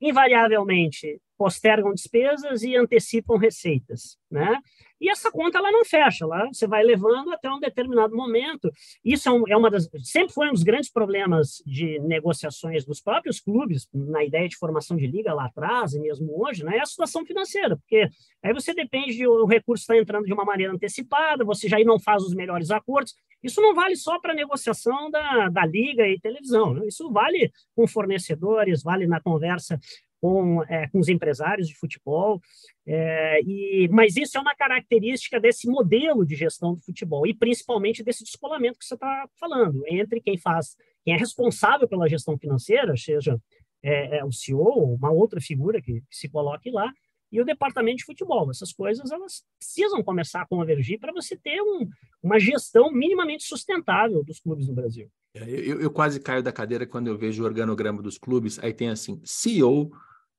invariavelmente 0.00 1.20
postergam 1.36 1.92
despesas 1.92 2.62
e 2.62 2.76
antecipam 2.76 3.36
receitas, 3.36 4.18
né? 4.30 4.58
E 4.98 5.10
essa 5.10 5.30
conta 5.30 5.58
ela 5.58 5.70
não 5.70 5.84
fecha, 5.84 6.26
lá 6.26 6.46
você 6.46 6.66
vai 6.66 6.82
levando 6.82 7.30
até 7.30 7.50
um 7.50 7.60
determinado 7.60 8.16
momento. 8.16 8.70
Isso 9.04 9.28
é, 9.28 9.32
um, 9.32 9.44
é, 9.46 9.56
uma 9.56 9.70
das 9.70 9.88
sempre 10.02 10.32
foi 10.32 10.48
um 10.48 10.52
dos 10.52 10.62
grandes 10.62 10.90
problemas 10.90 11.62
de 11.66 11.98
negociações 12.00 12.84
dos 12.84 13.00
próprios 13.00 13.38
clubes 13.38 13.86
na 13.92 14.24
ideia 14.24 14.48
de 14.48 14.56
formação 14.56 14.96
de 14.96 15.06
liga 15.06 15.34
lá 15.34 15.46
atrás 15.46 15.92
e 15.92 16.00
mesmo 16.00 16.42
hoje, 16.42 16.64
né? 16.64 16.78
É 16.78 16.80
a 16.80 16.86
situação 16.86 17.26
financeira, 17.26 17.76
porque 17.76 18.08
aí 18.42 18.54
você 18.54 18.72
depende 18.72 19.14
de 19.14 19.26
o 19.26 19.44
recurso 19.44 19.82
estar 19.82 19.94
tá 19.94 20.00
entrando 20.00 20.24
de 20.24 20.32
uma 20.32 20.44
maneira 20.44 20.72
antecipada, 20.72 21.44
você 21.44 21.68
já 21.68 21.78
não 21.84 22.00
faz 22.00 22.22
os 22.22 22.34
melhores 22.34 22.70
acordos. 22.70 23.14
Isso 23.42 23.60
não 23.60 23.74
vale 23.74 23.94
só 23.96 24.18
para 24.18 24.34
negociação 24.34 25.10
da, 25.10 25.48
da 25.50 25.64
liga 25.64 26.08
e 26.08 26.18
televisão, 26.18 26.72
né? 26.74 26.86
isso 26.86 27.10
vale 27.12 27.52
com 27.74 27.86
fornecedores, 27.86 28.82
vale 28.82 29.06
na 29.06 29.20
conversa 29.20 29.78
com, 30.20 30.62
é, 30.64 30.88
com 30.88 30.98
os 30.98 31.08
empresários 31.08 31.68
de 31.68 31.76
futebol, 31.76 32.40
é, 32.86 33.40
e, 33.42 33.88
mas 33.90 34.16
isso 34.16 34.36
é 34.36 34.40
uma 34.40 34.54
característica 34.54 35.38
desse 35.40 35.68
modelo 35.68 36.24
de 36.24 36.34
gestão 36.34 36.74
do 36.74 36.80
futebol, 36.80 37.26
e 37.26 37.34
principalmente 37.34 38.02
desse 38.02 38.24
descolamento 38.24 38.78
que 38.78 38.84
você 38.84 38.94
está 38.94 39.28
falando, 39.38 39.82
entre 39.86 40.20
quem 40.20 40.38
faz, 40.38 40.76
quem 41.04 41.14
é 41.14 41.16
responsável 41.16 41.86
pela 41.88 42.08
gestão 42.08 42.38
financeira, 42.38 42.96
seja 42.96 43.38
é, 43.82 44.18
é 44.18 44.24
o 44.24 44.32
CEO 44.32 44.58
ou 44.58 44.94
uma 44.94 45.10
outra 45.10 45.40
figura 45.40 45.80
que, 45.80 46.00
que 46.00 46.16
se 46.16 46.28
coloque 46.28 46.70
lá, 46.70 46.92
e 47.30 47.40
o 47.40 47.44
departamento 47.44 47.98
de 47.98 48.04
futebol. 48.04 48.50
Essas 48.50 48.72
coisas 48.72 49.10
elas 49.10 49.44
precisam 49.58 50.02
começar 50.02 50.42
a 50.42 50.46
convergir 50.46 50.98
para 50.98 51.12
você 51.12 51.36
ter 51.36 51.60
um, 51.60 51.88
uma 52.22 52.38
gestão 52.38 52.90
minimamente 52.92 53.44
sustentável 53.44 54.24
dos 54.24 54.40
clubes 54.40 54.68
no 54.68 54.74
Brasil. 54.74 55.10
É, 55.34 55.42
eu, 55.48 55.80
eu, 55.80 55.90
quase 55.90 56.18
caio 56.20 56.42
da 56.42 56.52
cadeira 56.52 56.86
quando 56.86 57.08
eu 57.08 57.18
vejo 57.18 57.42
o 57.42 57.46
organograma 57.46 58.00
dos 58.00 58.16
clubes, 58.16 58.58
aí 58.58 58.72
tem 58.72 58.88
assim, 58.88 59.20
CEO, 59.24 59.90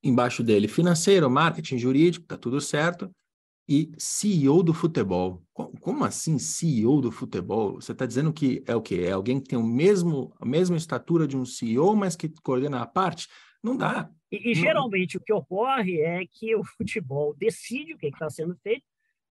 embaixo 0.04 0.44
dele 0.44 0.68
financeiro, 0.68 1.30
marketing, 1.30 1.78
jurídico, 1.78 2.26
tá 2.26 2.38
tudo 2.38 2.62
certo, 2.62 3.12
e 3.68 3.92
CEO 3.98 4.64
do 4.64 4.74
futebol. 4.74 5.44
Como 5.82 6.06
assim 6.06 6.40
CEO 6.40 7.02
do 7.02 7.12
futebol? 7.12 7.76
Você 7.76 7.92
está 7.92 8.06
dizendo 8.06 8.32
que 8.32 8.64
é 8.66 8.76
o 8.76 8.82
quê? 8.82 9.04
É 9.06 9.12
alguém 9.12 9.42
que 9.42 9.50
tem 9.50 9.60
o 9.60 9.64
mesmo, 9.64 10.34
a 10.40 10.46
mesma 10.46 10.78
estatura 10.78 11.28
de 11.28 11.36
um 11.36 11.46
CEO, 11.46 11.96
mas 11.96 12.16
que 12.16 12.30
coordena 12.42 12.82
a 12.82 12.88
parte? 12.88 13.28
Não 13.62 13.76
dá. 13.76 14.10
E, 14.32 14.52
e 14.52 14.56
geralmente 14.56 15.18
o 15.18 15.22
que 15.22 15.34
ocorre 15.34 16.00
é 16.02 16.26
que 16.26 16.56
o 16.56 16.64
futebol 16.64 17.36
decide 17.36 17.94
o 17.94 17.98
que 17.98 18.08
está 18.08 18.30
sendo 18.30 18.56
feito, 18.64 18.86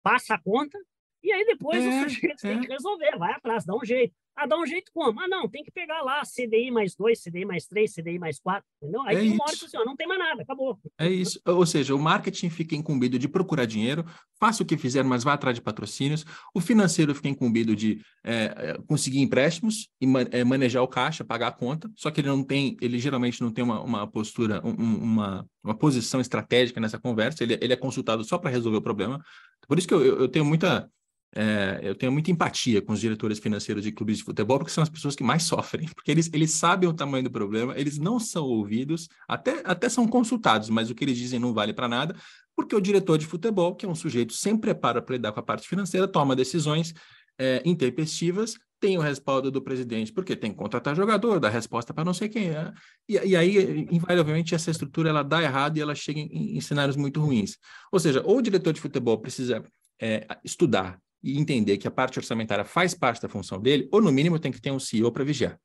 passa 0.01 0.35
a 0.35 0.39
conta, 0.39 0.77
e 1.23 1.31
aí 1.31 1.45
depois 1.45 1.83
é, 1.83 1.89
o 1.89 2.09
sujeito 2.09 2.45
é. 2.45 2.49
tem 2.49 2.61
que 2.61 2.67
resolver, 2.67 3.17
vai 3.17 3.33
atrás, 3.33 3.65
dá 3.65 3.75
um 3.75 3.85
jeito. 3.85 4.13
Ah, 4.35 4.47
dá 4.47 4.57
um 4.57 4.65
jeito 4.65 4.91
como? 4.93 5.19
Ah, 5.19 5.27
não, 5.27 5.47
tem 5.47 5.63
que 5.63 5.71
pegar 5.71 6.01
lá 6.01 6.21
CDI 6.23 6.71
mais 6.71 6.95
dois, 6.95 7.21
CDI 7.21 7.45
mais 7.45 7.67
três, 7.67 7.93
CDI 7.93 8.17
mais 8.17 8.39
quatro, 8.39 8.67
entendeu? 8.81 9.01
Aí 9.01 9.17
é 9.17 9.19
tem 9.19 9.33
uma 9.33 9.43
hora 9.43 9.55
que 9.55 9.65
assim, 9.65 9.77
ó, 9.77 9.83
não 9.83 9.95
tem 9.95 10.07
mais 10.07 10.19
nada, 10.19 10.41
acabou. 10.41 10.79
É 10.97 11.07
isso. 11.07 11.39
Ou 11.45 11.65
seja, 11.65 11.93
o 11.93 11.99
marketing 11.99 12.49
fica 12.49 12.73
incumbido 12.73 13.19
de 13.19 13.27
procurar 13.27 13.65
dinheiro, 13.65 14.05
faça 14.39 14.63
o 14.63 14.65
que 14.65 14.77
fizer, 14.77 15.03
mas 15.03 15.23
vá 15.23 15.33
atrás 15.33 15.55
de 15.55 15.61
patrocínios. 15.61 16.25
O 16.55 16.61
financeiro 16.61 17.13
fica 17.13 17.27
incumbido 17.27 17.75
de 17.75 18.01
é, 18.23 18.77
conseguir 18.87 19.19
empréstimos 19.19 19.89
e 19.99 20.07
man 20.07 20.25
é, 20.31 20.43
manejar 20.43 20.81
o 20.81 20.87
caixa, 20.87 21.25
pagar 21.25 21.47
a 21.49 21.51
conta, 21.51 21.91
só 21.95 22.09
que 22.09 22.21
ele 22.21 22.29
não 22.29 22.43
tem, 22.43 22.77
ele 22.81 22.97
geralmente 22.99 23.41
não 23.41 23.51
tem 23.51 23.63
uma, 23.63 23.81
uma 23.81 24.07
postura, 24.07 24.61
um, 24.65 24.71
uma, 24.71 25.45
uma 25.63 25.75
posição 25.75 26.21
estratégica 26.21 26.79
nessa 26.79 26.97
conversa, 26.97 27.43
ele, 27.43 27.59
ele 27.61 27.73
é 27.73 27.77
consultado 27.77 28.23
só 28.23 28.37
para 28.37 28.49
resolver 28.49 28.77
o 28.77 28.81
problema. 28.81 29.21
Por 29.67 29.77
isso 29.77 29.87
que 29.87 29.93
eu, 29.93 30.03
eu 30.21 30.27
tenho 30.29 30.45
muita 30.45 30.89
é, 31.33 31.79
eu 31.81 31.95
tenho 31.95 32.11
muita 32.11 32.29
empatia 32.29 32.81
com 32.81 32.91
os 32.91 32.99
diretores 32.99 33.39
financeiros 33.39 33.83
de 33.83 33.91
clubes 33.91 34.17
de 34.17 34.23
futebol, 34.23 34.57
porque 34.57 34.71
são 34.71 34.81
as 34.81 34.89
pessoas 34.89 35.15
que 35.15 35.23
mais 35.23 35.43
sofrem, 35.43 35.87
porque 35.95 36.11
eles, 36.11 36.29
eles 36.33 36.51
sabem 36.51 36.89
o 36.89 36.93
tamanho 36.93 37.23
do 37.23 37.31
problema, 37.31 37.73
eles 37.77 37.97
não 37.97 38.19
são 38.19 38.43
ouvidos, 38.45 39.07
até, 39.27 39.61
até 39.63 39.87
são 39.87 40.07
consultados, 40.07 40.69
mas 40.69 40.89
o 40.89 40.95
que 40.95 41.03
eles 41.03 41.17
dizem 41.17 41.39
não 41.39 41.53
vale 41.53 41.73
para 41.73 41.87
nada, 41.87 42.15
porque 42.55 42.75
o 42.75 42.81
diretor 42.81 43.17
de 43.17 43.25
futebol, 43.25 43.75
que 43.75 43.85
é 43.85 43.89
um 43.89 43.95
sujeito 43.95 44.33
sem 44.33 44.57
preparo 44.57 45.01
para 45.01 45.15
lidar 45.15 45.31
com 45.31 45.39
a 45.39 45.43
parte 45.43 45.67
financeira, 45.67 46.07
toma 46.07 46.35
decisões 46.35 46.93
é, 47.39 47.61
intempestivas, 47.65 48.55
tem 48.79 48.97
o 48.97 49.01
respaldo 49.01 49.51
do 49.51 49.61
presidente, 49.61 50.11
porque 50.11 50.35
tem 50.35 50.51
que 50.51 50.57
contratar 50.57 50.95
jogador, 50.95 51.39
dar 51.39 51.49
resposta 51.49 51.93
para 51.93 52.03
não 52.03 52.15
sei 52.15 52.27
quem 52.27 52.49
é. 52.49 52.73
E, 53.07 53.13
e, 53.13 53.35
aí, 53.35 53.87
invariavelmente, 53.91 54.55
essa 54.55 54.71
estrutura 54.71 55.09
ela 55.09 55.23
dá 55.23 55.41
errado 55.41 55.77
e 55.77 55.81
ela 55.81 55.93
chega 55.93 56.19
em, 56.19 56.57
em 56.57 56.61
cenários 56.61 56.95
muito 56.95 57.21
ruins. 57.21 57.57
Ou 57.91 57.99
seja, 57.99 58.23
ou 58.25 58.39
o 58.39 58.41
diretor 58.41 58.73
de 58.73 58.81
futebol 58.81 59.19
precisa 59.19 59.63
é, 60.01 60.25
estudar 60.43 60.99
e 61.23 61.37
entender 61.39 61.77
que 61.77 61.87
a 61.87 61.91
parte 61.91 62.19
orçamentária 62.19 62.65
faz 62.65 62.93
parte 62.93 63.21
da 63.21 63.29
função 63.29 63.59
dele, 63.59 63.87
ou 63.91 64.01
no 64.01 64.11
mínimo 64.11 64.39
tem 64.39 64.51
que 64.51 64.61
ter 64.61 64.71
um 64.71 64.79
CEO 64.79 65.11
para 65.11 65.23
vigiar. 65.23 65.59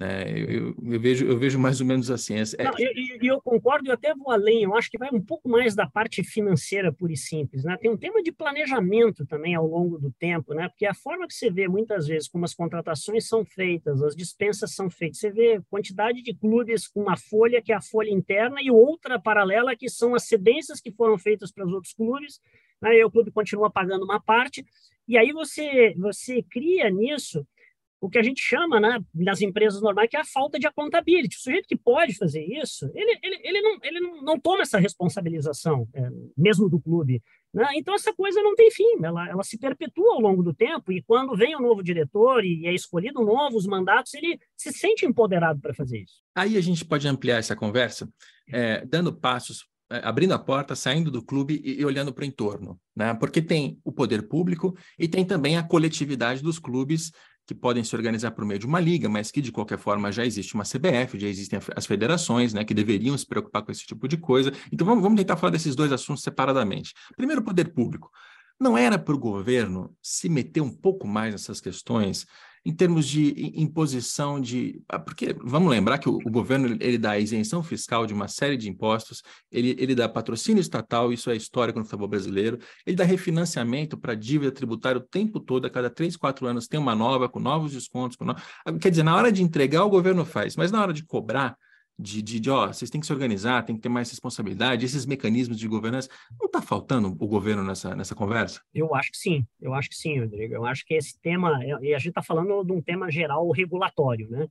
Né? 0.00 0.30
Eu, 0.30 0.48
eu, 0.48 0.76
eu, 0.92 1.00
vejo, 1.00 1.26
eu 1.26 1.38
vejo 1.38 1.58
mais 1.58 1.78
ou 1.78 1.86
menos 1.86 2.10
assim. 2.10 2.34
É... 2.34 2.64
Não, 2.64 2.72
e, 2.78 3.18
e, 3.22 3.26
eu 3.26 3.38
concordo, 3.42 3.86
e 3.86 3.92
até 3.92 4.14
vou 4.14 4.30
além, 4.30 4.62
eu 4.62 4.74
acho 4.74 4.90
que 4.90 4.96
vai 4.96 5.10
um 5.12 5.20
pouco 5.20 5.46
mais 5.46 5.74
da 5.74 5.86
parte 5.86 6.24
financeira 6.24 6.90
pura 6.90 7.12
e 7.12 7.16
simples. 7.18 7.64
Né? 7.64 7.76
Tem 7.76 7.90
um 7.90 7.98
tema 7.98 8.22
de 8.22 8.32
planejamento 8.32 9.26
também 9.26 9.54
ao 9.54 9.66
longo 9.66 9.98
do 9.98 10.10
tempo, 10.10 10.54
né? 10.54 10.68
porque 10.70 10.86
a 10.86 10.94
forma 10.94 11.26
que 11.26 11.34
você 11.34 11.50
vê 11.50 11.68
muitas 11.68 12.06
vezes 12.06 12.28
como 12.28 12.46
as 12.46 12.54
contratações 12.54 13.28
são 13.28 13.44
feitas, 13.44 14.02
as 14.02 14.16
dispensas 14.16 14.74
são 14.74 14.88
feitas, 14.88 15.18
você 15.18 15.30
vê 15.30 15.60
quantidade 15.68 16.22
de 16.22 16.34
clubes 16.34 16.88
com 16.88 17.02
uma 17.02 17.18
folha 17.18 17.60
que 17.60 17.70
é 17.70 17.76
a 17.76 17.82
folha 17.82 18.10
interna 18.10 18.56
e 18.62 18.70
outra 18.70 19.20
paralela 19.20 19.76
que 19.76 19.90
são 19.90 20.14
as 20.14 20.26
cedências 20.26 20.80
que 20.80 20.90
foram 20.90 21.18
feitas 21.18 21.52
para 21.52 21.66
os 21.66 21.72
outros 21.74 21.92
clubes, 21.92 22.40
né? 22.80 22.96
e 22.96 23.04
o 23.04 23.10
clube 23.10 23.30
continua 23.30 23.70
pagando 23.70 24.04
uma 24.04 24.18
parte, 24.18 24.64
e 25.10 25.18
aí 25.18 25.32
você, 25.32 25.92
você 25.98 26.40
cria 26.48 26.88
nisso 26.88 27.44
o 28.00 28.08
que 28.08 28.16
a 28.16 28.22
gente 28.22 28.40
chama, 28.40 28.80
né, 28.80 28.98
nas 29.12 29.42
empresas 29.42 29.82
normais, 29.82 30.08
que 30.08 30.16
é 30.16 30.20
a 30.20 30.24
falta 30.24 30.58
de 30.58 30.66
accountability. 30.66 31.36
O 31.36 31.40
sujeito 31.40 31.68
que 31.68 31.76
pode 31.76 32.16
fazer 32.16 32.42
isso, 32.44 32.90
ele, 32.94 33.18
ele, 33.22 33.40
ele, 33.44 33.60
não, 33.60 33.78
ele 33.82 34.00
não, 34.00 34.22
não 34.22 34.40
toma 34.40 34.62
essa 34.62 34.78
responsabilização, 34.78 35.86
é, 35.92 36.08
mesmo 36.36 36.70
do 36.70 36.80
clube. 36.80 37.20
Né? 37.52 37.66
Então, 37.74 37.92
essa 37.92 38.14
coisa 38.14 38.40
não 38.40 38.54
tem 38.54 38.70
fim, 38.70 39.04
ela, 39.04 39.28
ela 39.28 39.42
se 39.42 39.58
perpetua 39.58 40.14
ao 40.14 40.20
longo 40.20 40.42
do 40.42 40.54
tempo, 40.54 40.92
e 40.92 41.02
quando 41.02 41.36
vem 41.36 41.56
um 41.56 41.60
novo 41.60 41.82
diretor 41.82 42.44
e 42.44 42.66
é 42.66 42.72
escolhido 42.72 43.20
novos 43.20 43.66
mandatos, 43.66 44.14
ele 44.14 44.38
se 44.56 44.72
sente 44.72 45.04
empoderado 45.04 45.60
para 45.60 45.74
fazer 45.74 45.98
isso. 45.98 46.22
Aí 46.34 46.56
a 46.56 46.60
gente 46.60 46.84
pode 46.84 47.06
ampliar 47.08 47.38
essa 47.38 47.56
conversa, 47.56 48.08
é, 48.48 48.86
dando 48.86 49.12
passos 49.12 49.64
é, 49.64 49.69
abrindo 49.90 50.32
a 50.32 50.38
porta, 50.38 50.76
saindo 50.76 51.10
do 51.10 51.22
clube 51.22 51.60
e, 51.64 51.80
e 51.80 51.84
olhando 51.84 52.12
para 52.12 52.22
o 52.22 52.26
entorno, 52.26 52.80
né? 52.94 53.12
Porque 53.14 53.42
tem 53.42 53.78
o 53.84 53.90
poder 53.90 54.28
público 54.28 54.76
e 54.98 55.08
tem 55.08 55.24
também 55.24 55.56
a 55.56 55.62
coletividade 55.62 56.42
dos 56.42 56.58
clubes 56.58 57.10
que 57.46 57.54
podem 57.54 57.82
se 57.82 57.96
organizar 57.96 58.30
por 58.30 58.44
meio 58.44 58.60
de 58.60 58.66
uma 58.66 58.78
liga, 58.78 59.08
mas 59.08 59.32
que 59.32 59.40
de 59.40 59.50
qualquer 59.50 59.76
forma 59.76 60.12
já 60.12 60.24
existe 60.24 60.54
uma 60.54 60.62
CBF, 60.62 61.18
já 61.18 61.26
existem 61.26 61.58
as 61.74 61.84
federações, 61.84 62.54
né, 62.54 62.64
que 62.64 62.72
deveriam 62.72 63.18
se 63.18 63.26
preocupar 63.26 63.62
com 63.62 63.72
esse 63.72 63.84
tipo 63.84 64.06
de 64.06 64.16
coisa. 64.16 64.52
Então 64.72 64.86
vamos, 64.86 65.02
vamos 65.02 65.18
tentar 65.18 65.36
falar 65.36 65.50
desses 65.50 65.74
dois 65.74 65.90
assuntos 65.90 66.22
separadamente. 66.22 66.94
Primeiro, 67.16 67.42
poder 67.42 67.72
público. 67.72 68.08
Não 68.60 68.78
era 68.78 68.96
para 68.98 69.14
o 69.14 69.18
governo 69.18 69.92
se 70.00 70.28
meter 70.28 70.60
um 70.60 70.70
pouco 70.70 71.08
mais 71.08 71.32
nessas 71.32 71.60
questões 71.60 72.24
em 72.64 72.74
termos 72.74 73.06
de 73.06 73.52
imposição 73.54 74.40
de. 74.40 74.82
Ah, 74.88 74.98
porque 74.98 75.34
vamos 75.42 75.70
lembrar 75.70 75.98
que 75.98 76.08
o, 76.08 76.16
o, 76.16 76.30
governo 76.30 76.76
ele 76.80 76.98
dá 76.98 77.18
isenção 77.18 77.62
fiscal 77.62 78.06
de 78.06 78.12
uma 78.12 78.28
série 78.28 78.56
de 78.56 78.68
impostos, 78.68 79.22
ele, 79.50 79.74
ele 79.78 79.94
dá 79.94 80.08
patrocínio 80.08 80.60
estatal, 80.60 81.12
isso 81.12 81.30
é 81.30 81.36
histórico 81.36 81.78
no 81.78 81.84
futebol 81.84 82.08
brasileiro, 82.08 82.58
ele 82.86 82.96
dá 82.96 83.04
refinanciamento 83.04 83.96
para 83.96 84.14
dívida 84.14 84.52
tributária 84.52 85.00
o 85.00 85.04
tempo 85.04 85.40
todo, 85.40 85.66
a 85.66 85.70
cada 85.70 85.88
três, 85.88 86.16
quatro 86.16 86.46
anos 86.46 86.68
tem 86.68 86.78
uma 86.78 86.94
nova, 86.94 87.28
com 87.28 87.40
novos 87.40 87.72
descontos. 87.72 88.16
Com 88.16 88.26
no... 88.26 88.36
Quer 88.78 88.90
dizer, 88.90 89.02
na 89.04 89.16
hora 89.16 89.32
de 89.32 89.42
entregar, 89.42 89.84
o 89.84 89.90
governo 89.90 90.24
faz, 90.24 90.54
mas 90.54 90.70
na 90.70 90.82
hora 90.82 90.92
de 90.92 91.04
cobrar, 91.04 91.56
de, 92.00 92.22
de, 92.22 92.40
de, 92.40 92.50
ó, 92.50 92.68
vocês 92.68 92.90
têm 92.90 93.00
que 93.00 93.06
se 93.06 93.12
organizar, 93.12 93.64
tem 93.64 93.76
que 93.76 93.82
ter 93.82 93.88
mais 93.88 94.10
responsabilidade, 94.10 94.84
esses 94.84 95.04
mecanismos 95.04 95.58
de 95.58 95.68
governança, 95.68 96.08
não 96.38 96.46
está 96.46 96.62
faltando 96.62 97.08
o 97.08 97.26
governo 97.26 97.62
nessa, 97.62 97.94
nessa 97.94 98.14
conversa? 98.14 98.60
Eu 98.74 98.94
acho 98.94 99.10
que 99.10 99.18
sim, 99.18 99.46
eu 99.60 99.74
acho 99.74 99.88
que 99.88 99.96
sim, 99.96 100.18
Rodrigo. 100.18 100.54
Eu 100.54 100.64
acho 100.64 100.84
que 100.84 100.94
esse 100.94 101.18
tema, 101.20 101.60
e 101.82 101.94
a 101.94 101.98
gente 101.98 102.08
está 102.10 102.22
falando 102.22 102.64
de 102.64 102.72
um 102.72 102.80
tema 102.80 103.10
geral 103.10 103.50
regulatório, 103.50 104.28
né? 104.30 104.48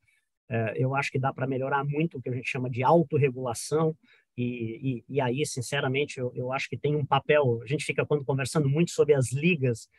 É, 0.51 0.73
eu 0.77 0.95
acho 0.95 1.11
que 1.11 1.19
dá 1.19 1.31
para 1.31 1.45
melhorar 1.45 1.83
muito 1.83 2.17
o 2.17 2.21
que 2.21 2.29
a 2.29 2.33
gente 2.33 2.49
chama 2.49 2.69
de 2.69 2.83
autorregulação, 2.83 3.95
e, 4.37 5.03
e, 5.09 5.15
e 5.15 5.21
aí, 5.21 5.45
sinceramente, 5.45 6.17
eu, 6.17 6.31
eu 6.33 6.53
acho 6.53 6.69
que 6.69 6.77
tem 6.77 6.95
um 6.95 7.05
papel. 7.05 7.59
A 7.61 7.67
gente 7.67 7.83
fica, 7.83 8.05
quando 8.05 8.23
conversando 8.23 8.69
muito 8.69 8.91
sobre 8.91 9.13
as 9.13 9.33
ligas, 9.33 9.89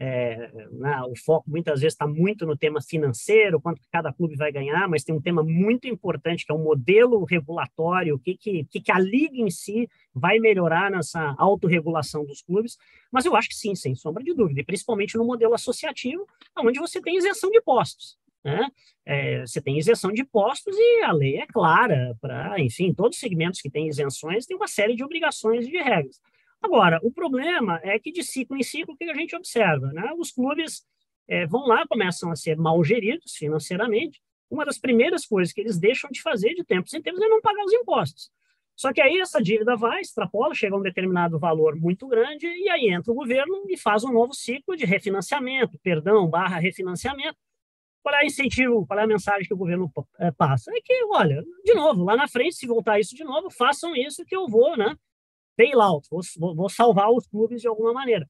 é, 0.00 0.50
né, 0.70 1.02
o 1.02 1.16
foco 1.16 1.50
muitas 1.50 1.80
vezes 1.80 1.94
está 1.94 2.06
muito 2.06 2.46
no 2.46 2.56
tema 2.56 2.80
financeiro, 2.80 3.60
quanto 3.60 3.82
cada 3.90 4.12
clube 4.12 4.36
vai 4.36 4.52
ganhar, 4.52 4.88
mas 4.88 5.02
tem 5.02 5.14
um 5.14 5.20
tema 5.20 5.42
muito 5.42 5.88
importante 5.88 6.46
que 6.46 6.52
é 6.52 6.54
o 6.54 6.58
modelo 6.58 7.24
regulatório, 7.24 8.14
o 8.14 8.18
que, 8.18 8.36
que, 8.36 8.64
que 8.64 8.92
a 8.92 8.98
liga 8.98 9.36
em 9.36 9.50
si 9.50 9.88
vai 10.14 10.38
melhorar 10.38 10.90
nessa 10.90 11.34
autorregulação 11.36 12.24
dos 12.24 12.42
clubes. 12.42 12.78
Mas 13.10 13.24
eu 13.24 13.34
acho 13.34 13.48
que 13.48 13.56
sim, 13.56 13.74
sem 13.74 13.94
sombra 13.94 14.22
de 14.22 14.32
dúvida, 14.34 14.60
e 14.60 14.64
principalmente 14.64 15.16
no 15.16 15.24
modelo 15.24 15.54
associativo, 15.54 16.24
onde 16.56 16.78
você 16.78 17.00
tem 17.00 17.16
isenção 17.16 17.50
de 17.50 17.58
impostos. 17.58 18.16
Né? 18.44 18.68
É, 19.04 19.40
você 19.40 19.60
tem 19.60 19.78
isenção 19.78 20.12
de 20.12 20.22
impostos 20.22 20.76
e 20.76 21.02
a 21.02 21.12
lei 21.12 21.38
é 21.38 21.46
clara 21.46 22.16
para, 22.20 22.60
enfim, 22.60 22.94
todos 22.94 23.16
os 23.16 23.20
segmentos 23.20 23.60
que 23.60 23.68
têm 23.68 23.88
isenções 23.88 24.46
têm 24.46 24.56
uma 24.56 24.68
série 24.68 24.94
de 24.94 25.02
obrigações 25.02 25.66
e 25.66 25.70
de 25.70 25.78
regras. 25.78 26.20
Agora, 26.62 26.98
o 27.02 27.12
problema 27.12 27.80
é 27.82 27.98
que 27.98 28.10
de 28.10 28.22
ciclo 28.22 28.56
em 28.56 28.62
ciclo, 28.62 28.94
o 28.94 28.96
que 28.96 29.04
a 29.04 29.14
gente 29.14 29.36
observa? 29.36 29.92
Né? 29.92 30.12
Os 30.18 30.32
clubes 30.32 30.84
é, 31.28 31.46
vão 31.46 31.66
lá, 31.66 31.86
começam 31.86 32.30
a 32.30 32.36
ser 32.36 32.56
mal 32.56 32.82
geridos 32.82 33.34
financeiramente. 33.36 34.20
Uma 34.50 34.64
das 34.64 34.78
primeiras 34.78 35.26
coisas 35.26 35.52
que 35.52 35.60
eles 35.60 35.78
deixam 35.78 36.10
de 36.10 36.22
fazer 36.22 36.54
de 36.54 36.64
tempos 36.64 36.92
em 36.94 37.02
tempos 37.02 37.20
é 37.20 37.28
não 37.28 37.40
pagar 37.40 37.64
os 37.64 37.72
impostos. 37.72 38.30
Só 38.74 38.92
que 38.92 39.00
aí 39.00 39.18
essa 39.18 39.42
dívida 39.42 39.76
vai, 39.76 40.00
extrapola, 40.00 40.54
chega 40.54 40.74
a 40.74 40.78
um 40.78 40.82
determinado 40.82 41.36
valor 41.38 41.74
muito 41.74 42.06
grande, 42.06 42.46
e 42.46 42.68
aí 42.68 42.88
entra 42.88 43.10
o 43.10 43.14
governo 43.14 43.64
e 43.68 43.76
faz 43.76 44.04
um 44.04 44.12
novo 44.12 44.32
ciclo 44.32 44.76
de 44.76 44.84
refinanciamento, 44.84 45.76
perdão, 45.82 46.28
barra 46.28 46.60
refinanciamento. 46.60 47.36
Qual 48.02 48.14
é 48.14 48.22
o 48.22 48.26
incentivo, 48.26 48.86
qual 48.86 49.00
é 49.00 49.02
a 49.02 49.06
mensagem 49.06 49.48
que 49.48 49.52
o 49.52 49.56
governo 49.56 49.92
é, 50.20 50.30
passa? 50.30 50.70
É 50.70 50.80
que, 50.80 51.04
olha, 51.10 51.44
de 51.64 51.74
novo, 51.74 52.04
lá 52.04 52.16
na 52.16 52.28
frente, 52.28 52.54
se 52.54 52.66
voltar 52.68 53.00
isso 53.00 53.16
de 53.16 53.24
novo, 53.24 53.50
façam 53.50 53.96
isso 53.96 54.24
que 54.24 54.34
eu 54.34 54.46
vou, 54.46 54.76
né? 54.76 54.96
Bailout, 55.58 56.08
vou, 56.08 56.54
vou 56.54 56.68
salvar 56.70 57.10
os 57.10 57.26
clubes 57.26 57.60
de 57.60 57.68
alguma 57.68 57.92
maneira. 57.92 58.24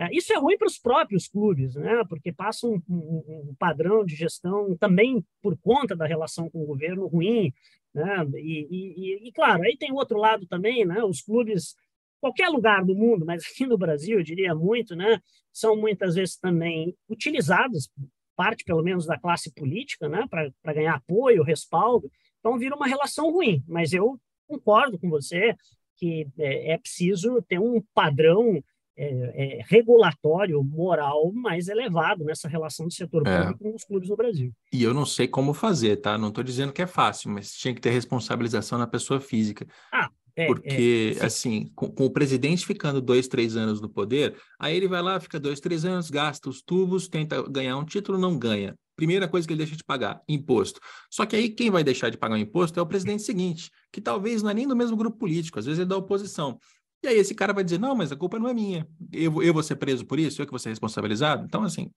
É, 0.00 0.08
isso 0.16 0.32
é 0.32 0.36
ruim 0.38 0.56
para 0.56 0.66
os 0.66 0.78
próprios 0.78 1.28
clubes, 1.28 1.74
né? 1.74 2.02
porque 2.08 2.32
passa 2.32 2.66
um, 2.66 2.80
um, 2.88 3.50
um, 3.50 3.54
padrão 3.58 4.02
de 4.02 4.16
gestão 4.16 4.74
também 4.78 5.22
por 5.42 5.58
conta 5.58 5.94
da 5.94 6.06
relação 6.06 6.48
com 6.48 6.62
o 6.62 6.66
governo 6.66 7.06
ruim. 7.06 7.52
Né? 7.92 8.26
E, 8.36 8.66
e, 8.70 9.28
e, 9.28 9.32
claro, 9.32 9.62
aí 9.62 9.76
tem 9.76 9.92
outro 9.92 10.16
lado 10.16 10.46
também, 10.46 10.86
né? 10.86 11.04
os 11.04 11.20
clubes, 11.20 11.74
qualquer 12.18 12.48
lugar 12.48 12.82
do 12.82 12.94
mundo, 12.94 13.26
mas 13.26 13.44
aqui 13.44 13.66
no 13.66 13.76
Brasil, 13.76 14.18
eu 14.18 14.24
diria 14.24 14.54
muito, 14.54 14.96
né? 14.96 15.20
são 15.52 15.76
muitas 15.76 16.14
vezes 16.14 16.38
também 16.38 16.96
utilizados, 17.06 17.90
parte 18.34 18.64
pelo 18.64 18.82
menos 18.82 19.04
da 19.04 19.18
classe 19.18 19.52
política, 19.52 20.08
né? 20.08 20.26
para 20.30 20.72
ganhar 20.72 20.94
apoio, 20.94 21.42
respaldo. 21.42 22.10
Então 22.38 22.58
vira 22.58 22.74
uma 22.74 22.86
relação 22.86 23.30
ruim, 23.30 23.62
mas 23.68 23.92
eu 23.92 24.18
concordo 24.48 24.98
com 24.98 25.10
você, 25.10 25.54
que 26.00 26.26
é, 26.38 26.72
é 26.72 26.78
preciso 26.78 27.42
ter 27.42 27.60
um 27.60 27.82
padrão 27.94 28.62
é, 28.96 29.04
é, 29.04 29.64
regulatório, 29.68 30.62
moral 30.64 31.30
mais 31.32 31.68
elevado 31.68 32.24
nessa 32.24 32.48
relação 32.48 32.86
do 32.86 32.92
setor 32.92 33.26
é. 33.26 33.38
público 33.38 33.64
com 33.64 33.74
os 33.76 33.84
clubes 33.84 34.08
no 34.08 34.16
Brasil. 34.16 34.52
E 34.72 34.82
eu 34.82 34.94
não 34.94 35.04
sei 35.04 35.28
como 35.28 35.54
fazer, 35.54 35.96
tá? 35.96 36.18
Não 36.18 36.28
estou 36.28 36.42
dizendo 36.42 36.72
que 36.72 36.82
é 36.82 36.86
fácil, 36.86 37.30
mas 37.30 37.52
tinha 37.52 37.74
que 37.74 37.80
ter 37.80 37.90
responsabilização 37.90 38.78
na 38.78 38.86
pessoa 38.86 39.20
física. 39.20 39.66
Ah, 39.92 40.10
é, 40.34 40.46
Porque, 40.46 41.16
é, 41.20 41.24
assim, 41.24 41.70
com, 41.74 41.90
com, 41.90 42.06
o 42.06 42.10
presidente 42.10 42.66
ficando 42.66 43.00
dois, 43.00 43.28
três 43.28 43.56
anos 43.56 43.80
no 43.80 43.88
poder, 43.88 44.36
aí 44.58 44.76
ele 44.76 44.88
vai 44.88 45.02
lá, 45.02 45.20
fica 45.20 45.38
dois, 45.38 45.60
três 45.60 45.84
anos, 45.84 46.10
gasta 46.10 46.48
os 46.48 46.62
tubos, 46.62 47.08
tenta 47.08 47.42
ganhar 47.48 47.76
um 47.76 47.84
título, 47.84 48.18
não 48.18 48.38
ganha 48.38 48.74
primeira 49.00 49.26
coisa 49.26 49.48
que 49.48 49.54
ele 49.54 49.58
deixa 49.58 49.74
de 49.74 49.82
pagar, 49.82 50.22
imposto. 50.28 50.78
Só 51.10 51.24
que 51.24 51.34
aí 51.34 51.48
quem 51.48 51.70
vai 51.70 51.82
deixar 51.82 52.10
de 52.10 52.18
pagar 52.18 52.34
o 52.34 52.38
imposto 52.38 52.78
é 52.78 52.82
o 52.82 52.86
presidente 52.86 53.22
seguinte, 53.22 53.70
que 53.90 53.98
talvez 53.98 54.42
não 54.42 54.50
é 54.50 54.54
nem 54.54 54.68
do 54.68 54.76
mesmo 54.76 54.94
grupo 54.94 55.16
político, 55.16 55.58
às 55.58 55.64
vezes 55.64 55.80
é 55.80 55.84
da 55.86 55.96
oposição. 55.96 56.58
E 57.02 57.08
aí 57.08 57.16
esse 57.16 57.34
cara 57.34 57.54
vai 57.54 57.64
dizer, 57.64 57.78
não, 57.78 57.96
mas 57.96 58.12
a 58.12 58.16
culpa 58.16 58.38
não 58.38 58.46
é 58.46 58.52
minha, 58.52 58.86
eu, 59.10 59.42
eu 59.42 59.54
vou 59.54 59.62
ser 59.62 59.76
preso 59.76 60.04
por 60.04 60.18
isso, 60.18 60.42
eu 60.42 60.44
que 60.44 60.52
vou 60.52 60.58
ser 60.58 60.68
responsabilizado. 60.68 61.46
Então, 61.46 61.62
assim, 61.62 61.90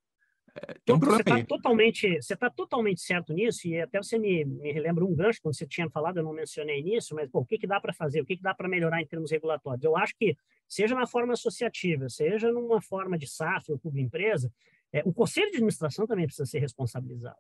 é, 0.56 0.76
tem 0.86 0.95
um 0.95 0.99
problema 0.99 1.18
você 1.18 1.30
tá 1.30 1.36
aí. 1.36 1.43
Totalmente, 1.43 2.22
você 2.22 2.34
está 2.36 2.49
totalmente 2.49 3.01
certo 3.01 3.34
nisso, 3.34 3.68
e 3.68 3.82
até 3.82 4.01
você 4.01 4.18
me, 4.18 4.45
me 4.45 4.72
relembra 4.72 5.04
um 5.04 5.14
gancho, 5.14 5.41
quando 5.41 5.58
você 5.58 5.68
tinha 5.68 5.89
falado, 5.89 6.18
eu 6.18 6.24
não 6.24 6.32
mencionei 6.32 6.82
nisso, 6.82 7.14
mas 7.14 7.30
pô, 7.30 7.39
o 7.39 7.45
que, 7.45 7.58
que 7.58 7.68
dá 7.68 7.82
para 7.82 7.91
fazer, 7.91 8.22
o 8.22 8.26
que, 8.26 8.38
que 8.38 8.41
dá 8.41 8.54
para 8.54 8.70
melhorar 8.70 9.01
em 9.01 9.06
termos 9.06 9.30
regulatórios? 9.30 9.84
Eu 9.84 9.97
acho 9.97 10.16
que, 10.18 10.38
seja 10.70 10.95
na 10.95 11.06
forma 11.06 11.34
associativa, 11.34 12.08
seja 12.08 12.49
numa 12.49 12.82
forma 12.82 13.18
de 13.18 13.28
SAF 13.28 13.74
ou 13.74 13.78
clube 13.78 13.99
empresa, 13.99 14.49
é, 14.94 15.02
o 15.04 15.12
conselho 15.12 15.50
de 15.50 15.58
administração 15.58 16.08
também 16.08 16.26
precisa 16.26 16.46
ser 16.46 16.60
responsabilizado. 16.60 17.38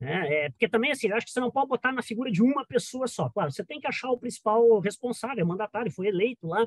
Né? 0.00 0.44
É, 0.44 0.50
porque 0.50 0.68
também, 0.68 0.92
assim, 0.92 1.10
acho 1.10 1.26
que 1.26 1.32
você 1.32 1.40
não 1.40 1.50
pode 1.50 1.68
botar 1.68 1.92
na 1.92 2.02
figura 2.02 2.30
de 2.30 2.42
uma 2.42 2.64
pessoa 2.64 3.06
só. 3.06 3.28
Claro, 3.28 3.50
você 3.50 3.64
tem 3.64 3.80
que 3.80 3.86
achar 3.86 4.10
o 4.10 4.18
principal 4.18 4.78
responsável, 4.78 5.44
mandatário, 5.46 5.90
foi 5.90 6.06
eleito 6.06 6.46
lá. 6.46 6.64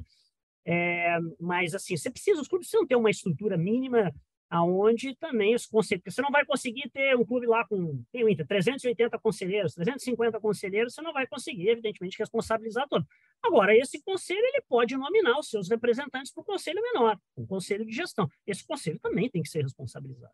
É, 0.66 1.18
mas, 1.40 1.74
assim, 1.74 1.96
você 1.96 2.10
precisa, 2.10 2.42
os 2.42 2.48
clubes 2.48 2.68
precisam 2.68 2.86
ter 2.86 2.96
uma 2.96 3.10
estrutura 3.10 3.58
mínima 3.58 4.14
aonde 4.50 5.16
também 5.16 5.56
os 5.56 5.66
conselheiros, 5.66 6.14
você 6.14 6.22
não 6.22 6.32
vai 6.32 6.46
conseguir 6.46 6.90
ter 6.90 7.16
um 7.18 7.26
clube 7.26 7.46
lá 7.46 7.66
com, 7.68 8.02
tem 8.12 8.24
o 8.24 8.30
Inter, 8.30 8.48
380 8.48 9.20
conselheiros, 9.20 9.74
350 9.74 10.40
conselheiros, 10.40 10.94
você 10.94 11.02
não 11.02 11.12
vai 11.12 11.28
conseguir, 11.28 11.70
evidentemente, 11.70 12.18
responsabilizar 12.18 12.88
todos. 12.88 13.08
Agora, 13.44 13.76
esse 13.76 14.02
conselho, 14.02 14.40
ele 14.40 14.64
pode 14.68 14.96
nominar 14.98 15.40
os 15.40 15.50
seus 15.50 15.70
representantes 15.70 16.32
para 16.32 16.42
o 16.42 16.46
conselho 16.46 16.82
menor, 16.82 17.18
o 17.36 17.46
conselho 17.48 17.86
de 17.86 17.94
gestão. 17.94 18.30
Esse 18.46 18.66
conselho 18.66 19.00
também 19.00 19.30
tem 19.30 19.42
que 19.42 19.50
ser 19.50 19.62
responsabilizado. 19.62 20.34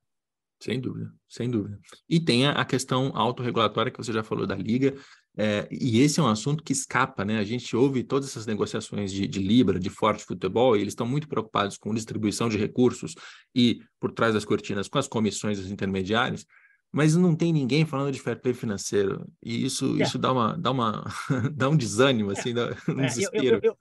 Sem 0.63 0.79
dúvida, 0.79 1.13
sem 1.27 1.51
dúvida. 1.51 1.77
E 2.07 2.21
tem 2.21 2.47
a 2.47 2.63
questão 2.63 3.11
autorregulatória 3.13 3.91
que 3.91 3.97
você 3.97 4.13
já 4.13 4.23
falou 4.23 4.47
da 4.47 4.55
Liga, 4.55 4.95
é, 5.35 5.67
e 5.69 5.99
esse 5.99 6.19
é 6.19 6.23
um 6.23 6.27
assunto 6.27 6.63
que 6.63 6.71
escapa, 6.71 7.25
né? 7.25 7.37
A 7.37 7.43
gente 7.43 7.75
ouve 7.75 8.03
todas 8.03 8.29
essas 8.29 8.45
negociações 8.45 9.11
de, 9.11 9.27
de 9.27 9.39
Libra, 9.39 9.77
de 9.77 9.89
forte 9.89 10.23
futebol, 10.23 10.77
e 10.77 10.79
eles 10.79 10.93
estão 10.93 11.05
muito 11.05 11.27
preocupados 11.27 11.77
com 11.77 11.93
distribuição 11.93 12.47
de 12.47 12.57
recursos 12.57 13.15
e, 13.53 13.81
por 13.99 14.13
trás 14.13 14.35
das 14.35 14.45
cortinas, 14.45 14.87
com 14.87 14.97
as 14.97 15.07
comissões 15.07 15.59
dos 15.59 15.69
intermediários, 15.69 16.45
mas 16.93 17.15
não 17.15 17.35
tem 17.35 17.51
ninguém 17.51 17.87
falando 17.87 18.11
de 18.11 18.21
fair 18.21 18.39
play 18.39 18.53
financeiro. 18.53 19.27
E 19.41 19.65
isso, 19.65 19.99
é. 19.99 20.03
isso 20.03 20.19
dá, 20.19 20.31
uma, 20.31 20.55
dá, 20.55 20.69
uma, 20.69 21.03
dá 21.51 21.67
um 21.67 21.75
desânimo, 21.75 22.29
é. 22.29 22.33
assim, 22.39 22.53
dá 22.53 22.69
um 22.87 22.95
desespero. 22.97 23.59
Eu, 23.63 23.71
eu, 23.71 23.77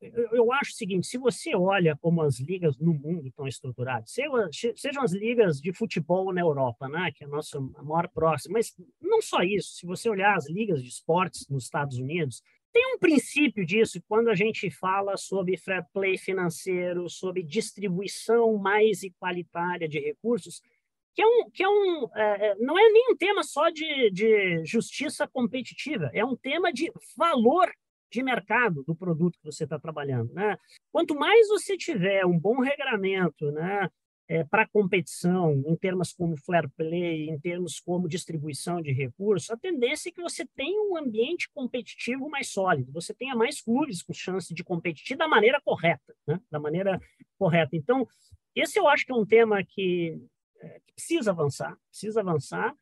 eu, 0.00 0.28
eu, 0.32 0.52
acho 0.52 0.70
o 0.70 0.74
seguinte: 0.74 1.08
se 1.08 1.18
você 1.18 1.56
olha 1.56 1.96
como 1.96 2.22
as 2.22 2.38
ligas 2.38 2.78
no 2.78 2.94
mundo 2.94 3.26
estão 3.26 3.48
estruturadas, 3.48 4.14
sejam 4.76 5.02
as 5.02 5.12
ligas 5.12 5.60
de 5.60 5.72
futebol 5.72 6.32
na 6.32 6.42
Europa, 6.42 6.88
né, 6.88 7.10
que 7.12 7.24
é 7.24 7.26
a 7.26 7.30
nossa 7.30 7.58
maior 7.60 8.08
próxima, 8.08 8.52
mas 8.54 8.72
não 9.02 9.20
só 9.20 9.42
isso, 9.42 9.74
se 9.74 9.84
você 9.84 10.08
olhar 10.08 10.36
as 10.36 10.48
ligas 10.48 10.80
de 10.80 10.88
esportes 10.88 11.48
nos 11.48 11.64
Estados 11.64 11.98
Unidos, 11.98 12.40
tem 12.72 12.94
um 12.94 12.98
princípio 12.98 13.64
disso 13.64 14.02
quando 14.08 14.28
a 14.28 14.34
gente 14.34 14.68
fala 14.70 15.16
sobre 15.16 15.56
fair 15.56 15.84
play 15.92 16.18
financeiro, 16.18 17.08
sobre 17.08 17.42
distribuição 17.42 18.56
mais 18.58 19.02
igualitária 19.02 19.88
de 19.88 19.98
recursos, 19.98 20.60
que 21.14 21.22
é 21.22 21.26
um, 21.26 21.50
que 21.50 21.62
é 21.62 21.68
um 21.68 22.08
é, 22.14 22.48
é 22.48 22.54
não 22.56 22.78
é 22.78 22.90
nem 22.90 23.12
um 23.12 23.16
tema 23.16 23.42
só 23.42 23.70
de, 23.70 24.10
de 24.10 24.64
justiça 24.64 25.28
competitiva, 25.28 26.10
é 26.12 26.24
um 26.24 26.36
tema 26.36 26.72
de 26.72 26.90
valor 27.16 27.70
de 28.10 28.22
mercado 28.22 28.84
do 28.84 28.94
produto 28.94 29.38
que 29.38 29.44
você 29.44 29.64
está 29.64 29.78
trabalhando. 29.78 30.32
Né? 30.32 30.56
Quanto 30.92 31.14
mais 31.14 31.48
você 31.48 31.76
tiver 31.76 32.24
um 32.24 32.38
bom 32.38 32.60
regramento 32.60 33.50
né, 33.50 33.88
é, 34.28 34.44
para 34.44 34.68
competição, 34.68 35.62
em 35.66 35.76
termos 35.76 36.12
como 36.12 36.36
fair 36.36 36.70
play, 36.76 37.28
em 37.28 37.38
termos 37.38 37.80
como 37.80 38.08
distribuição 38.08 38.80
de 38.80 38.92
recursos, 38.92 39.50
a 39.50 39.56
tendência 39.56 40.08
é 40.08 40.12
que 40.12 40.22
você 40.22 40.46
tenha 40.54 40.80
um 40.90 40.96
ambiente 40.96 41.50
competitivo 41.52 42.28
mais 42.28 42.48
sólido, 42.50 42.92
você 42.92 43.12
tenha 43.12 43.34
mais 43.34 43.60
clubes 43.60 44.02
com 44.02 44.12
chance 44.12 44.54
de 44.54 44.62
competir 44.62 45.16
da 45.16 45.26
maneira 45.26 45.60
correta, 45.60 46.14
né? 46.26 46.40
da 46.50 46.60
maneira 46.60 47.00
correta. 47.36 47.76
Então, 47.76 48.06
esse 48.54 48.78
eu 48.78 48.86
acho 48.86 49.04
que 49.04 49.12
é 49.12 49.16
um 49.16 49.26
tema 49.26 49.62
que 49.64 50.16
precisa 50.94 51.30
avançar, 51.30 51.76
precisa 51.90 52.20
avançar, 52.20 52.74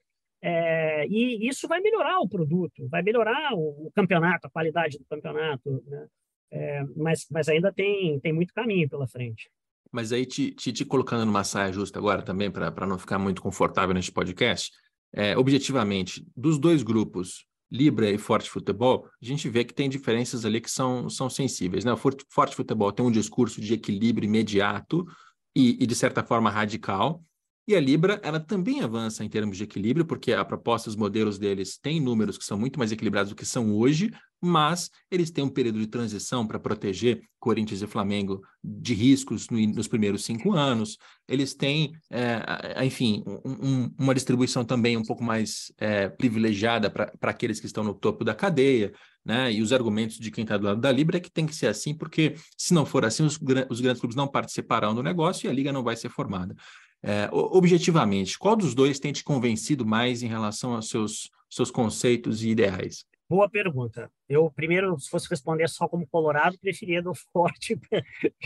é, 0.43 1.07
e 1.07 1.49
isso 1.49 1.69
vai 1.69 1.81
melhorar 1.81 2.19
o 2.19 2.29
produto, 2.29 2.89
vai 2.89 3.03
melhorar 3.03 3.55
o, 3.55 3.87
o 3.87 3.93
campeonato, 3.95 4.47
a 4.47 4.51
qualidade 4.51 4.99
do 4.99 5.05
campeonato, 5.05 5.83
né? 5.87 6.07
é, 6.51 6.85
mas, 6.97 7.27
mas 7.31 7.49
ainda 7.49 7.73
tem, 7.73 8.19
tem 8.21 8.33
muito 8.33 8.53
caminho 8.53 8.89
pela 8.89 9.07
frente. 9.07 9.49
Mas 9.91 10.13
aí, 10.13 10.27
te, 10.27 10.51
te, 10.51 10.73
te 10.73 10.85
colocando 10.85 11.25
numa 11.25 11.45
saia 11.45 11.73
justa 11.73 11.99
agora 11.99 12.23
também, 12.23 12.51
para 12.51 12.87
não 12.87 12.99
ficar 12.99 13.19
muito 13.19 13.41
confortável 13.41 13.95
neste 13.95 14.11
podcast, 14.11 14.73
é, 15.13 15.37
objetivamente, 15.37 16.27
dos 16.37 16.59
dois 16.59 16.83
grupos, 16.83 17.47
Libra 17.71 18.11
e 18.11 18.19
Forte 18.19 18.51
Futebol, 18.51 19.09
a 19.21 19.25
gente 19.25 19.49
vê 19.49 19.65
que 19.65 19.73
tem 19.73 19.89
diferenças 19.89 20.45
ali 20.45 20.61
que 20.61 20.71
são, 20.71 21.09
são 21.09 21.31
sensíveis. 21.31 21.85
Né? 21.85 21.93
O 21.93 21.97
Forte 21.97 22.55
Futebol 22.55 22.93
tem 22.93 23.05
um 23.05 23.11
discurso 23.11 23.61
de 23.61 23.75
equilíbrio 23.75 24.27
imediato 24.27 25.07
e, 25.55 25.83
e 25.83 25.87
de 25.87 25.95
certa 25.95 26.23
forma, 26.23 26.51
radical, 26.51 27.23
e 27.67 27.77
a 27.77 27.81
Libra, 27.81 28.21
ela 28.25 28.41
também 28.41 28.81
avança 28.81 29.25
em 29.25 29.29
termos 29.29 29.57
de 29.57 29.65
equilíbrio, 29.65 30.05
porque 30.05 30.33
a 30.33 30.45
proposta, 30.45 30.89
os 30.89 30.97
modelos 30.97 31.39
deles 31.39 31.79
têm 31.79 32.01
números 32.01 32.37
que 32.37 32.45
são 32.45 32.59
muito 32.59 32.79
mais 32.79 32.91
equilibrados 32.91 33.31
do 33.31 33.37
que 33.37 33.47
são 33.47 33.73
hoje, 33.77 34.11
mas 34.41 34.91
eles 35.09 35.31
têm 35.31 35.45
um 35.45 35.49
período 35.49 35.79
de 35.79 35.87
transição 35.87 36.45
para 36.45 36.59
proteger 36.59 37.23
Corinthians 37.39 37.81
e 37.81 37.87
Flamengo 37.87 38.43
de 38.63 38.93
riscos 38.93 39.49
no, 39.49 39.59
nos 39.69 39.87
primeiros 39.87 40.25
cinco 40.25 40.53
anos. 40.53 40.99
Eles 41.29 41.55
têm, 41.55 41.93
é, 42.11 42.85
enfim, 42.85 43.23
um, 43.45 43.89
uma 43.97 44.13
distribuição 44.13 44.65
também 44.65 44.97
um 44.97 45.05
pouco 45.05 45.23
mais 45.23 45.73
é, 45.79 46.09
privilegiada 46.09 46.91
para 46.91 47.31
aqueles 47.31 47.61
que 47.61 47.67
estão 47.67 47.85
no 47.85 47.95
topo 47.95 48.25
da 48.25 48.35
cadeia. 48.35 48.93
Né? 49.25 49.53
E 49.53 49.63
os 49.63 49.73
argumentos 49.73 50.19
de 50.19 50.33
quem 50.33 50.43
está 50.43 50.57
do 50.57 50.67
lado 50.67 50.81
da 50.81 50.91
Libra 50.91 51.19
é 51.19 51.21
que 51.21 51.31
tem 51.31 51.47
que 51.47 51.55
ser 51.55 51.69
assim, 51.69 51.97
porque 51.97 52.35
se 52.59 52.75
não 52.75 52.85
for 52.85 53.05
assim, 53.05 53.23
os, 53.23 53.39
os 53.71 53.81
grandes 53.81 54.01
clubes 54.01 54.17
não 54.17 54.27
participarão 54.27 54.93
do 54.93 55.03
negócio 55.05 55.47
e 55.47 55.49
a 55.49 55.53
liga 55.53 55.73
não 55.73 55.85
vai 55.85 55.95
ser 55.95 56.09
formada. 56.09 56.57
É, 57.05 57.29
objetivamente, 57.33 58.39
qual 58.39 58.55
dos 58.55 58.75
dois 58.75 59.01
tem 59.01 59.13
te 59.13 59.25
convencido 59.25 59.85
mais 59.85 60.23
em 60.23 60.29
relação 60.29 60.75
aos 60.75 60.89
seus, 60.89 61.31
seus 61.51 61.71
conceitos 61.71 62.43
e 62.45 62.51
ideais? 62.51 63.05
Boa 63.29 63.49
pergunta. 63.49 64.11
Eu, 64.29 64.51
primeiro, 64.51 64.99
se 65.01 65.09
fosse 65.09 65.29
responder 65.29 65.69
só 65.69 65.89
como 65.89 66.07
Colorado, 66.07 66.59
preferia 66.59 67.03
do 67.03 67.13
Forte 67.33 67.81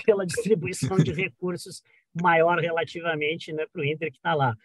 pela 0.05 0.25
distribuição 0.25 0.97
de 0.97 1.13
recursos 1.13 1.83
maior 2.15 2.59
relativamente 2.59 3.53
né, 3.53 3.67
para 3.71 3.83
o 3.83 3.85
Inter 3.85 4.11
que 4.11 4.17
está 4.17 4.35
lá. 4.35 4.57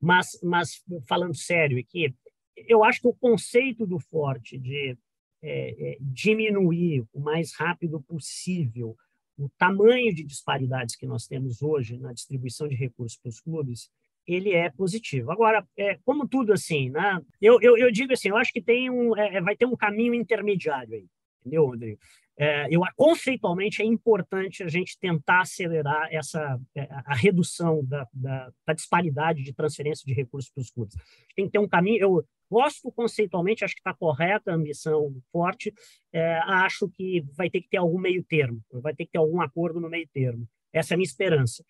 Mas, 0.00 0.38
mas, 0.42 0.82
falando 1.08 1.36
sério 1.36 1.78
aqui, 1.78 2.14
eu 2.56 2.82
acho 2.82 3.00
que 3.00 3.08
o 3.08 3.14
conceito 3.14 3.86
do 3.86 4.00
Forte 4.00 4.58
de 4.58 4.96
é, 5.42 5.92
é, 5.92 5.96
diminuir 6.00 7.04
o 7.12 7.20
mais 7.20 7.54
rápido 7.54 8.00
possível 8.00 8.96
o 9.38 9.48
tamanho 9.58 10.14
de 10.14 10.24
disparidades 10.24 10.96
que 10.96 11.06
nós 11.06 11.26
temos 11.26 11.62
hoje 11.62 11.98
na 11.98 12.12
distribuição 12.12 12.66
de 12.66 12.74
recursos 12.74 13.18
para 13.18 13.28
os 13.28 13.40
clubes, 13.40 13.90
ele 14.26 14.52
é 14.52 14.70
positivo. 14.70 15.30
Agora, 15.30 15.66
é, 15.76 15.98
como 16.04 16.26
tudo 16.26 16.52
assim, 16.52 16.90
né? 16.90 17.20
eu, 17.40 17.60
eu, 17.60 17.76
eu 17.76 17.92
digo 17.92 18.12
assim, 18.12 18.28
eu 18.28 18.36
acho 18.36 18.52
que 18.52 18.60
tem 18.60 18.90
um, 18.90 19.16
é, 19.16 19.36
é 19.36 19.40
vai 19.40 19.56
ter 19.56 19.66
um 19.66 19.76
caminho 19.76 20.14
intermediário 20.14 20.94
aí, 20.94 21.06
entendeu, 21.40 21.66
Rodrigo? 21.66 21.98
É, 22.38 22.66
eu 22.70 22.82
conceitualmente 22.94 23.80
é 23.80 23.84
importante 23.84 24.62
a 24.62 24.68
gente 24.68 24.98
tentar 24.98 25.40
acelerar 25.40 26.08
essa 26.10 26.60
é, 26.74 26.86
a 26.90 27.14
redução 27.14 27.82
da, 27.82 28.06
da, 28.12 28.52
da 28.66 28.74
disparidade 28.74 29.42
de 29.42 29.54
transferência 29.54 30.04
de 30.04 30.12
recursos 30.12 30.50
para 30.50 30.60
os 30.60 30.70
clubes. 30.70 30.96
Tem 31.34 31.46
que 31.46 31.52
ter 31.52 31.58
um 31.58 31.68
caminho. 31.68 31.98
Eu 31.98 32.26
gosto 32.50 32.90
conceitualmente, 32.92 33.64
acho 33.64 33.74
que 33.74 33.80
está 33.80 33.94
correta 33.94 34.50
a 34.50 34.54
ambição 34.54 35.14
forte. 35.32 35.72
É, 36.12 36.38
acho 36.44 36.88
que 36.88 37.22
vai 37.36 37.50
ter 37.50 37.60
que 37.60 37.68
ter 37.68 37.78
algum 37.78 37.98
meio 37.98 38.24
termo, 38.24 38.60
vai 38.72 38.94
ter 38.94 39.04
que 39.06 39.12
ter 39.12 39.18
algum 39.18 39.40
acordo 39.40 39.80
no 39.80 39.88
meio 39.88 40.08
termo. 40.12 40.48
Essa 40.72 40.92
é 40.92 40.94
a 40.94 40.98
minha 40.98 41.06
esperança 41.06 41.64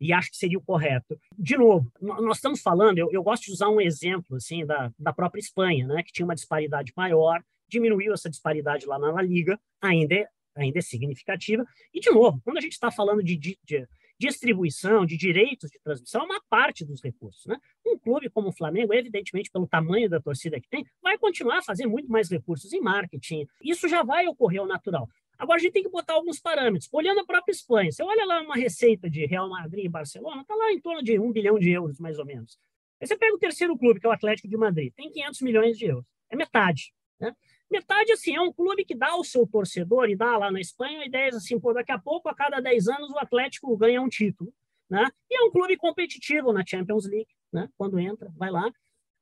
e 0.00 0.12
acho 0.12 0.30
que 0.30 0.36
seria 0.36 0.58
o 0.58 0.62
correto. 0.62 1.20
De 1.38 1.56
novo, 1.56 1.92
nós 2.00 2.38
estamos 2.38 2.62
falando, 2.62 2.98
eu, 2.98 3.10
eu, 3.12 3.22
gosto 3.22 3.44
de 3.44 3.52
usar 3.52 3.68
um 3.68 3.80
exemplo 3.80 4.36
assim 4.36 4.64
da, 4.64 4.90
da 4.98 5.12
própria 5.12 5.40
Espanha, 5.40 5.86
né, 5.86 6.02
que 6.02 6.12
tinha 6.12 6.24
uma 6.24 6.34
disparidade 6.34 6.92
maior, 6.96 7.42
diminuiu 7.68 8.14
essa 8.14 8.30
disparidade 8.30 8.86
lá 8.86 8.98
na 8.98 9.12
La 9.12 9.22
Liga, 9.22 9.60
ainda 9.80 10.14
é, 10.14 10.26
ainda 10.56 10.78
é 10.78 10.82
significativa. 10.82 11.64
E, 11.92 12.00
de 12.00 12.10
novo, 12.10 12.40
quando 12.42 12.56
a 12.56 12.60
gente 12.60 12.72
está 12.72 12.90
falando 12.90 13.22
de, 13.22 13.36
de, 13.36 13.58
de, 13.62 13.86
distribuição, 14.20 15.06
de 15.06 15.16
direitos 15.16 15.70
de 15.70 15.80
transmissão, 15.80 16.20
é 16.20 16.24
uma 16.24 16.42
parte 16.50 16.84
dos 16.84 17.02
recursos. 17.02 17.46
Né? 17.46 17.56
Um 17.86 17.98
clube 17.98 18.28
como 18.28 18.48
o 18.48 18.52
Flamengo, 18.52 18.92
evidentemente, 18.92 19.50
pelo 19.50 19.66
tamanho 19.66 20.10
da 20.10 20.20
torcida 20.20 20.60
que 20.60 20.68
tem, 20.68 20.84
vai 21.02 21.16
continuar 21.16 21.58
a 21.58 21.62
fazer 21.62 21.86
muito 21.86 22.10
mais 22.10 22.30
recursos 22.30 22.70
em 22.74 22.80
marketing. 22.80 23.46
Isso 23.62 23.88
já 23.88 24.02
vai 24.02 24.26
ocorrer 24.28 24.60
ao 24.60 24.66
natural. 24.66 25.08
Agora, 25.38 25.56
a 25.56 25.62
gente 25.62 25.72
tem 25.72 25.82
que 25.82 25.88
botar 25.88 26.12
alguns 26.12 26.38
parâmetros. 26.38 26.90
Olhando 26.92 27.20
a 27.20 27.24
própria 27.24 27.50
Espanha, 27.50 27.90
você 27.90 28.02
olha 28.02 28.26
lá 28.26 28.42
uma 28.42 28.56
receita 28.56 29.08
de 29.08 29.24
Real 29.24 29.48
Madrid 29.48 29.86
e 29.86 29.88
Barcelona, 29.88 30.42
está 30.42 30.54
lá 30.54 30.70
em 30.70 30.78
torno 30.78 31.02
de 31.02 31.18
um 31.18 31.32
bilhão 31.32 31.58
de 31.58 31.70
euros, 31.70 31.98
mais 31.98 32.18
ou 32.18 32.26
menos. 32.26 32.58
Aí 33.00 33.06
você 33.06 33.16
pega 33.16 33.34
o 33.34 33.38
terceiro 33.38 33.76
clube, 33.78 33.98
que 33.98 34.06
é 34.06 34.10
o 34.10 34.12
Atlético 34.12 34.46
de 34.46 34.56
Madrid, 34.58 34.92
tem 34.94 35.10
500 35.10 35.40
milhões 35.40 35.78
de 35.78 35.86
euros. 35.86 36.04
É 36.28 36.36
metade. 36.36 36.92
Né? 37.18 37.34
Metade, 37.70 38.12
assim, 38.12 38.34
é 38.34 38.40
um 38.40 38.52
clube 38.52 38.84
que 38.84 38.96
dá 38.96 39.10
ao 39.10 39.22
seu 39.22 39.46
torcedor, 39.46 40.08
e 40.08 40.16
dá 40.16 40.36
lá 40.36 40.50
na 40.50 40.60
Espanha, 40.60 41.04
ideias 41.04 41.36
assim, 41.36 41.58
pô, 41.58 41.72
daqui 41.72 41.92
a 41.92 41.98
pouco, 41.98 42.28
a 42.28 42.34
cada 42.34 42.60
10 42.60 42.88
anos, 42.88 43.10
o 43.10 43.18
Atlético 43.18 43.76
ganha 43.76 44.02
um 44.02 44.08
título. 44.08 44.52
Né? 44.88 45.08
E 45.30 45.40
é 45.40 45.44
um 45.44 45.52
clube 45.52 45.76
competitivo 45.76 46.52
na 46.52 46.66
Champions 46.66 47.06
League, 47.06 47.30
né? 47.52 47.68
quando 47.78 47.98
entra, 48.00 48.28
vai 48.36 48.50
lá. 48.50 48.68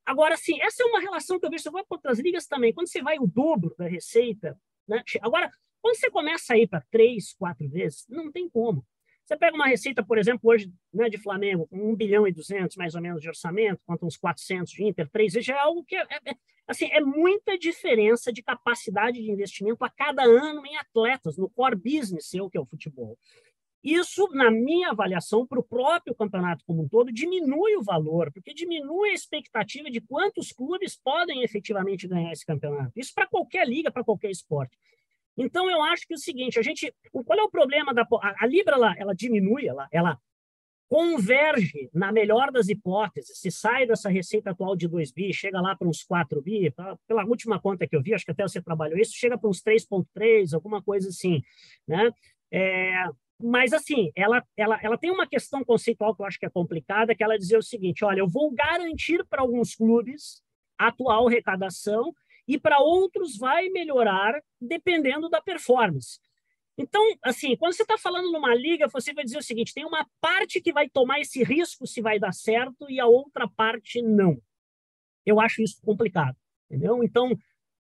Agora, 0.06 0.32
assim, 0.32 0.58
essa 0.62 0.82
é 0.82 0.86
uma 0.86 1.00
relação 1.00 1.38
que 1.38 1.44
eu 1.44 1.50
vejo, 1.50 1.64
você 1.64 1.70
vai 1.70 1.84
para 1.84 1.96
outras 1.96 2.18
ligas 2.18 2.46
também, 2.46 2.72
quando 2.72 2.88
você 2.88 3.02
vai 3.02 3.18
o 3.18 3.26
dobro 3.26 3.74
da 3.76 3.86
receita, 3.86 4.58
né? 4.88 5.02
agora, 5.20 5.50
quando 5.82 5.96
você 5.96 6.10
começa 6.10 6.54
a 6.54 6.58
ir 6.58 6.66
para 6.66 6.82
três, 6.90 7.34
quatro 7.34 7.68
vezes, 7.68 8.06
não 8.08 8.32
tem 8.32 8.48
como. 8.48 8.82
Você 9.28 9.36
pega 9.36 9.54
uma 9.54 9.66
receita, 9.66 10.02
por 10.02 10.16
exemplo, 10.16 10.50
hoje 10.50 10.72
né, 10.90 11.10
de 11.10 11.18
Flamengo, 11.18 11.66
com 11.66 11.90
1 11.90 11.94
bilhão 11.94 12.26
e 12.26 12.32
200 12.32 12.74
mais 12.78 12.94
ou 12.94 13.02
menos 13.02 13.20
de 13.20 13.28
orçamento, 13.28 13.78
quanto 13.84 14.06
uns 14.06 14.16
400 14.16 14.72
de 14.72 14.82
Inter, 14.82 15.06
três 15.10 15.34
vezes, 15.34 15.46
já 15.46 15.54
é 15.54 15.58
algo 15.58 15.84
que 15.84 15.94
é, 15.94 16.06
é, 16.24 16.34
assim, 16.66 16.86
é 16.86 16.98
muita 17.02 17.58
diferença 17.58 18.32
de 18.32 18.42
capacidade 18.42 19.20
de 19.20 19.30
investimento 19.30 19.84
a 19.84 19.90
cada 19.90 20.22
ano 20.22 20.64
em 20.64 20.78
atletas, 20.78 21.36
no 21.36 21.50
core 21.50 21.76
business 21.76 22.30
seu, 22.30 22.48
que 22.48 22.56
é 22.56 22.60
o 22.60 22.64
futebol. 22.64 23.18
Isso, 23.84 24.26
na 24.32 24.50
minha 24.50 24.92
avaliação, 24.92 25.46
para 25.46 25.60
o 25.60 25.62
próprio 25.62 26.14
campeonato 26.14 26.64
como 26.66 26.84
um 26.84 26.88
todo, 26.88 27.12
diminui 27.12 27.76
o 27.76 27.82
valor, 27.82 28.32
porque 28.32 28.54
diminui 28.54 29.10
a 29.10 29.14
expectativa 29.14 29.90
de 29.90 30.00
quantos 30.00 30.52
clubes 30.52 30.96
podem 30.96 31.42
efetivamente 31.42 32.08
ganhar 32.08 32.32
esse 32.32 32.46
campeonato. 32.46 32.92
Isso 32.96 33.12
para 33.14 33.26
qualquer 33.26 33.68
liga, 33.68 33.90
para 33.90 34.02
qualquer 34.02 34.30
esporte. 34.30 34.74
Então, 35.38 35.70
eu 35.70 35.80
acho 35.84 36.06
que 36.06 36.12
é 36.12 36.16
o 36.16 36.20
seguinte, 36.20 36.58
a 36.58 36.62
gente, 36.62 36.92
qual 37.12 37.38
é 37.38 37.42
o 37.42 37.50
problema 37.50 37.94
da 37.94 38.02
a, 38.02 38.44
a 38.44 38.46
Libra, 38.46 38.74
ela, 38.74 38.94
ela 38.98 39.14
diminui, 39.14 39.68
ela, 39.68 39.88
ela 39.92 40.18
converge, 40.88 41.88
na 41.92 42.10
melhor 42.10 42.50
das 42.50 42.68
hipóteses, 42.68 43.38
se 43.38 43.50
sai 43.50 43.86
dessa 43.86 44.08
receita 44.08 44.50
atual 44.50 44.74
de 44.74 44.88
2 44.88 45.12
bi, 45.12 45.32
chega 45.32 45.60
lá 45.60 45.76
para 45.76 45.86
uns 45.86 46.02
4 46.02 46.42
bi, 46.42 46.70
tá? 46.70 46.96
pela 47.06 47.24
última 47.24 47.60
conta 47.60 47.86
que 47.86 47.94
eu 47.94 48.02
vi, 48.02 48.14
acho 48.14 48.24
que 48.24 48.30
até 48.30 48.42
você 48.42 48.60
trabalhou 48.60 48.98
isso, 48.98 49.12
chega 49.14 49.38
para 49.38 49.48
uns 49.48 49.62
3,3, 49.62 50.54
alguma 50.54 50.82
coisa 50.82 51.08
assim, 51.10 51.42
né? 51.86 52.10
É, 52.50 53.04
mas, 53.40 53.72
assim, 53.72 54.10
ela, 54.16 54.42
ela, 54.56 54.80
ela 54.82 54.98
tem 54.98 55.12
uma 55.12 55.26
questão 55.26 55.62
conceitual 55.62 56.14
que 56.16 56.22
eu 56.22 56.26
acho 56.26 56.38
que 56.38 56.46
é 56.46 56.50
complicada, 56.50 57.14
que 57.14 57.22
ela 57.22 57.38
dizer 57.38 57.56
o 57.56 57.62
seguinte, 57.62 58.04
olha, 58.04 58.20
eu 58.20 58.28
vou 58.28 58.50
garantir 58.52 59.24
para 59.26 59.42
alguns 59.42 59.76
clubes 59.76 60.42
a 60.76 60.88
atual 60.88 61.28
arrecadação 61.28 62.12
e 62.48 62.58
para 62.58 62.80
outros 62.80 63.36
vai 63.36 63.68
melhorar 63.68 64.42
dependendo 64.58 65.28
da 65.28 65.40
performance. 65.40 66.18
Então, 66.78 67.02
assim, 67.22 67.56
quando 67.56 67.74
você 67.74 67.82
está 67.82 67.98
falando 67.98 68.32
numa 68.32 68.54
liga, 68.54 68.88
você 68.88 69.12
vai 69.12 69.24
dizer 69.24 69.38
o 69.38 69.42
seguinte: 69.42 69.74
tem 69.74 69.84
uma 69.84 70.06
parte 70.20 70.60
que 70.60 70.72
vai 70.72 70.88
tomar 70.88 71.20
esse 71.20 71.44
risco 71.44 71.86
se 71.86 72.00
vai 72.00 72.18
dar 72.18 72.32
certo 72.32 72.88
e 72.88 72.98
a 72.98 73.06
outra 73.06 73.46
parte 73.48 74.00
não. 74.00 74.40
Eu 75.26 75.38
acho 75.40 75.60
isso 75.60 75.82
complicado, 75.82 76.36
entendeu? 76.70 77.04
Então, 77.04 77.36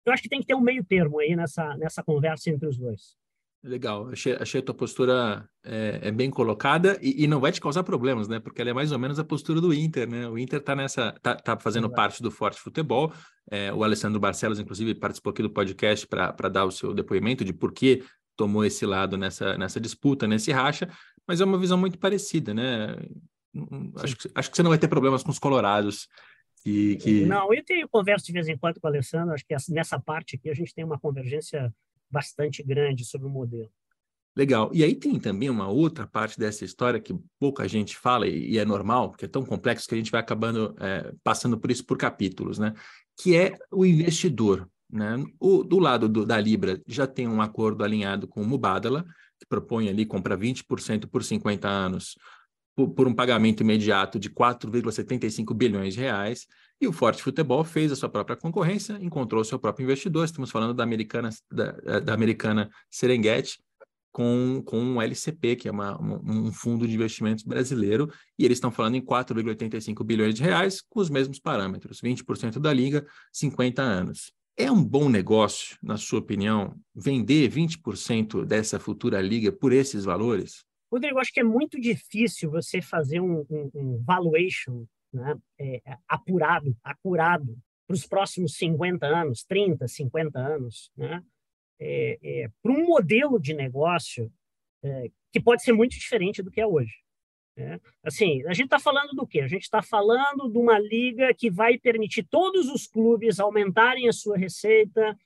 eu 0.05 0.11
acho 0.11 0.21
que 0.21 0.29
tem 0.29 0.41
que 0.41 0.47
ter 0.47 0.55
um 0.55 0.61
meio 0.61 0.83
termo 0.83 1.19
aí 1.19 1.35
nessa, 1.35 1.77
nessa 1.77 2.03
conversa 2.03 2.49
entre 2.49 2.67
os 2.67 2.77
dois. 2.77 3.15
Legal, 3.63 4.09
achei, 4.09 4.33
achei 4.33 4.59
a 4.59 4.63
tua 4.63 4.73
postura 4.73 5.47
é, 5.63 5.99
é 6.03 6.11
bem 6.11 6.31
colocada 6.31 6.97
e, 6.99 7.23
e, 7.23 7.27
não 7.27 7.39
vai 7.39 7.51
te 7.51 7.61
causar 7.61 7.83
problemas, 7.83 8.27
né? 8.27 8.39
Porque 8.39 8.59
ela 8.59 8.71
é 8.71 8.73
mais 8.73 8.91
ou 8.91 8.97
menos 8.97 9.19
a 9.19 9.23
postura 9.23 9.61
do 9.61 9.71
Inter, 9.71 10.09
né? 10.09 10.27
O 10.27 10.35
Inter 10.35 10.59
está 10.59 10.75
nessa, 10.75 11.11
tá, 11.21 11.35
tá 11.35 11.55
fazendo 11.59 11.85
Exato. 11.85 11.95
parte 11.95 12.23
do 12.23 12.31
Forte 12.31 12.59
Futebol. 12.59 13.13
É, 13.51 13.71
o 13.71 13.83
Alessandro 13.83 14.19
Barcelos, 14.19 14.59
inclusive, 14.59 14.95
participou 14.95 15.29
aqui 15.29 15.43
do 15.43 15.49
podcast 15.49 16.07
para 16.07 16.49
dar 16.49 16.65
o 16.65 16.71
seu 16.71 16.91
depoimento 16.91 17.45
de 17.45 17.53
por 17.53 17.71
que 17.71 18.03
tomou 18.35 18.65
esse 18.65 18.83
lado 18.83 19.15
nessa, 19.15 19.55
nessa 19.55 19.79
disputa, 19.79 20.27
nesse 20.27 20.51
racha, 20.51 20.89
mas 21.27 21.39
é 21.39 21.45
uma 21.45 21.59
visão 21.59 21.77
muito 21.77 21.99
parecida, 21.99 22.55
né? 22.55 22.95
Acho 23.97 24.17
que, 24.17 24.31
acho 24.33 24.49
que 24.49 24.57
você 24.57 24.63
não 24.63 24.69
vai 24.71 24.79
ter 24.79 24.87
problemas 24.87 25.21
com 25.21 25.29
os 25.29 25.37
colorados. 25.37 26.07
Que, 26.63 26.95
que... 26.95 27.25
Não, 27.25 27.53
eu 27.53 27.63
tenho 27.63 27.87
conversa 27.87 28.25
de 28.25 28.33
vez 28.33 28.47
em 28.47 28.57
quando 28.57 28.79
com 28.79 28.87
o 28.87 28.89
Alessandro, 28.89 29.35
acho 29.35 29.45
que 29.45 29.55
nessa 29.69 29.99
parte 29.99 30.35
aqui 30.35 30.49
a 30.49 30.53
gente 30.55 30.73
tem 30.73 30.83
uma 30.83 30.99
convergência 30.99 31.71
bastante 32.11 32.61
grande 32.63 33.05
sobre 33.05 33.27
o 33.27 33.29
modelo. 33.29 33.71
Legal. 34.35 34.71
E 34.73 34.83
aí 34.83 34.95
tem 34.95 35.19
também 35.19 35.49
uma 35.49 35.67
outra 35.67 36.07
parte 36.07 36.39
dessa 36.39 36.63
história 36.63 37.01
que 37.01 37.13
pouca 37.37 37.67
gente 37.67 37.97
fala, 37.97 38.27
e, 38.27 38.57
é 38.57 38.63
normal, 38.63 39.09
porque 39.09 39.25
é 39.25 39.27
tão 39.27 39.43
complexo 39.43 39.87
que 39.87 39.93
a 39.93 39.97
gente 39.97 40.11
vai 40.11 40.21
acabando 40.21 40.73
é, 40.79 41.13
passando 41.23 41.59
por 41.59 41.69
isso 41.69 41.85
por 41.85 41.97
capítulos, 41.97 42.57
né? 42.57 42.73
Que 43.17 43.35
é 43.35 43.57
o 43.69 43.85
investidor. 43.85 44.69
Né? 44.89 45.23
O, 45.39 45.63
do 45.63 45.79
lado 45.79 46.09
do, 46.09 46.25
da 46.25 46.39
Libra 46.39 46.81
já 46.85 47.07
tem 47.07 47.27
um 47.27 47.41
acordo 47.41 47.83
alinhado 47.83 48.27
com 48.27 48.41
o 48.41 48.45
Mubadala, 48.45 49.05
que 49.39 49.45
propõe 49.45 49.89
ali 49.89 50.05
comprar 50.05 50.37
20% 50.37 51.07
por 51.07 51.23
50 51.23 51.67
anos 51.67 52.15
por, 52.75 52.89
por 52.89 53.07
um 53.07 53.13
pagamento 53.13 53.61
imediato 53.61 54.19
de 54.19 54.29
4,75 54.29 55.53
bilhões 55.53 55.93
de 55.93 55.99
reais. 55.99 56.45
E 56.81 56.87
o 56.87 56.91
Forte 56.91 57.21
Futebol 57.21 57.63
fez 57.63 57.91
a 57.91 57.95
sua 57.95 58.09
própria 58.09 58.35
concorrência, 58.35 58.97
encontrou 58.99 59.43
seu 59.43 59.59
próprio 59.59 59.83
investidor. 59.83 60.25
Estamos 60.25 60.49
falando 60.49 60.73
da 60.73 60.83
americana, 60.83 61.29
da, 61.51 61.99
da 61.99 62.11
americana 62.11 62.71
Serengeti, 62.89 63.61
com, 64.11 64.63
com 64.65 64.79
um 64.79 64.99
LCP, 64.99 65.57
que 65.57 65.67
é 65.67 65.71
uma, 65.71 66.01
um 66.01 66.51
fundo 66.51 66.87
de 66.87 66.95
investimentos 66.95 67.43
brasileiro, 67.43 68.11
e 68.37 68.43
eles 68.43 68.57
estão 68.57 68.71
falando 68.71 68.95
em 68.95 69.01
4,85 69.01 70.03
bilhões 70.03 70.33
de 70.33 70.41
reais, 70.41 70.81
com 70.81 70.99
os 70.99 71.09
mesmos 71.11 71.39
parâmetros, 71.39 72.01
20% 72.01 72.57
da 72.57 72.73
liga, 72.73 73.05
50 73.31 73.79
anos. 73.83 74.33
É 74.57 74.71
um 74.71 74.83
bom 74.83 75.07
negócio, 75.07 75.77
na 75.83 75.97
sua 75.97 76.17
opinião, 76.17 76.75
vender 76.95 77.47
20% 77.47 78.43
dessa 78.43 78.79
futura 78.79 79.21
liga 79.21 79.51
por 79.51 79.71
esses 79.71 80.03
valores? 80.03 80.65
Rodrigo, 80.91 81.19
acho 81.19 81.31
que 81.31 81.39
é 81.39 81.43
muito 81.43 81.79
difícil 81.79 82.49
você 82.49 82.81
fazer 82.81 83.21
um, 83.21 83.45
um, 83.49 83.71
um 83.75 84.03
valuation 84.03 84.85
né, 85.13 85.37
é, 85.59 85.81
apurado, 86.07 86.75
acurado, 86.83 87.57
para 87.87 87.95
os 87.95 88.05
próximos 88.07 88.55
50 88.55 89.05
anos, 89.05 89.43
30, 89.43 89.87
50 89.87 90.39
anos, 90.39 90.91
né, 90.95 91.21
é, 91.79 92.19
é, 92.23 92.49
para 92.61 92.71
um 92.71 92.85
modelo 92.85 93.39
de 93.39 93.53
negócio 93.53 94.31
é, 94.83 95.11
que 95.31 95.39
pode 95.39 95.63
ser 95.63 95.73
muito 95.73 95.91
diferente 95.91 96.41
do 96.41 96.51
que 96.51 96.61
é 96.61 96.65
hoje. 96.65 96.93
Né? 97.57 97.79
Assim, 98.03 98.45
a 98.47 98.53
gente 98.53 98.65
está 98.65 98.79
falando 98.79 99.11
do 99.13 99.27
quê? 99.27 99.41
A 99.41 99.47
gente 99.47 99.63
está 99.63 99.81
falando 99.81 100.49
de 100.49 100.57
uma 100.57 100.79
liga 100.79 101.33
que 101.33 101.49
vai 101.49 101.77
permitir 101.77 102.23
todos 102.23 102.69
os 102.69 102.87
clubes 102.87 103.39
aumentarem 103.39 104.07
a 104.07 104.13
sua 104.13 104.37
receita, 104.37 105.17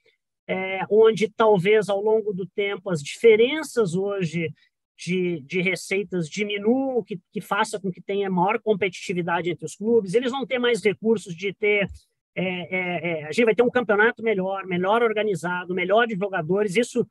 é, 0.48 0.82
onde 0.90 1.30
talvez 1.30 1.90
ao 1.90 2.02
longo 2.02 2.34
do 2.34 2.46
tempo 2.46 2.90
as 2.90 3.02
diferenças 3.02 3.96
hoje 3.96 4.54
de, 4.98 5.42
de 5.42 5.62
receitas 5.62 6.30
diminuam, 6.30 7.04
que, 7.04 7.20
que 7.32 7.42
faça 7.42 7.80
com 7.80 7.92
que 7.92 8.02
tenha 8.02 8.30
maior 8.30 8.60
competitividade 8.60 9.50
entre 9.50 9.66
os 9.66 9.76
clubes. 9.76 10.14
Eles 10.14 10.32
vão 10.32 10.46
ter 10.46 10.60
mais 10.60 10.84
recursos 10.84 11.36
de 11.36 11.54
ter 11.54 11.88
é, 12.38 12.44
é, 12.44 13.12
é, 13.22 13.24
a 13.24 13.32
gente 13.32 13.46
vai 13.46 13.56
ter 13.56 13.64
um 13.64 13.70
campeonato 13.70 14.22
melhor, 14.22 14.66
melhor 14.66 15.02
organizado, 15.02 15.74
melhor 15.74 16.06
de 16.06 16.16
jogadores. 16.16 16.76
Isso 16.76 17.08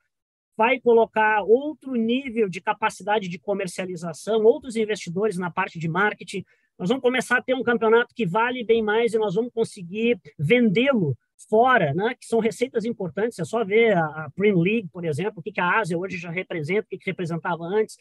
vai 0.56 0.78
colocar 0.78 1.42
outro 1.42 1.94
nível 1.94 2.48
de 2.48 2.60
capacidade 2.60 3.28
de 3.28 3.38
comercialização, 3.38 4.44
outros 4.44 4.76
investidores 4.76 5.38
na 5.38 5.50
parte 5.50 5.78
de 5.78 5.88
marketing. 5.88 6.44
Nós 6.78 6.88
vamos 6.88 7.02
começar 7.02 7.38
a 7.38 7.42
ter 7.42 7.54
um 7.54 7.62
campeonato 7.62 8.14
que 8.14 8.26
vale 8.26 8.62
bem 8.62 8.82
mais 8.82 9.14
e 9.14 9.18
nós 9.18 9.34
vamos 9.34 9.52
conseguir 9.52 10.20
vendê-lo 10.38 11.16
fora, 11.48 11.92
né? 11.94 12.14
que 12.18 12.26
são 12.26 12.40
receitas 12.40 12.84
importantes. 12.84 13.38
É 13.38 13.44
só 13.44 13.64
ver 13.64 13.96
a, 13.96 14.04
a 14.04 14.30
Premier 14.30 14.56
League, 14.56 14.88
por 14.92 15.04
exemplo, 15.04 15.40
o 15.40 15.42
que, 15.42 15.52
que 15.52 15.60
a 15.60 15.78
Ásia 15.78 15.98
hoje 15.98 16.16
já 16.16 16.30
representa, 16.30 16.82
o 16.82 16.88
que, 16.88 16.98
que 16.98 17.10
representava 17.10 17.64
antes. 17.64 17.96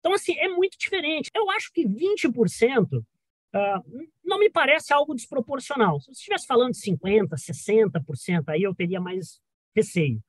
Então, 0.00 0.12
assim, 0.12 0.36
é 0.38 0.48
muito 0.48 0.78
diferente. 0.78 1.30
Eu 1.34 1.50
acho 1.50 1.72
que 1.72 1.86
20% 1.86 3.02
Uh, 3.48 4.10
não 4.22 4.38
me 4.38 4.50
parece 4.50 4.92
algo 4.92 5.14
desproporcional. 5.14 5.98
Se 6.00 6.06
você 6.06 6.18
estivesse 6.18 6.46
falando 6.46 6.72
de 6.72 6.80
50%, 6.80 7.28
60%, 7.30 8.44
aí 8.48 8.62
eu 8.62 8.74
teria 8.74 9.00
mais 9.00 9.40
receio. 9.74 10.22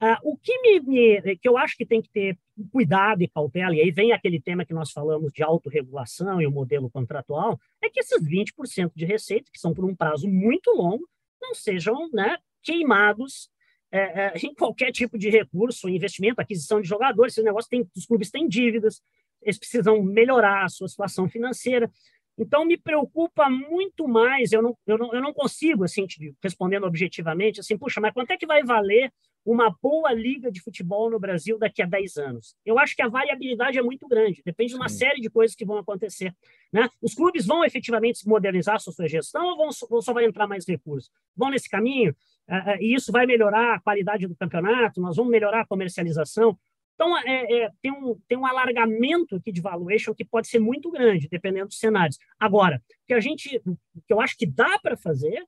Uh, 0.00 0.16
o 0.22 0.38
que, 0.38 0.58
me, 0.62 0.80
me, 0.80 1.36
que 1.36 1.48
eu 1.48 1.58
acho 1.58 1.76
que 1.76 1.84
tem 1.84 2.00
que 2.00 2.08
ter 2.08 2.38
cuidado 2.72 3.20
e 3.20 3.28
cautela, 3.28 3.74
e 3.74 3.80
aí 3.80 3.90
vem 3.90 4.12
aquele 4.12 4.40
tema 4.40 4.64
que 4.64 4.72
nós 4.72 4.92
falamos 4.92 5.32
de 5.32 5.42
autorregulação 5.42 6.40
e 6.40 6.46
o 6.46 6.50
modelo 6.50 6.88
contratual, 6.88 7.60
é 7.82 7.90
que 7.90 8.00
esses 8.00 8.22
20% 8.22 8.92
de 8.94 9.04
receita, 9.04 9.50
que 9.52 9.58
são 9.58 9.74
por 9.74 9.84
um 9.84 9.94
prazo 9.94 10.28
muito 10.28 10.70
longo, 10.70 11.06
não 11.40 11.54
sejam 11.54 12.08
né, 12.12 12.36
queimados 12.62 13.50
é, 13.90 14.26
é, 14.26 14.32
em 14.44 14.54
qualquer 14.54 14.92
tipo 14.92 15.18
de 15.18 15.28
recurso, 15.30 15.88
investimento, 15.88 16.40
aquisição 16.40 16.80
de 16.80 16.88
jogadores. 16.88 17.34
Esse 17.34 17.42
negócio 17.42 17.68
tem, 17.70 17.88
os 17.96 18.06
clubes 18.06 18.30
têm 18.30 18.48
dívidas, 18.48 19.02
eles 19.42 19.58
precisam 19.58 20.02
melhorar 20.02 20.64
a 20.64 20.68
sua 20.68 20.88
situação 20.88 21.28
financeira. 21.28 21.90
Então, 22.38 22.64
me 22.64 22.76
preocupa 22.76 23.50
muito 23.50 24.06
mais, 24.06 24.52
eu 24.52 24.62
não, 24.62 24.78
eu 24.86 24.96
não, 24.96 25.12
eu 25.12 25.20
não 25.20 25.32
consigo, 25.32 25.82
assim, 25.82 26.06
respondendo 26.42 26.84
objetivamente, 26.86 27.58
assim, 27.58 27.76
puxa, 27.76 28.00
mas 28.00 28.14
quanto 28.14 28.30
é 28.30 28.36
que 28.36 28.46
vai 28.46 28.62
valer 28.62 29.12
uma 29.52 29.74
boa 29.82 30.12
liga 30.12 30.50
de 30.50 30.60
futebol 30.60 31.10
no 31.10 31.18
Brasil 31.18 31.58
daqui 31.58 31.82
a 31.82 31.86
10 31.86 32.16
anos? 32.18 32.54
Eu 32.64 32.78
acho 32.78 32.94
que 32.94 33.02
a 33.02 33.08
variabilidade 33.08 33.78
é 33.78 33.82
muito 33.82 34.06
grande, 34.06 34.42
depende 34.44 34.72
de 34.72 34.76
uma 34.76 34.88
Sim. 34.88 34.98
série 34.98 35.20
de 35.20 35.30
coisas 35.30 35.56
que 35.56 35.64
vão 35.64 35.78
acontecer. 35.78 36.34
Né? 36.72 36.88
Os 37.00 37.14
clubes 37.14 37.46
vão 37.46 37.64
efetivamente 37.64 38.26
modernizar 38.26 38.76
a 38.76 38.78
sua 38.78 39.08
gestão 39.08 39.46
ou 39.46 39.56
vão, 39.56 39.68
ou 39.90 40.02
só 40.02 40.12
vai 40.12 40.24
entrar 40.24 40.46
mais 40.46 40.66
recursos? 40.66 41.10
Vão 41.36 41.50
nesse 41.50 41.68
caminho? 41.68 42.14
Uh, 42.48 42.80
e 42.80 42.94
isso 42.94 43.10
vai 43.10 43.26
melhorar 43.26 43.76
a 43.76 43.80
qualidade 43.80 44.26
do 44.26 44.36
campeonato, 44.36 45.00
nós 45.00 45.16
vamos 45.16 45.30
melhorar 45.30 45.62
a 45.62 45.66
comercialização. 45.66 46.58
Então, 46.94 47.16
é, 47.18 47.62
é, 47.62 47.70
tem, 47.80 47.92
um, 47.92 48.18
tem 48.26 48.36
um 48.36 48.44
alargamento 48.44 49.36
aqui 49.36 49.52
de 49.52 49.60
valuation 49.60 50.12
que 50.12 50.24
pode 50.24 50.48
ser 50.48 50.58
muito 50.58 50.90
grande, 50.90 51.28
dependendo 51.28 51.68
dos 51.68 51.78
cenários. 51.78 52.18
Agora, 52.40 52.82
o 53.04 53.06
que 53.06 53.14
a 53.14 53.20
gente, 53.20 53.62
o 53.64 53.76
que 54.04 54.12
eu 54.12 54.20
acho 54.20 54.36
que 54.36 54.44
dá 54.44 54.78
para 54.80 54.96
fazer 54.96 55.46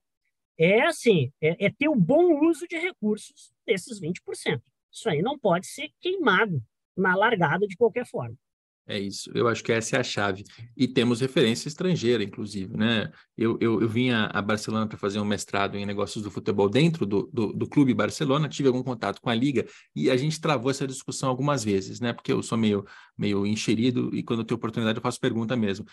é 0.57 0.83
assim, 0.83 1.31
é, 1.41 1.65
é, 1.65 1.69
ter 1.69 1.89
o 1.89 1.95
bom 1.95 2.47
uso 2.47 2.67
de 2.67 2.77
recursos 2.77 3.51
desses 3.65 3.99
20%. 3.99 4.61
Isso 4.91 5.09
aí 5.09 5.21
não 5.21 5.39
pode 5.39 5.67
ser 5.67 5.89
queimado 5.99 6.61
na 6.95 7.15
largada 7.15 7.65
de 7.65 7.75
qualquer 7.75 8.05
forma. 8.05 8.35
É 8.87 8.99
isso, 8.99 9.31
eu 9.33 9.47
acho 9.47 9.63
que 9.63 9.71
essa 9.71 9.95
é 9.95 9.99
a 9.99 10.03
chave. 10.03 10.43
E 10.75 10.87
temos 10.87 11.21
referência 11.21 11.67
estrangeira, 11.67 12.23
inclusive, 12.23 12.75
né? 12.75 13.11
Eu, 13.37 13.57
eu, 13.61 13.81
eu 13.81 13.87
vim 13.87 14.09
a, 14.09 14.41
Barcelona 14.41 14.87
para 14.87 14.97
fazer 14.97 15.19
um 15.19 15.25
mestrado 15.25 15.77
em 15.77 15.85
negócios 15.85 16.23
do 16.23 16.31
futebol 16.31 16.67
dentro 16.67 17.05
do, 17.05 17.29
do, 17.31 17.53
do, 17.53 17.67
Clube 17.69 17.93
Barcelona, 17.93 18.49
tive 18.49 18.67
algum 18.67 18.83
contato 18.83 19.21
com 19.21 19.29
a 19.29 19.35
Liga 19.35 19.65
e 19.95 20.09
a 20.09 20.17
gente 20.17 20.41
travou 20.41 20.69
essa 20.71 20.87
discussão 20.87 21.29
algumas 21.29 21.63
vezes, 21.63 21.99
né? 22.01 22.11
Porque 22.11 22.33
eu 22.33 22.41
sou 22.41 22.57
meio, 22.57 22.85
meio 23.17 23.45
encherido 23.45 24.13
e 24.13 24.23
quando 24.23 24.39
eu 24.39 24.45
tenho 24.45 24.57
oportunidade 24.57 24.97
eu 24.97 25.01
faço 25.01 25.19
pergunta 25.19 25.55
mesmo. 25.55 25.85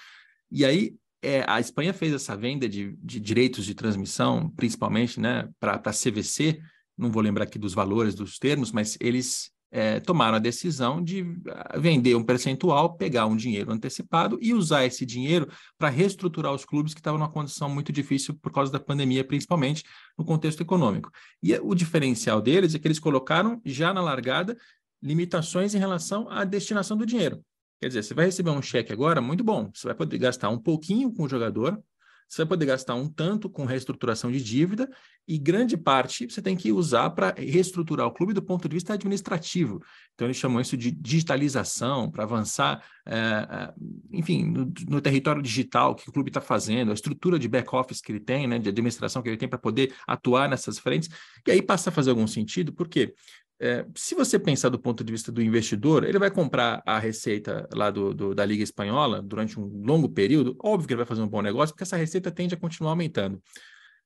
E 0.50 0.64
aí, 0.64 0.96
é, 1.22 1.44
a 1.48 1.60
Espanha 1.60 1.92
fez 1.92 2.12
essa 2.12 2.36
venda 2.36 2.68
de, 2.68 2.96
de 3.02 3.18
direitos 3.18 3.64
de 3.64 3.74
transmissão, 3.74 4.50
principalmente, 4.50 5.18
né, 5.18 5.48
para 5.58 5.74
a 5.74 5.92
CVC, 5.92 6.60
não 6.96 7.10
vou 7.10 7.22
lembrar 7.22 7.44
aqui 7.44 7.58
dos 7.58 7.74
valores, 7.74 8.14
dos 8.14 8.38
termos, 8.38 8.72
mas 8.72 8.96
eles 9.00 9.52
é, 9.70 10.00
tomaram 10.00 10.36
a 10.36 10.40
decisão 10.40 11.02
de 11.02 11.24
ah, 11.48 11.78
vender 11.78 12.14
um 12.14 12.24
percentual, 12.24 12.96
pegar 12.96 13.26
um 13.26 13.36
dinheiro 13.36 13.70
antecipado 13.70 14.38
e 14.40 14.54
usar 14.54 14.84
esse 14.84 15.04
dinheiro 15.04 15.48
para 15.76 15.90
reestruturar 15.90 16.52
os 16.52 16.64
clubes 16.64 16.94
que 16.94 17.00
estavam 17.00 17.18
numa 17.18 17.30
condição 17.30 17.68
muito 17.68 17.92
difícil 17.92 18.34
por 18.34 18.50
causa 18.50 18.72
da 18.72 18.80
pandemia, 18.80 19.24
principalmente 19.24 19.84
no 20.16 20.24
contexto 20.24 20.62
econômico. 20.62 21.10
E 21.42 21.54
o 21.54 21.74
diferencial 21.74 22.40
deles 22.40 22.74
é 22.74 22.78
que 22.78 22.88
eles 22.88 22.98
colocaram 22.98 23.60
já 23.64 23.92
na 23.92 24.00
largada 24.00 24.56
limitações 25.02 25.74
em 25.74 25.78
relação 25.78 26.28
à 26.28 26.44
destinação 26.44 26.96
do 26.96 27.06
dinheiro. 27.06 27.40
Quer 27.80 27.88
dizer, 27.88 28.02
você 28.02 28.14
vai 28.14 28.26
receber 28.26 28.50
um 28.50 28.62
cheque 28.62 28.92
agora, 28.92 29.20
muito 29.20 29.44
bom, 29.44 29.70
você 29.72 29.86
vai 29.86 29.94
poder 29.94 30.18
gastar 30.18 30.48
um 30.48 30.58
pouquinho 30.58 31.12
com 31.12 31.22
o 31.24 31.28
jogador, 31.28 31.80
você 32.28 32.42
vai 32.42 32.48
poder 32.48 32.66
gastar 32.66 32.94
um 32.94 33.08
tanto 33.08 33.48
com 33.48 33.64
reestruturação 33.64 34.30
de 34.30 34.42
dívida 34.42 34.90
e 35.26 35.38
grande 35.38 35.78
parte 35.78 36.26
você 36.26 36.42
tem 36.42 36.54
que 36.54 36.70
usar 36.70 37.08
para 37.10 37.34
reestruturar 37.38 38.06
o 38.06 38.12
clube 38.12 38.34
do 38.34 38.42
ponto 38.42 38.68
de 38.68 38.74
vista 38.74 38.92
administrativo. 38.92 39.80
Então, 40.14 40.26
eles 40.26 40.36
chamam 40.36 40.60
isso 40.60 40.76
de 40.76 40.90
digitalização, 40.90 42.10
para 42.10 42.24
avançar, 42.24 42.84
é, 43.06 43.72
enfim, 44.12 44.44
no, 44.44 44.70
no, 44.88 45.00
território 45.00 45.40
digital 45.40 45.94
que 45.94 46.08
o 46.08 46.12
clube 46.12 46.28
está 46.28 46.40
fazendo, 46.40 46.90
a 46.90 46.94
estrutura 46.94 47.38
de 47.38 47.48
back-office 47.48 48.02
que 48.02 48.12
ele 48.12 48.20
tem, 48.20 48.46
né, 48.46 48.58
de 48.58 48.68
administração 48.68 49.22
que 49.22 49.28
ele 49.30 49.38
tem 49.38 49.48
para 49.48 49.58
poder 49.58 49.94
atuar 50.06 50.50
nessas 50.50 50.78
frentes. 50.78 51.08
E 51.46 51.50
aí 51.50 51.62
passa 51.62 51.88
a 51.88 51.92
fazer 51.92 52.10
algum 52.10 52.26
sentido, 52.26 52.74
porque 52.74 53.14
é, 53.60 53.84
se 53.94 54.14
você 54.14 54.38
pensar 54.38 54.68
do 54.68 54.78
ponto 54.78 55.02
de 55.02 55.12
vista 55.12 55.32
do 55.32 55.42
investidor, 55.42 56.04
ele 56.04 56.18
vai 56.18 56.30
comprar 56.30 56.80
a 56.86 56.98
receita 56.98 57.68
lá 57.74 57.90
do, 57.90 58.14
do, 58.14 58.34
da 58.34 58.44
Liga 58.44 58.62
Espanhola 58.62 59.20
durante 59.20 59.58
um 59.58 59.82
longo 59.84 60.08
período, 60.08 60.56
óbvio 60.62 60.86
que 60.86 60.94
ele 60.94 60.98
vai 60.98 61.06
fazer 61.06 61.22
um 61.22 61.28
bom 61.28 61.42
negócio, 61.42 61.74
porque 61.74 61.82
essa 61.82 61.96
receita 61.96 62.30
tende 62.30 62.54
a 62.54 62.58
continuar 62.58 62.92
aumentando. 62.92 63.42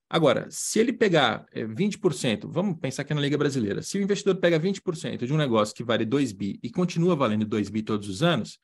Agora, 0.08 0.46
se 0.50 0.78
ele 0.78 0.92
pegar 0.92 1.46
é, 1.52 1.64
20%, 1.64 2.48
vamos 2.50 2.78
pensar 2.78 3.02
aqui 3.02 3.14
na 3.14 3.20
Liga 3.20 3.36
Brasileira, 3.36 3.82
se 3.82 3.98
o 3.98 4.02
investidor 4.02 4.36
pega 4.36 4.58
20% 4.58 5.26
de 5.26 5.32
um 5.32 5.36
negócio 5.36 5.74
que 5.74 5.84
vale 5.84 6.04
2 6.04 6.32
bi 6.32 6.58
e 6.62 6.70
continua 6.70 7.14
valendo 7.14 7.44
2 7.44 7.68
bi 7.68 7.82
todos 7.82 8.08
os 8.08 8.22
anos, 8.22 8.58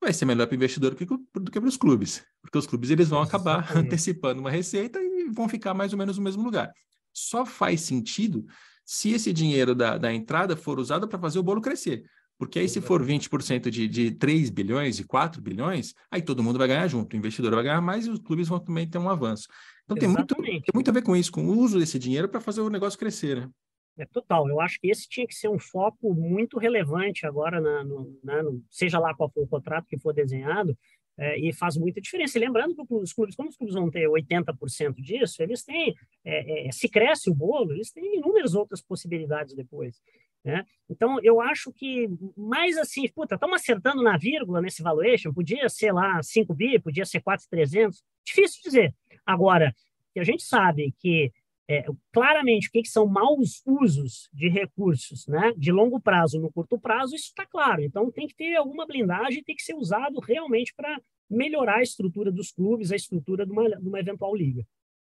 vai 0.00 0.12
ser 0.12 0.26
melhor 0.26 0.46
para 0.46 0.54
o 0.54 0.56
investidor 0.56 0.90
do 0.90 0.96
que, 0.96 1.06
do 1.06 1.50
que 1.50 1.58
para 1.58 1.68
os 1.68 1.76
clubes, 1.76 2.22
porque 2.42 2.56
os 2.56 2.66
clubes 2.66 2.90
eles 2.90 3.08
vão 3.08 3.22
acabar 3.22 3.66
antecipando 3.76 4.40
uma 4.40 4.50
receita 4.50 5.00
e 5.00 5.28
vão 5.30 5.48
ficar 5.48 5.72
mais 5.72 5.92
ou 5.92 5.98
menos 5.98 6.18
no 6.18 6.24
mesmo 6.24 6.42
lugar. 6.42 6.70
Só 7.12 7.44
faz 7.44 7.80
sentido 7.80 8.46
se 8.90 9.10
esse 9.10 9.34
dinheiro 9.34 9.74
da, 9.74 9.98
da 9.98 10.10
entrada 10.10 10.56
for 10.56 10.78
usado 10.78 11.06
para 11.06 11.18
fazer 11.18 11.38
o 11.38 11.42
bolo 11.42 11.60
crescer. 11.60 12.04
Porque 12.38 12.58
aí, 12.58 12.66
se 12.66 12.80
for 12.80 13.04
20% 13.04 13.68
de, 13.68 13.86
de 13.86 14.12
3 14.12 14.48
bilhões, 14.48 14.96
de 14.96 15.04
4 15.04 15.42
bilhões, 15.42 15.92
aí 16.10 16.22
todo 16.22 16.42
mundo 16.42 16.58
vai 16.58 16.68
ganhar 16.68 16.88
junto. 16.88 17.12
O 17.12 17.16
investidor 17.18 17.54
vai 17.54 17.64
ganhar 17.64 17.82
mais 17.82 18.06
e 18.06 18.10
os 18.10 18.18
clubes 18.18 18.48
vão 18.48 18.58
também 18.58 18.88
ter 18.88 18.96
um 18.96 19.10
avanço. 19.10 19.46
Então, 19.84 19.94
tem 19.94 20.08
muito, 20.08 20.34
tem 20.34 20.62
muito 20.72 20.88
a 20.88 20.94
ver 20.94 21.02
com 21.02 21.14
isso, 21.14 21.30
com 21.30 21.44
o 21.44 21.58
uso 21.58 21.78
desse 21.78 21.98
dinheiro 21.98 22.30
para 22.30 22.40
fazer 22.40 22.62
o 22.62 22.70
negócio 22.70 22.98
crescer, 22.98 23.42
né? 23.42 23.50
É 23.98 24.06
total. 24.06 24.48
Eu 24.48 24.58
acho 24.58 24.80
que 24.80 24.88
esse 24.88 25.06
tinha 25.06 25.26
que 25.26 25.34
ser 25.34 25.48
um 25.48 25.58
foco 25.58 26.14
muito 26.14 26.56
relevante 26.58 27.26
agora, 27.26 27.60
na, 27.60 27.84
no, 27.84 28.18
na, 28.24 28.42
no, 28.42 28.64
seja 28.70 28.98
lá 28.98 29.14
qual 29.14 29.30
for 29.30 29.42
o 29.42 29.48
contrato 29.48 29.86
que 29.86 29.98
for 29.98 30.14
desenhado, 30.14 30.74
é, 31.18 31.38
e 31.38 31.52
faz 31.52 31.76
muita 31.76 32.00
diferença. 32.00 32.38
E 32.38 32.40
lembrando 32.40 32.74
que 32.74 32.94
os 32.94 33.12
clubes, 33.12 33.34
como 33.34 33.48
os 33.48 33.56
clubes 33.56 33.74
vão 33.74 33.90
ter 33.90 34.08
80% 34.08 34.94
disso, 34.94 35.42
eles 35.42 35.64
têm, 35.64 35.94
é, 36.24 36.68
é, 36.68 36.72
se 36.72 36.88
cresce 36.88 37.28
o 37.28 37.34
bolo, 37.34 37.72
eles 37.72 37.90
têm 37.90 38.16
inúmeras 38.16 38.54
outras 38.54 38.80
possibilidades 38.80 39.54
depois. 39.54 40.00
Né? 40.44 40.64
Então, 40.88 41.18
eu 41.22 41.40
acho 41.40 41.72
que 41.72 42.08
mais 42.36 42.78
assim, 42.78 43.08
puta, 43.08 43.34
estamos 43.34 43.60
acertando 43.60 44.02
na 44.02 44.16
vírgula 44.16 44.62
nesse 44.62 44.82
valuation, 44.82 45.34
podia 45.34 45.68
ser 45.68 45.92
lá 45.92 46.22
5 46.22 46.54
bi, 46.54 46.78
podia 46.78 47.04
ser 47.04 47.20
4,300, 47.20 48.02
difícil 48.24 48.62
dizer. 48.62 48.94
Agora, 49.26 49.74
a 50.16 50.24
gente 50.24 50.42
sabe 50.42 50.94
que 50.98 51.32
é, 51.68 51.84
claramente 52.12 52.68
o 52.68 52.72
que, 52.72 52.82
que, 52.82 52.88
são 52.88 53.06
maus 53.06 53.62
usos 53.66 54.28
de 54.32 54.48
recursos 54.48 55.26
né, 55.26 55.52
de 55.56 55.70
longo 55.70 56.00
prazo 56.00 56.40
no 56.40 56.50
curto 56.50 56.78
prazo, 56.78 57.14
isso 57.14 57.26
está 57.26 57.44
claro. 57.44 57.82
Então, 57.82 58.10
tem 58.10 58.26
que 58.26 58.34
ter 58.34 58.56
alguma 58.56 58.86
blindagem, 58.86 59.44
tem 59.44 59.54
que 59.54 59.62
ser 59.62 59.74
usado 59.74 60.18
realmente 60.18 60.72
para 60.74 60.98
melhorar 61.28 61.76
a 61.76 61.82
estrutura 61.82 62.32
dos 62.32 62.50
clubes, 62.50 62.90
a 62.90 62.96
estrutura 62.96 63.44
de 63.44 63.52
uma, 63.52 63.68
de 63.68 63.86
uma 63.86 64.00
eventual 64.00 64.34
liga. 64.34 64.66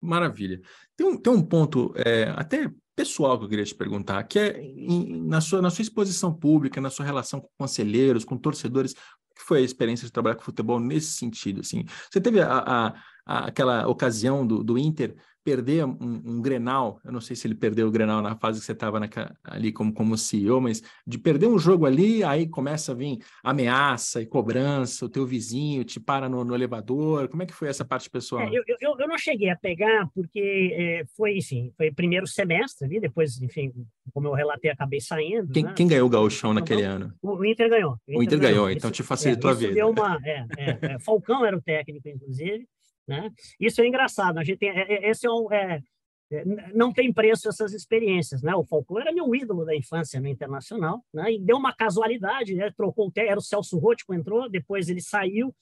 Maravilha. 0.01 0.61
Tem 0.97 1.07
um, 1.07 1.17
tem 1.17 1.33
um 1.33 1.43
ponto 1.43 1.93
é, 1.97 2.33
até 2.37 2.71
pessoal 2.97 3.39
que 3.39 3.45
eu 3.45 3.49
queria 3.49 3.65
te 3.65 3.75
perguntar, 3.75 4.23
que 4.25 4.39
é 4.39 4.61
em, 4.61 5.23
na, 5.27 5.41
sua, 5.41 5.61
na 5.61 5.71
sua 5.71 5.83
exposição 5.83 6.33
pública, 6.33 6.81
na 6.81 6.91
sua 6.91 7.05
relação 7.05 7.41
com 7.41 7.49
conselheiros, 7.59 8.25
com 8.25 8.37
torcedores, 8.37 8.95
que 8.95 9.45
foi 9.45 9.59
a 9.59 9.63
experiência 9.63 10.07
de 10.07 10.13
trabalhar 10.13 10.35
com 10.37 10.43
futebol 10.43 10.81
nesse 10.81 11.13
sentido? 11.13 11.61
Assim? 11.61 11.85
Você 12.11 12.21
teve 12.21 12.41
a, 12.41 12.49
a, 12.49 12.89
a 12.89 12.95
aquela 13.29 13.87
ocasião 13.87 14.47
do, 14.47 14.65
do 14.65 14.79
Inter 14.79 15.15
perder 15.49 15.83
um, 15.83 15.97
um, 16.27 16.43
Grenal, 16.43 17.01
eu 17.03 17.11
não 17.11 17.23
sei 17.23 17.35
se 17.35 17.47
ele 17.47 17.55
perdeu 17.55 17.89
o 17.89 17.91
Grenal 17.91 18.21
na 18.21 18.37
fase 18.37 18.61
que 18.61 18.67
você 18.67 18.73
estava 18.73 19.01
ali 19.45 19.73
como, 19.73 19.95
como 19.95 20.19
CEO, 20.19 20.61
mas 20.61 20.83
de 21.07 21.19
perder 21.19 21.47
um 21.47 21.59
jogo 21.59 21.87
ali, 21.87 22.23
aí 22.23 22.47
começa 22.47 22.93
a 22.93 22.95
vir 22.95 23.19
ameaça 23.43 24.21
e 24.21 24.27
cobrança, 24.27 25.07
o 25.07 25.09
teu 25.09 25.25
vizinho 25.25 25.85
te 25.85 25.99
para 25.99 26.29
no, 26.29 26.45
no 26.45 26.55
elevador, 26.55 27.29
como 27.29 27.43
é 27.43 27.47
que 27.47 27.55
foi 27.55 27.69
essa 27.69 27.83
parte 27.83 28.11
pessoal? 28.11 28.43
É, 28.43 28.51
eu, 28.51 28.63
eu, 28.67 28.97
eu, 28.99 29.09
não 29.09 29.17
cheguei 29.17 29.49
a 29.49 29.57
pegar, 29.57 30.07
porque 30.15 30.75
é, 30.75 31.05
foi, 31.17 31.39
enfim, 31.39 31.73
foi 31.79 31.91
primeiro 31.91 32.27
semestre 32.27 32.87
ali, 32.87 33.01
depois, 33.01 33.41
enfim, 33.41 33.73
como 34.13 34.29
eu 34.29 34.35
relatei, 34.35 34.71
acabei 34.71 35.01
saindo. 35.01 35.51
Quem, 35.51 35.65
né? 35.65 35.73
quem 35.75 35.89
ganhou 35.89 36.09
o 36.09 36.11
gauchão 36.11 36.53
naquele 36.53 36.83
ano? 36.83 37.15
O, 37.23 37.43
Inter 37.43 37.71
ganhou. 37.71 37.93
O 37.93 38.11
Inter, 38.11 38.19
o 38.19 38.23
Inter 38.23 38.39
ganhou, 38.39 38.65
ganhou, 38.65 38.71
então 38.71 38.91
te 38.91 39.03
facilitou 39.03 39.51
é, 39.51 39.55
a 39.55 39.57
vida. 39.57 39.73
Deu 39.73 39.89
uma, 39.89 40.21
é, 40.23 40.47
é, 40.59 40.79
é, 40.83 40.99
Falcão 40.99 41.47
era 41.47 41.57
o 41.57 41.63
técnico, 41.63 42.07
inclusive, 42.07 42.67
né? 43.09 43.31
Isso 43.59 43.81
é 43.81 43.87
engraçado. 43.87 44.39
A 44.39 44.45
gente 44.45 44.59
tem, 44.59 44.69
é, 44.69 45.07
é, 45.07 45.11
esse 45.11 45.27
é, 45.27 45.31
um, 45.31 45.51
é, 45.51 45.83
é 46.31 46.45
não 46.75 46.93
tem 46.93 47.13
preço 47.13 47.49
essas 47.49 47.73
experiências, 47.73 48.43
né? 48.43 48.55
O 48.55 48.65
Falcão 48.65 49.01
era 49.01 49.13
meu 49.13 49.35
ídolo 49.35 49.65
da 49.65 49.75
infância 49.75 50.21
no 50.21 50.29
internacional, 50.29 51.03
né? 51.13 51.33
E 51.33 51.41
deu 51.41 51.57
uma 51.57 51.75
casualidade, 51.75 52.55
né? 52.55 52.71
Trocou 52.77 53.11
era 53.17 53.39
o 53.39 53.43
Celso 53.43 53.79
Rottico 53.79 54.15
entrou, 54.15 54.49
depois 54.49 54.89
ele 54.89 55.01
saiu 55.01 55.55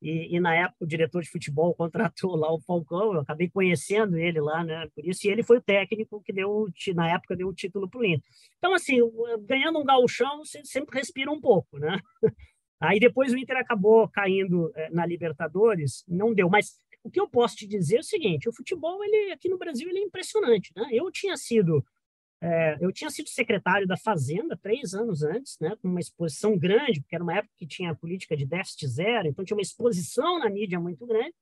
e, 0.00 0.36
e, 0.36 0.40
na 0.40 0.54
época 0.54 0.84
o 0.84 0.86
diretor 0.86 1.22
de 1.22 1.30
futebol 1.30 1.74
contratou 1.76 2.34
lá 2.36 2.52
o 2.52 2.60
Falcão, 2.60 3.14
eu 3.14 3.20
acabei 3.20 3.48
conhecendo 3.48 4.18
ele 4.18 4.40
lá, 4.40 4.64
né? 4.64 4.88
Por 4.94 5.04
isso 5.04 5.26
e 5.26 5.30
ele 5.30 5.42
foi 5.42 5.58
o 5.58 5.62
técnico 5.62 6.22
que 6.22 6.32
deu 6.32 6.68
na 6.94 7.10
época 7.10 7.36
deu 7.36 7.48
o 7.48 7.54
título 7.54 7.88
para 7.88 8.00
o 8.00 8.04
Inter. 8.04 8.30
Então 8.58 8.74
assim, 8.74 8.98
ganhando 9.40 9.78
um 9.78 9.84
gauchão, 9.84 10.38
você 10.44 10.64
sempre 10.64 10.98
respira 10.98 11.30
um 11.30 11.40
pouco, 11.40 11.78
né? 11.78 11.98
Aí 12.80 12.98
depois 12.98 13.32
o 13.32 13.38
Inter 13.38 13.56
acabou 13.58 14.08
caindo 14.08 14.72
eh, 14.74 14.90
na 14.90 15.06
Libertadores, 15.06 16.04
não 16.08 16.34
deu, 16.34 16.50
mas 16.50 16.80
o 17.02 17.10
que 17.10 17.20
eu 17.20 17.28
posso 17.28 17.56
te 17.56 17.66
dizer 17.66 17.96
é 17.96 18.00
o 18.00 18.04
seguinte: 18.04 18.48
o 18.48 18.52
futebol 18.52 19.02
ele 19.04 19.32
aqui 19.32 19.48
no 19.48 19.58
Brasil 19.58 19.88
ele 19.88 19.98
é 19.98 20.02
impressionante. 20.02 20.72
Né? 20.76 20.88
Eu 20.92 21.10
tinha 21.10 21.36
sido 21.36 21.84
é, 22.44 22.76
eu 22.80 22.92
tinha 22.92 23.08
sido 23.08 23.28
secretário 23.28 23.86
da 23.86 23.96
Fazenda 23.96 24.56
três 24.56 24.94
anos 24.94 25.22
antes, 25.22 25.56
né, 25.60 25.76
com 25.80 25.86
uma 25.86 26.00
exposição 26.00 26.58
grande, 26.58 27.00
porque 27.00 27.14
era 27.14 27.22
uma 27.22 27.36
época 27.36 27.54
que 27.56 27.64
tinha 27.64 27.92
a 27.92 27.94
política 27.94 28.36
de 28.36 28.44
déficit 28.44 28.88
zero, 28.88 29.28
então 29.28 29.44
tinha 29.44 29.56
uma 29.56 29.62
exposição 29.62 30.40
na 30.40 30.50
mídia 30.50 30.80
muito 30.80 31.06
grande. 31.06 31.32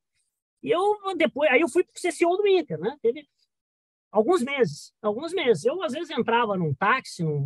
E 0.61 0.69
eu 0.69 0.95
depois, 1.17 1.49
aí 1.49 1.61
eu 1.61 1.67
fui 1.67 1.83
para 1.83 1.91
o 1.91 1.99
CCO 1.99 2.37
do 2.37 2.47
Inter, 2.47 2.79
né? 2.79 2.95
Teve 3.01 3.27
alguns 4.11 4.43
meses, 4.43 4.93
alguns 5.01 5.33
meses. 5.33 5.65
Eu 5.65 5.81
às 5.81 5.93
vezes 5.93 6.11
entrava 6.11 6.55
num 6.55 6.71
táxi, 6.71 7.23
num, 7.23 7.39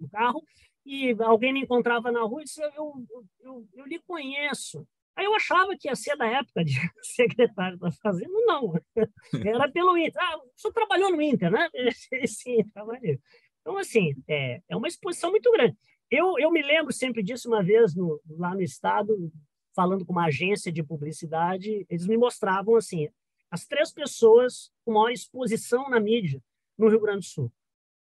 num 0.00 0.08
carro, 0.08 0.40
e 0.86 1.12
alguém 1.18 1.52
me 1.52 1.62
encontrava 1.62 2.12
na 2.12 2.22
rua 2.22 2.42
e 2.42 2.44
disse: 2.44 2.62
eu, 2.62 2.70
eu, 3.10 3.24
eu, 3.40 3.68
eu 3.74 3.86
lhe 3.86 3.98
conheço. 3.98 4.86
Aí 5.16 5.26
eu 5.26 5.34
achava 5.34 5.76
que 5.78 5.88
ia 5.88 5.94
ser 5.94 6.16
da 6.16 6.26
época 6.26 6.64
de 6.64 6.72
secretário 7.02 7.78
da 7.78 7.90
Fazenda. 7.90 8.32
Não, 8.46 8.72
era 9.44 9.70
pelo 9.70 9.96
Inter. 9.96 10.20
Ah, 10.22 10.38
o 10.38 10.50
senhor 10.56 10.72
trabalhou 10.72 11.10
no 11.10 11.20
Inter, 11.20 11.50
né? 11.50 11.68
Sim, 12.26 12.64
trabalhei. 12.72 13.20
Então, 13.60 13.76
assim, 13.78 14.14
é, 14.28 14.60
é 14.68 14.76
uma 14.76 14.88
exposição 14.88 15.30
muito 15.30 15.50
grande. 15.52 15.76
Eu, 16.10 16.38
eu 16.38 16.50
me 16.50 16.62
lembro 16.62 16.92
sempre 16.92 17.22
disso 17.22 17.48
uma 17.48 17.62
vez 17.62 17.94
no, 17.94 18.20
lá 18.28 18.54
no 18.54 18.62
Estado, 18.62 19.32
falando 19.74 20.04
com 20.04 20.12
uma 20.12 20.26
agência 20.26 20.70
de 20.70 20.82
publicidade, 20.82 21.86
eles 21.88 22.06
me 22.06 22.16
mostravam, 22.16 22.76
assim, 22.76 23.08
as 23.50 23.66
três 23.66 23.92
pessoas 23.92 24.70
com 24.84 24.92
maior 24.92 25.10
exposição 25.10 25.88
na 25.88 26.00
mídia 26.00 26.42
no 26.76 26.88
Rio 26.88 27.00
Grande 27.00 27.20
do 27.20 27.24
Sul. 27.24 27.52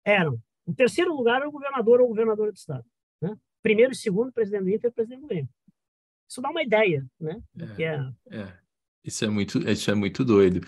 Eram, 0.04 0.40
o 0.66 0.74
terceiro 0.74 1.16
lugar 1.16 1.38
era 1.38 1.50
o 1.50 1.52
governador 1.52 2.02
ou 2.02 2.08
governadora 2.08 2.52
do 2.52 2.58
Estado. 2.58 2.86
Né? 3.22 3.36
Primeiro 3.62 3.92
e 3.92 3.96
segundo, 3.96 4.32
presidente 4.32 4.64
do 4.64 4.70
Inter 4.70 4.90
e 4.90 4.94
presidente 4.94 5.22
do 5.22 5.28
Grêmio. 5.28 5.50
Isso 6.28 6.42
dá 6.42 6.50
uma 6.50 6.64
ideia, 6.64 7.06
né? 7.20 7.42
É, 7.78 7.84
é... 7.84 8.40
é. 8.40 8.54
Isso 9.04 9.24
é 9.24 9.30
muito, 9.30 9.58
isso 9.70 9.90
é 9.90 9.96
muito 9.96 10.26
doido. 10.26 10.60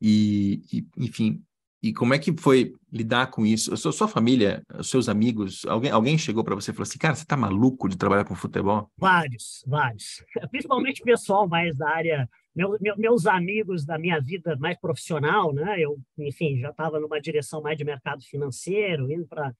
E, 0.00 0.62
e, 0.72 0.86
enfim, 0.96 1.44
e 1.82 1.92
como 1.92 2.14
é 2.14 2.18
que 2.18 2.32
foi 2.38 2.72
lidar 2.92 3.26
com 3.26 3.44
isso? 3.44 3.74
A 3.74 3.76
sua, 3.76 3.92
sua 3.92 4.08
família, 4.08 4.62
os 4.78 4.88
seus 4.88 5.08
amigos, 5.08 5.64
alguém, 5.66 5.90
alguém 5.90 6.16
chegou 6.16 6.44
para 6.44 6.54
você 6.54 6.70
e 6.70 6.74
falou 6.74 6.84
assim, 6.84 6.98
cara, 6.98 7.14
você 7.14 7.26
tá 7.26 7.36
maluco 7.36 7.88
de 7.88 7.98
trabalhar 7.98 8.24
com 8.24 8.34
futebol? 8.34 8.88
Vários, 8.96 9.64
vários. 9.66 10.24
Principalmente 10.50 11.02
pessoal 11.02 11.48
mais 11.48 11.76
da 11.76 11.90
área, 11.90 12.30
meu, 12.54 12.78
meu, 12.80 12.96
meus 12.96 13.26
amigos 13.26 13.84
da 13.84 13.98
minha 13.98 14.20
vida 14.20 14.56
mais 14.56 14.78
profissional, 14.78 15.52
né? 15.52 15.80
Eu, 15.80 16.00
enfim, 16.18 16.58
já 16.60 16.70
estava 16.70 17.00
numa 17.00 17.20
direção 17.20 17.60
mais 17.60 17.76
de 17.76 17.84
mercado 17.84 18.22
financeiro, 18.22 19.10
indo 19.10 19.26
para 19.26 19.52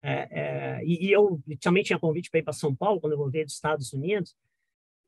é, 0.00 0.28
é, 0.30 0.84
e, 0.84 1.06
e, 1.06 1.12
eu 1.12 1.40
também 1.60 1.82
tinha 1.82 1.98
convite 1.98 2.30
para 2.30 2.38
ir 2.38 2.44
para 2.44 2.52
São 2.52 2.74
Paulo 2.74 3.00
quando 3.00 3.14
eu 3.14 3.18
voltei 3.18 3.44
dos 3.44 3.54
Estados 3.54 3.92
Unidos. 3.92 4.34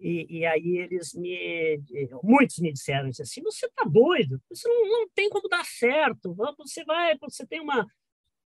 E, 0.00 0.38
e, 0.38 0.46
aí 0.46 0.78
eles 0.78 1.12
me, 1.12 1.78
muitos 2.22 2.58
me 2.58 2.72
disseram 2.72 3.08
assim, 3.08 3.42
você 3.42 3.66
está 3.66 3.84
doido, 3.84 4.40
isso 4.50 4.66
não, 4.66 4.88
não 4.88 5.08
tem 5.10 5.28
como 5.28 5.46
dar 5.46 5.64
certo, 5.64 6.34
você 6.56 6.82
vai, 6.84 7.18
você 7.18 7.46
tem 7.46 7.60
uma, 7.60 7.86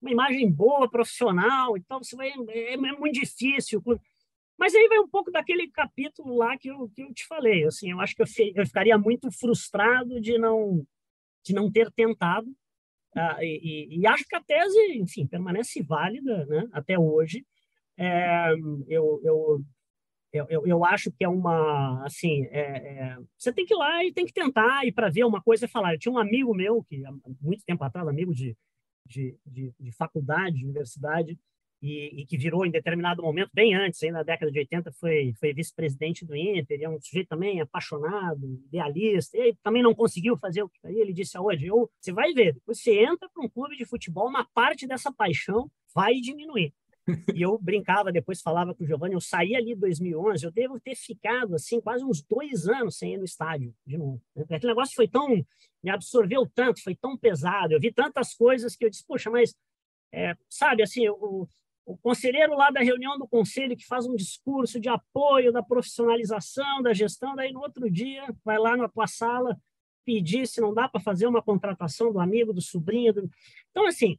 uma 0.03 0.11
imagem 0.11 0.51
boa, 0.51 0.91
profissional, 0.91 1.77
então 1.77 2.03
você 2.03 2.17
vai, 2.17 2.33
é, 2.49 2.75
é 2.75 2.77
muito 2.77 3.21
difícil. 3.21 3.81
Mas 4.59 4.75
aí 4.75 4.89
vai 4.89 4.99
um 4.99 5.09
pouco 5.09 5.31
daquele 5.31 5.71
capítulo 5.71 6.37
lá 6.37 6.59
que 6.59 6.69
eu, 6.69 6.89
que 6.89 7.03
eu 7.03 7.15
te 7.15 7.25
falei, 7.27 7.65
assim, 7.65 7.93
eu 7.93 8.01
acho 8.01 8.17
que 8.17 8.23
eu, 8.23 8.27
eu 8.57 8.67
ficaria 8.67 8.99
muito 8.99 9.31
frustrado 9.31 10.21
de 10.21 10.37
não, 10.37 10.85
de 11.45 11.55
não 11.55 11.71
ter 11.71 11.89
tentado, 11.93 12.49
uh, 13.17 13.43
e, 13.43 13.61
e, 13.95 14.01
e, 14.01 14.07
acho 14.09 14.25
que 14.25 14.35
a 14.35 14.43
tese, 14.43 14.99
enfim, 14.99 15.25
permanece 15.25 15.83
válida, 15.85 16.47
né, 16.47 16.69
até 16.73 16.99
hoje. 16.99 17.47
É, 17.97 18.53
eu, 18.89 19.21
eu 19.23 19.65
eu, 20.35 20.47
eu, 20.49 20.67
eu, 20.67 20.85
acho 20.85 21.13
que 21.13 21.25
é 21.25 21.29
uma, 21.29 22.05
assim, 22.05 22.45
é, 22.47 22.61
é, 22.61 23.19
você 23.39 23.53
tem 23.53 23.65
que 23.65 23.73
ir 23.73 23.77
lá 23.77 24.05
e 24.05 24.13
tem 24.13 24.27
que 24.27 24.33
tentar, 24.33 24.85
e 24.85 24.91
para 24.91 25.09
ver 25.09 25.25
uma 25.25 25.41
coisa 25.41 25.65
e 25.65 25.69
falar. 25.69 25.95
Eu 25.95 25.99
tinha 25.99 26.13
um 26.13 26.19
amigo 26.19 26.53
meu, 26.53 26.83
que 26.83 27.07
há 27.07 27.13
muito 27.41 27.65
tempo 27.65 27.85
atrás, 27.85 28.09
amigo 28.09 28.35
de, 28.35 28.57
de, 29.07 29.39
de, 29.47 29.73
de 29.79 29.93
faculdade, 29.93 30.57
de 30.57 30.65
universidade, 30.65 31.39
e, 31.81 32.23
e, 32.23 32.27
que 32.27 32.37
virou 32.37 32.67
em 32.67 32.71
determinado 32.71 33.23
momento, 33.23 33.51
bem 33.55 33.77
antes, 33.77 34.03
aí 34.03 34.11
na 34.11 34.25
década 34.25 34.51
de 34.51 34.59
80, 34.59 34.91
foi, 34.93 35.35
foi 35.39 35.53
vice-presidente 35.53 36.25
do 36.25 36.35
Inter, 36.35 36.81
é 36.83 36.89
um 36.89 37.01
sujeito 37.01 37.29
também 37.29 37.61
apaixonado, 37.61 38.45
idealista, 38.67 39.39
e 39.39 39.55
também 39.63 39.83
não 39.85 39.95
conseguiu 39.95 40.37
fazer 40.37 40.65
o 40.65 40.69
que 40.69 40.81
ele 40.85 41.13
disse 41.13 41.39
hoje. 41.39 41.67
Eu, 41.67 41.89
você 42.01 42.13
vai 42.13 42.33
ver, 42.33 42.57
você 42.67 43.05
entra 43.05 43.29
para 43.33 43.45
um 43.45 43.49
clube 43.49 43.77
de 43.77 43.85
futebol, 43.85 44.27
uma 44.27 44.45
parte 44.53 44.87
dessa 44.87 45.13
paixão 45.13 45.71
vai 45.95 46.15
diminuir. 46.15 46.73
E 47.35 47.43
eu 47.43 47.59
brincava, 47.59 48.11
depois 48.11 48.41
falava 48.41 48.75
com 48.75 48.83
o 48.83 48.87
Giovanni, 48.87 49.15
eu 49.15 49.21
saí 49.21 49.55
ali 49.55 49.73
em 49.73 49.77
2011, 49.77 50.45
eu 50.45 50.51
devo 50.51 50.81
ter 50.81 50.95
ficado 50.95 51.55
assim 51.55 51.81
quase 51.81 52.05
uns 52.05 52.23
dois 52.23 52.67
anos 52.67 52.97
sem 52.97 53.15
ir 53.15 53.19
no 53.19 53.25
estádio 53.25 53.75
de 53.87 53.99
novo. 53.99 54.23
Aquele 54.51 54.73
negócio 54.73 54.95
foi 54.95 55.07
tão, 55.07 55.45
me 55.83 55.91
absorveu 55.91 56.51
tanto, 56.55 56.83
foi 56.83 56.95
tão 56.95 57.17
pesado, 57.17 57.75
eu 57.75 57.81
vi 57.81 57.93
tantas 57.93 58.35
coisas 58.35 58.75
que 58.75 58.85
eu 58.85 58.91
disse, 58.91 59.05
poxa, 59.07 59.31
mas, 59.31 59.55
é, 60.13 60.35
sabe, 60.49 60.83
assim, 60.83 61.07
o, 61.09 61.47
o 61.85 61.97
conselheiro 61.99 62.57
lá 62.57 62.71
da 62.71 62.81
reunião 62.81 63.19
do 63.19 63.29
conselho 63.29 63.77
que 63.77 63.87
faz 63.87 64.07
um 64.07 64.17
discurso 64.17 64.81
de 64.81 64.89
apoio 64.89 65.53
da 65.53 65.63
profissionalização 65.63 66.83
da 66.83 66.95
gestão, 66.95 67.35
daí 67.35 67.53
no 67.53 67.61
outro 67.61 67.91
dia 67.91 68.25
vai 68.45 68.59
lá 68.59 68.77
na 68.77 68.89
tua 68.89 69.07
sala 69.07 69.59
pedir 70.05 70.47
se 70.47 70.61
não 70.61 70.73
dá 70.73 70.89
para 70.89 71.01
fazer 71.01 71.27
uma 71.27 71.43
contratação 71.43 72.13
do 72.13 72.21
amigo, 72.21 72.53
do 72.53 72.61
sobrinho. 72.61 73.13
Do... 73.13 73.31
Então, 73.71 73.87
assim, 73.87 74.19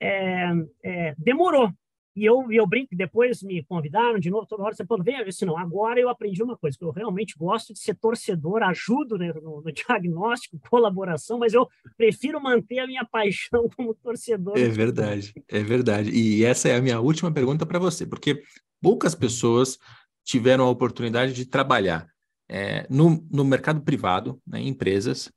é, 0.00 0.50
é, 0.82 1.14
demorou, 1.18 1.72
e 2.16 2.24
eu, 2.24 2.46
eu 2.50 2.66
brinco, 2.66 2.94
depois 2.94 3.42
me 3.42 3.62
convidaram 3.64 4.18
de 4.20 4.30
novo, 4.30 4.46
toda 4.46 4.62
hora 4.62 4.74
você 4.74 4.86
falou, 4.86 5.02
vem, 5.02 5.24
disse, 5.24 5.44
não, 5.44 5.58
agora 5.58 5.98
eu 5.98 6.08
aprendi 6.08 6.42
uma 6.42 6.56
coisa, 6.56 6.78
que 6.78 6.84
eu 6.84 6.90
realmente 6.90 7.34
gosto 7.36 7.72
de 7.72 7.80
ser 7.80 7.94
torcedor, 7.96 8.62
ajudo 8.62 9.18
né, 9.18 9.32
no, 9.32 9.60
no, 9.60 9.72
diagnóstico, 9.72 10.58
colaboração, 10.70 11.38
mas 11.38 11.52
eu 11.54 11.68
prefiro 11.96 12.40
manter 12.40 12.78
a 12.78 12.86
minha 12.86 13.04
paixão 13.04 13.68
como 13.76 13.94
torcedor. 13.94 14.56
É 14.56 14.68
verdade, 14.68 15.34
é 15.48 15.62
verdade. 15.62 16.10
E 16.10 16.44
essa 16.44 16.68
é 16.68 16.76
a 16.76 16.82
minha 16.82 17.00
última 17.00 17.32
pergunta 17.32 17.66
para 17.66 17.78
você, 17.78 18.06
porque 18.06 18.42
poucas 18.80 19.14
pessoas 19.14 19.78
tiveram 20.24 20.66
a 20.66 20.70
oportunidade 20.70 21.32
de 21.32 21.44
trabalhar 21.44 22.06
é, 22.48 22.86
no, 22.88 23.26
no 23.30 23.44
mercado 23.44 23.80
privado, 23.80 24.40
né, 24.46 24.60
em 24.60 24.68
empresas, 24.68 25.32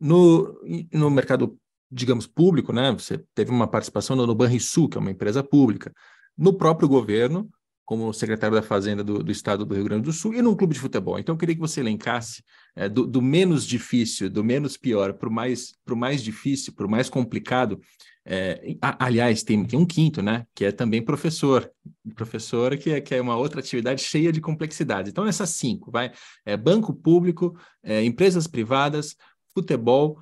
no, 0.00 0.60
no 0.92 1.10
mercado 1.10 1.56
digamos, 1.90 2.26
público, 2.26 2.72
né? 2.72 2.92
Você 2.92 3.22
teve 3.34 3.50
uma 3.50 3.66
participação 3.66 4.14
no 4.14 4.34
Banrisul, 4.34 4.88
que 4.88 4.98
é 4.98 5.00
uma 5.00 5.10
empresa 5.10 5.42
pública, 5.42 5.92
no 6.36 6.52
próprio 6.52 6.88
governo, 6.88 7.48
como 7.88 8.12
secretário 8.12 8.54
da 8.54 8.60
Fazenda 8.60 9.02
do, 9.02 9.22
do, 9.22 9.32
Estado 9.32 9.64
do 9.64 9.74
Rio 9.74 9.84
Grande 9.84 10.02
do 10.02 10.12
Sul, 10.12 10.34
e 10.34 10.42
num 10.42 10.54
clube 10.54 10.74
de 10.74 10.80
futebol. 10.80 11.18
Então, 11.18 11.34
eu 11.34 11.38
queria 11.38 11.54
que 11.54 11.60
você 11.60 11.80
elencasse 11.80 12.44
é, 12.76 12.86
do, 12.86 13.06
do, 13.06 13.22
menos 13.22 13.66
difícil, 13.66 14.28
do 14.28 14.44
menos 14.44 14.76
pior, 14.76 15.14
para 15.14 15.26
o 15.26 15.32
mais, 15.32 15.72
mais 15.96 16.22
difícil, 16.22 16.74
para 16.74 16.86
o 16.86 16.90
mais 16.90 17.08
complicado. 17.08 17.80
É, 18.26 18.76
aliás, 18.98 19.42
tem, 19.42 19.64
tem 19.64 19.78
um 19.78 19.86
quinto, 19.86 20.20
né? 20.20 20.44
Que 20.54 20.66
é 20.66 20.70
também 20.70 21.02
professor. 21.02 21.70
Professor, 22.14 22.76
que 22.76 22.90
é, 22.90 23.00
que 23.00 23.14
é 23.14 23.22
uma 23.22 23.38
outra 23.38 23.60
atividade 23.60 24.02
cheia 24.02 24.30
de 24.30 24.40
complexidade. 24.42 25.08
Então, 25.08 25.26
essas 25.26 25.48
cinco, 25.48 25.90
vai. 25.90 26.12
É, 26.44 26.58
banco 26.58 26.92
público, 26.92 27.58
é, 27.82 28.04
empresas 28.04 28.46
privadas, 28.46 29.16
futebol, 29.54 30.20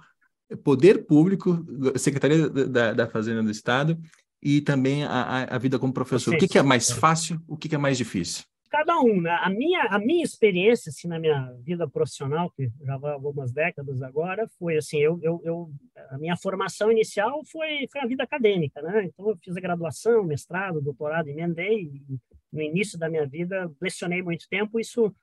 poder 0.62 1.06
público, 1.06 1.64
Secretaria 1.96 2.48
da, 2.48 2.92
da 2.92 3.06
Fazenda 3.08 3.42
do 3.42 3.50
Estado 3.50 3.98
e 4.42 4.60
também 4.60 5.04
a, 5.04 5.44
a 5.44 5.58
vida 5.58 5.78
como 5.78 5.92
professor. 5.92 6.30
Sim, 6.30 6.36
o 6.36 6.38
que, 6.38 6.48
que, 6.48 6.58
é 6.58 6.62
mais 6.62 6.90
fácil, 6.90 7.40
o 7.48 7.56
que, 7.56 7.68
que 7.68 7.74
é 7.74 7.78
mais 7.78 7.98
difícil? 7.98 8.44
Cada 8.68 9.00
um, 9.00 9.20
né? 9.20 9.30
A 9.40 9.48
minha, 9.48 9.82
a 9.84 9.98
minha 9.98 10.22
experiência, 10.22 10.90
assim, 10.90 11.08
na 11.08 11.18
minha 11.18 11.52
vida 11.60 11.88
profissional, 11.88 12.50
que 12.50 12.70
já 12.82 12.96
vai 12.96 13.12
algumas 13.12 13.52
décadas 13.52 14.02
agora, 14.02 14.46
foi 14.58 14.76
assim, 14.76 14.98
eu, 14.98 15.18
eu, 15.22 15.40
eu, 15.44 15.70
a 16.10 16.18
minha 16.18 16.36
formação 16.36 16.92
inicial 16.92 17.42
foi, 17.44 17.86
foi 17.90 18.00
a 18.00 18.06
vida 18.06 18.24
acadêmica, 18.24 18.82
né? 18.82 19.06
Então, 19.06 19.30
eu 19.30 19.36
fiz 19.42 19.56
a 19.56 19.60
graduação, 19.60 20.24
mestrado, 20.24 20.80
doutorado, 20.80 21.28
emendei, 21.28 21.84
e 21.84 22.18
no 22.52 22.60
início 22.60 22.98
da 22.98 23.08
minha 23.08 23.26
vida, 23.26 23.70
lecionei 23.80 24.22
muito 24.22 24.46
tempo, 24.48 24.78
isso 24.78 25.14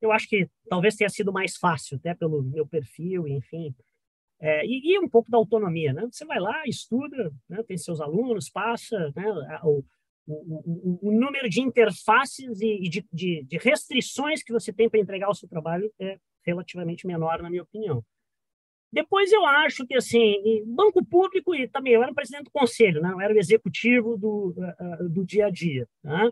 eu 0.00 0.10
acho 0.10 0.28
que 0.28 0.48
talvez 0.68 0.96
tenha 0.96 1.08
sido 1.08 1.32
mais 1.32 1.56
fácil, 1.56 1.96
até 1.96 2.12
pelo 2.12 2.42
meu 2.42 2.66
perfil, 2.66 3.28
enfim, 3.28 3.72
é, 4.42 4.66
e, 4.66 4.92
e, 4.92 4.98
um 4.98 5.08
pouco 5.08 5.30
da 5.30 5.38
autonomia, 5.38 5.92
né? 5.92 6.04
Você 6.10 6.24
vai 6.24 6.40
lá, 6.40 6.64
estuda, 6.66 7.32
né? 7.48 7.62
tem 7.62 7.78
seus 7.78 8.00
alunos, 8.00 8.50
passa, 8.50 9.12
né? 9.14 9.24
o, 9.62 9.84
o, 10.26 10.34
o, 10.34 10.98
o, 11.00 11.12
número 11.12 11.48
de 11.48 11.60
interfaces 11.60 12.60
e, 12.60 12.88
de, 12.88 13.06
de, 13.12 13.44
de 13.44 13.58
restrições 13.58 14.42
que 14.42 14.52
você 14.52 14.72
tem 14.72 14.90
para 14.90 14.98
entregar 14.98 15.30
o 15.30 15.34
seu 15.34 15.48
trabalho 15.48 15.88
é 16.00 16.18
relativamente 16.44 17.06
menor, 17.06 17.40
na 17.40 17.48
minha 17.48 17.62
opinião. 17.62 18.04
Depois 18.92 19.30
eu 19.30 19.46
acho 19.46 19.86
que, 19.86 19.94
assim, 19.94 20.34
banco 20.66 21.04
público, 21.04 21.54
e 21.54 21.68
também 21.68 21.92
eu 21.92 22.02
era 22.02 22.12
presidente 22.12 22.46
do 22.46 22.50
conselho, 22.50 23.00
né? 23.00 23.12
eu 23.12 23.20
era 23.20 23.32
o 23.32 23.38
executivo 23.38 24.18
do, 24.18 24.52
do 25.08 25.24
dia 25.24 25.46
a 25.46 25.50
dia. 25.50 25.88
Né? 26.02 26.30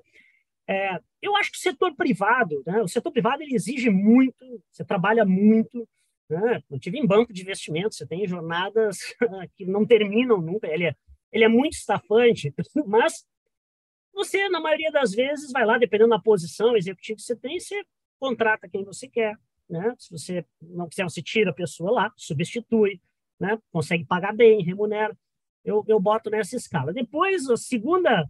É, 0.69 1.01
eu 1.23 1.37
acho 1.37 1.53
que 1.53 1.59
o 1.59 1.61
setor 1.61 1.95
privado, 1.95 2.61
né? 2.67 2.83
o 2.83 2.89
setor 2.89 3.13
privado 3.13 3.41
ele 3.41 3.55
exige 3.55 3.89
muito, 3.89 4.61
você 4.69 4.85
trabalha 4.85 5.25
muito, 5.25 5.89
né? 6.31 6.63
Tive 6.81 6.99
em 6.99 7.07
banco 7.07 7.33
de 7.33 7.43
investimentos, 7.43 7.99
você 7.99 8.07
tem 8.07 8.27
jornadas 8.27 8.99
que 9.57 9.67
não 9.67 9.85
terminam 9.85 10.41
nunca, 10.41 10.69
ele 10.69 10.85
é, 10.85 10.95
ele 11.33 11.45
é 11.45 11.49
muito 11.49 11.75
estafante, 11.75 12.55
mas 12.87 13.25
você, 14.13 14.49
na 14.49 14.61
maioria 14.61 14.91
das 14.91 15.13
vezes, 15.13 15.51
vai 15.53 15.65
lá, 15.65 15.79
dependendo 15.79 16.11
da 16.11 16.19
posição 16.19 16.77
executiva 16.77 17.17
que 17.17 17.23
você 17.23 17.37
tem, 17.37 17.59
você 17.59 17.83
contrata 18.19 18.69
quem 18.69 18.85
você 18.85 19.09
quer. 19.09 19.37
Né? 19.69 19.95
Se 19.99 20.11
você 20.11 20.45
não 20.61 20.89
quiser, 20.89 21.05
você 21.05 21.23
tira 21.23 21.51
a 21.51 21.55
pessoa 21.55 21.91
lá, 21.91 22.13
substitui, 22.17 23.01
né? 23.39 23.59
consegue 23.71 24.05
pagar 24.05 24.35
bem, 24.35 24.63
remunera. 24.63 25.17
Eu, 25.65 25.85
eu 25.87 26.01
boto 26.01 26.29
nessa 26.29 26.57
escala. 26.57 26.93
Depois, 26.93 27.49
a 27.49 27.57
segunda 27.57 28.29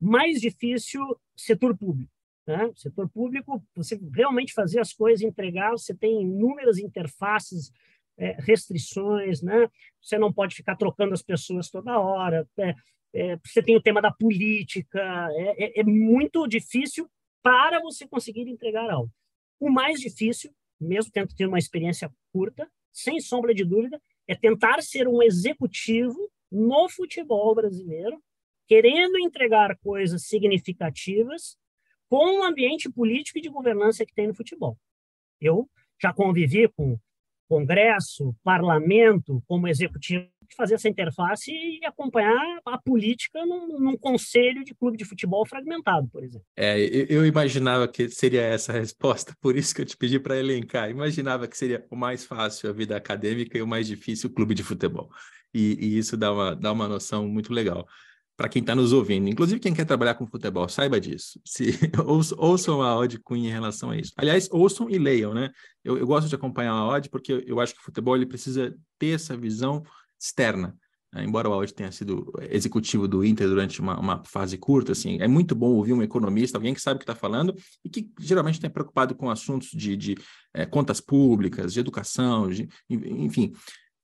mais 0.00 0.40
difícil, 0.40 1.00
setor 1.36 1.76
público. 1.76 2.12
Né? 2.46 2.72
Setor 2.74 3.08
público, 3.08 3.62
você 3.74 4.00
realmente 4.14 4.52
fazer 4.52 4.80
as 4.80 4.92
coisas, 4.92 5.22
entregar, 5.22 5.70
você 5.70 5.94
tem 5.94 6.22
inúmeras 6.22 6.78
interfaces, 6.78 7.72
é, 8.18 8.36
restrições, 8.40 9.42
né? 9.42 9.68
você 10.00 10.18
não 10.18 10.32
pode 10.32 10.54
ficar 10.54 10.76
trocando 10.76 11.14
as 11.14 11.22
pessoas 11.22 11.70
toda 11.70 11.98
hora, 11.98 12.46
é, 12.58 12.74
é, 13.14 13.36
você 13.44 13.62
tem 13.62 13.76
o 13.76 13.82
tema 13.82 14.00
da 14.00 14.10
política, 14.10 15.00
é, 15.32 15.64
é, 15.64 15.80
é 15.80 15.84
muito 15.84 16.46
difícil 16.46 17.08
para 17.42 17.80
você 17.80 18.06
conseguir 18.08 18.48
entregar 18.48 18.90
algo. 18.90 19.10
O 19.60 19.70
mais 19.70 20.00
difícil, 20.00 20.52
mesmo 20.80 21.12
tendo 21.12 21.48
uma 21.48 21.58
experiência 21.58 22.10
curta, 22.32 22.68
sem 22.92 23.20
sombra 23.20 23.54
de 23.54 23.64
dúvida, 23.64 24.00
é 24.26 24.34
tentar 24.34 24.82
ser 24.82 25.06
um 25.06 25.22
executivo 25.22 26.30
no 26.50 26.88
futebol 26.88 27.54
brasileiro, 27.54 28.22
querendo 28.66 29.18
entregar 29.18 29.76
coisas 29.78 30.26
significativas 30.26 31.56
com 32.12 32.40
o 32.40 32.44
ambiente 32.44 32.90
político 32.90 33.38
e 33.38 33.40
de 33.40 33.48
governança 33.48 34.04
que 34.04 34.12
tem 34.12 34.26
no 34.26 34.34
futebol. 34.34 34.76
Eu 35.40 35.66
já 35.98 36.12
convivi 36.12 36.68
com 36.68 36.98
Congresso, 37.48 38.36
Parlamento, 38.44 39.42
como 39.46 39.66
executivo, 39.66 40.28
fazer 40.54 40.74
essa 40.74 40.90
interface 40.90 41.50
e 41.50 41.82
acompanhar 41.86 42.60
a 42.66 42.76
política 42.76 43.46
num, 43.46 43.78
num, 43.80 43.96
conselho 43.96 44.62
de 44.62 44.74
clube 44.74 44.98
de 44.98 45.06
futebol 45.06 45.46
fragmentado, 45.46 46.06
por 46.08 46.22
exemplo. 46.22 46.46
É, 46.54 46.78
eu, 47.08 47.24
imaginava 47.24 47.88
que 47.88 48.06
seria 48.10 48.42
essa 48.42 48.72
a 48.72 48.78
resposta, 48.78 49.34
por 49.40 49.56
isso 49.56 49.74
que 49.74 49.80
eu 49.80 49.86
te 49.86 49.96
pedi 49.96 50.20
para 50.20 50.36
elencar. 50.36 50.90
Imaginava 50.90 51.48
que 51.48 51.56
seria 51.56 51.82
o 51.90 51.96
mais 51.96 52.26
fácil 52.26 52.68
a 52.68 52.74
vida 52.74 52.94
acadêmica 52.94 53.56
e 53.56 53.62
o 53.62 53.66
mais 53.66 53.86
difícil 53.86 54.28
o 54.28 54.32
clube 54.34 54.54
de 54.54 54.62
futebol. 54.62 55.08
E, 55.54 55.78
e 55.80 55.96
isso 55.96 56.14
dá 56.14 56.30
uma, 56.30 56.54
dá 56.54 56.72
uma 56.72 56.86
noção 56.86 57.26
muito 57.26 57.54
legal 57.54 57.88
para 58.36 58.48
quem 58.48 58.60
está 58.60 58.74
nos 58.74 58.92
ouvindo. 58.92 59.28
Inclusive, 59.28 59.60
quem 59.60 59.74
quer 59.74 59.84
trabalhar 59.84 60.14
com 60.14 60.26
futebol, 60.26 60.68
saiba 60.68 61.00
disso. 61.00 61.40
Se, 61.44 61.78
ouçam 62.36 62.82
a 62.82 62.96
Odd 62.96 63.18
Cunha 63.20 63.48
em 63.48 63.52
relação 63.52 63.90
a 63.90 63.96
isso. 63.96 64.12
Aliás, 64.16 64.48
ouçam 64.50 64.88
e 64.90 64.98
leiam, 64.98 65.34
né? 65.34 65.50
Eu, 65.84 65.98
eu 65.98 66.06
gosto 66.06 66.28
de 66.28 66.34
acompanhar 66.34 66.72
a 66.72 66.86
Odd 66.88 67.08
porque 67.10 67.44
eu 67.46 67.60
acho 67.60 67.74
que 67.74 67.80
o 67.80 67.84
futebol 67.84 68.16
ele 68.16 68.26
precisa 68.26 68.74
ter 68.98 69.14
essa 69.14 69.36
visão 69.36 69.82
externa. 70.20 70.76
Né? 71.12 71.24
Embora 71.24 71.48
o 71.48 71.52
Audi 71.52 71.74
tenha 71.74 71.92
sido 71.92 72.32
executivo 72.50 73.06
do 73.06 73.24
Inter 73.24 73.46
durante 73.46 73.80
uma, 73.80 73.98
uma, 73.98 74.24
fase 74.24 74.56
curta, 74.56 74.92
assim, 74.92 75.18
é 75.20 75.28
muito 75.28 75.54
bom 75.54 75.72
ouvir 75.72 75.92
um 75.92 76.02
economista, 76.02 76.56
alguém 76.56 76.72
que 76.72 76.80
sabe 76.80 76.96
o 76.96 76.98
que 76.98 77.04
está 77.04 77.14
falando 77.14 77.54
e 77.84 77.88
que 77.88 78.10
geralmente 78.18 78.54
está 78.54 78.70
preocupado 78.70 79.14
com 79.14 79.28
assuntos 79.28 79.68
de, 79.70 79.96
de 79.96 80.16
é, 80.54 80.64
contas 80.64 81.00
públicas, 81.00 81.72
de 81.72 81.80
educação, 81.80 82.48
de, 82.48 82.68
enfim. 82.88 83.52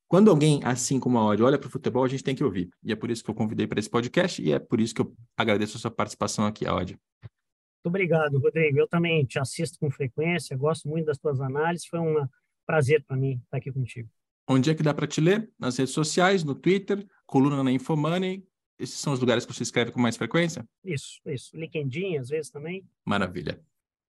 Quando 0.09 0.31
alguém, 0.31 0.61
assim 0.65 0.99
como 0.99 1.19
a 1.19 1.21
Audi, 1.21 1.43
olha 1.43 1.59
para 1.59 1.69
o 1.69 1.71
futebol, 1.71 2.03
a 2.03 2.09
gente 2.09 2.25
tem 2.25 2.35
que 2.35 2.43
ouvir. 2.43 2.71
E 2.83 2.91
é 2.91 2.97
por 2.97 3.11
isso 3.11 3.23
que 3.23 3.31
eu 3.31 3.35
convidei 3.35 3.67
para 3.67 3.79
esse 3.79 3.91
podcast 3.91 4.41
e 4.43 4.53
é 4.53 4.59
por 4.59 4.81
isso 4.81 4.95
que 4.95 5.03
eu 5.03 5.15
agradeço 5.37 5.77
a 5.77 5.81
sua 5.81 5.91
participação 5.91 6.47
aqui, 6.47 6.67
Audi. 6.67 6.99
Muito 7.23 7.87
obrigado, 7.89 8.39
Rodrigo. 8.39 8.79
Eu 8.79 8.89
também 8.89 9.25
te 9.27 9.39
assisto 9.39 9.79
com 9.79 9.91
frequência, 9.91 10.57
gosto 10.57 10.89
muito 10.89 11.05
das 11.05 11.19
tuas 11.19 11.41
análises. 11.41 11.87
Foi 11.87 12.01
um 12.01 12.27
prazer 12.67 13.05
para 13.07 13.17
mim 13.17 13.41
estar 13.45 13.59
aqui 13.59 13.71
contigo. 13.71 14.09
Onde 14.49 14.71
é 14.71 14.75
que 14.75 14.83
dá 14.83 14.95
para 14.95 15.07
te 15.07 15.21
ler? 15.21 15.51
Nas 15.59 15.77
redes 15.77 15.93
sociais, 15.93 16.43
no 16.43 16.55
Twitter, 16.55 17.07
coluna 17.27 17.63
na 17.63 17.71
Infomoney. 17.71 18.43
Esses 18.79 18.99
são 18.99 19.13
os 19.13 19.21
lugares 19.21 19.45
que 19.45 19.53
você 19.53 19.63
escreve 19.63 19.91
com 19.91 20.01
mais 20.01 20.17
frequência? 20.17 20.67
Isso, 20.83 21.21
isso. 21.27 21.55
LinkedIn, 21.55 22.17
às 22.17 22.31
vezes 22.31 22.51
também. 22.51 22.83
Maravilha. 23.05 23.61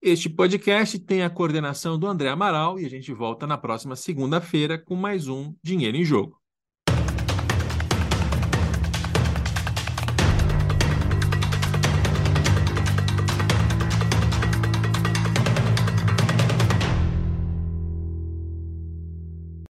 Este 0.02 0.30
podcast 0.30 0.98
tem 0.98 1.22
a 1.22 1.28
coordenação 1.28 1.98
do 1.98 2.06
André 2.06 2.30
Amaral 2.30 2.80
e 2.80 2.86
a 2.86 2.88
gente 2.88 3.12
volta 3.12 3.46
na 3.46 3.58
próxima 3.58 3.94
segunda-feira 3.94 4.78
com 4.78 4.96
mais 4.96 5.28
um 5.28 5.54
Dinheiro 5.62 5.94
em 5.94 6.04
Jogo. 6.04 6.39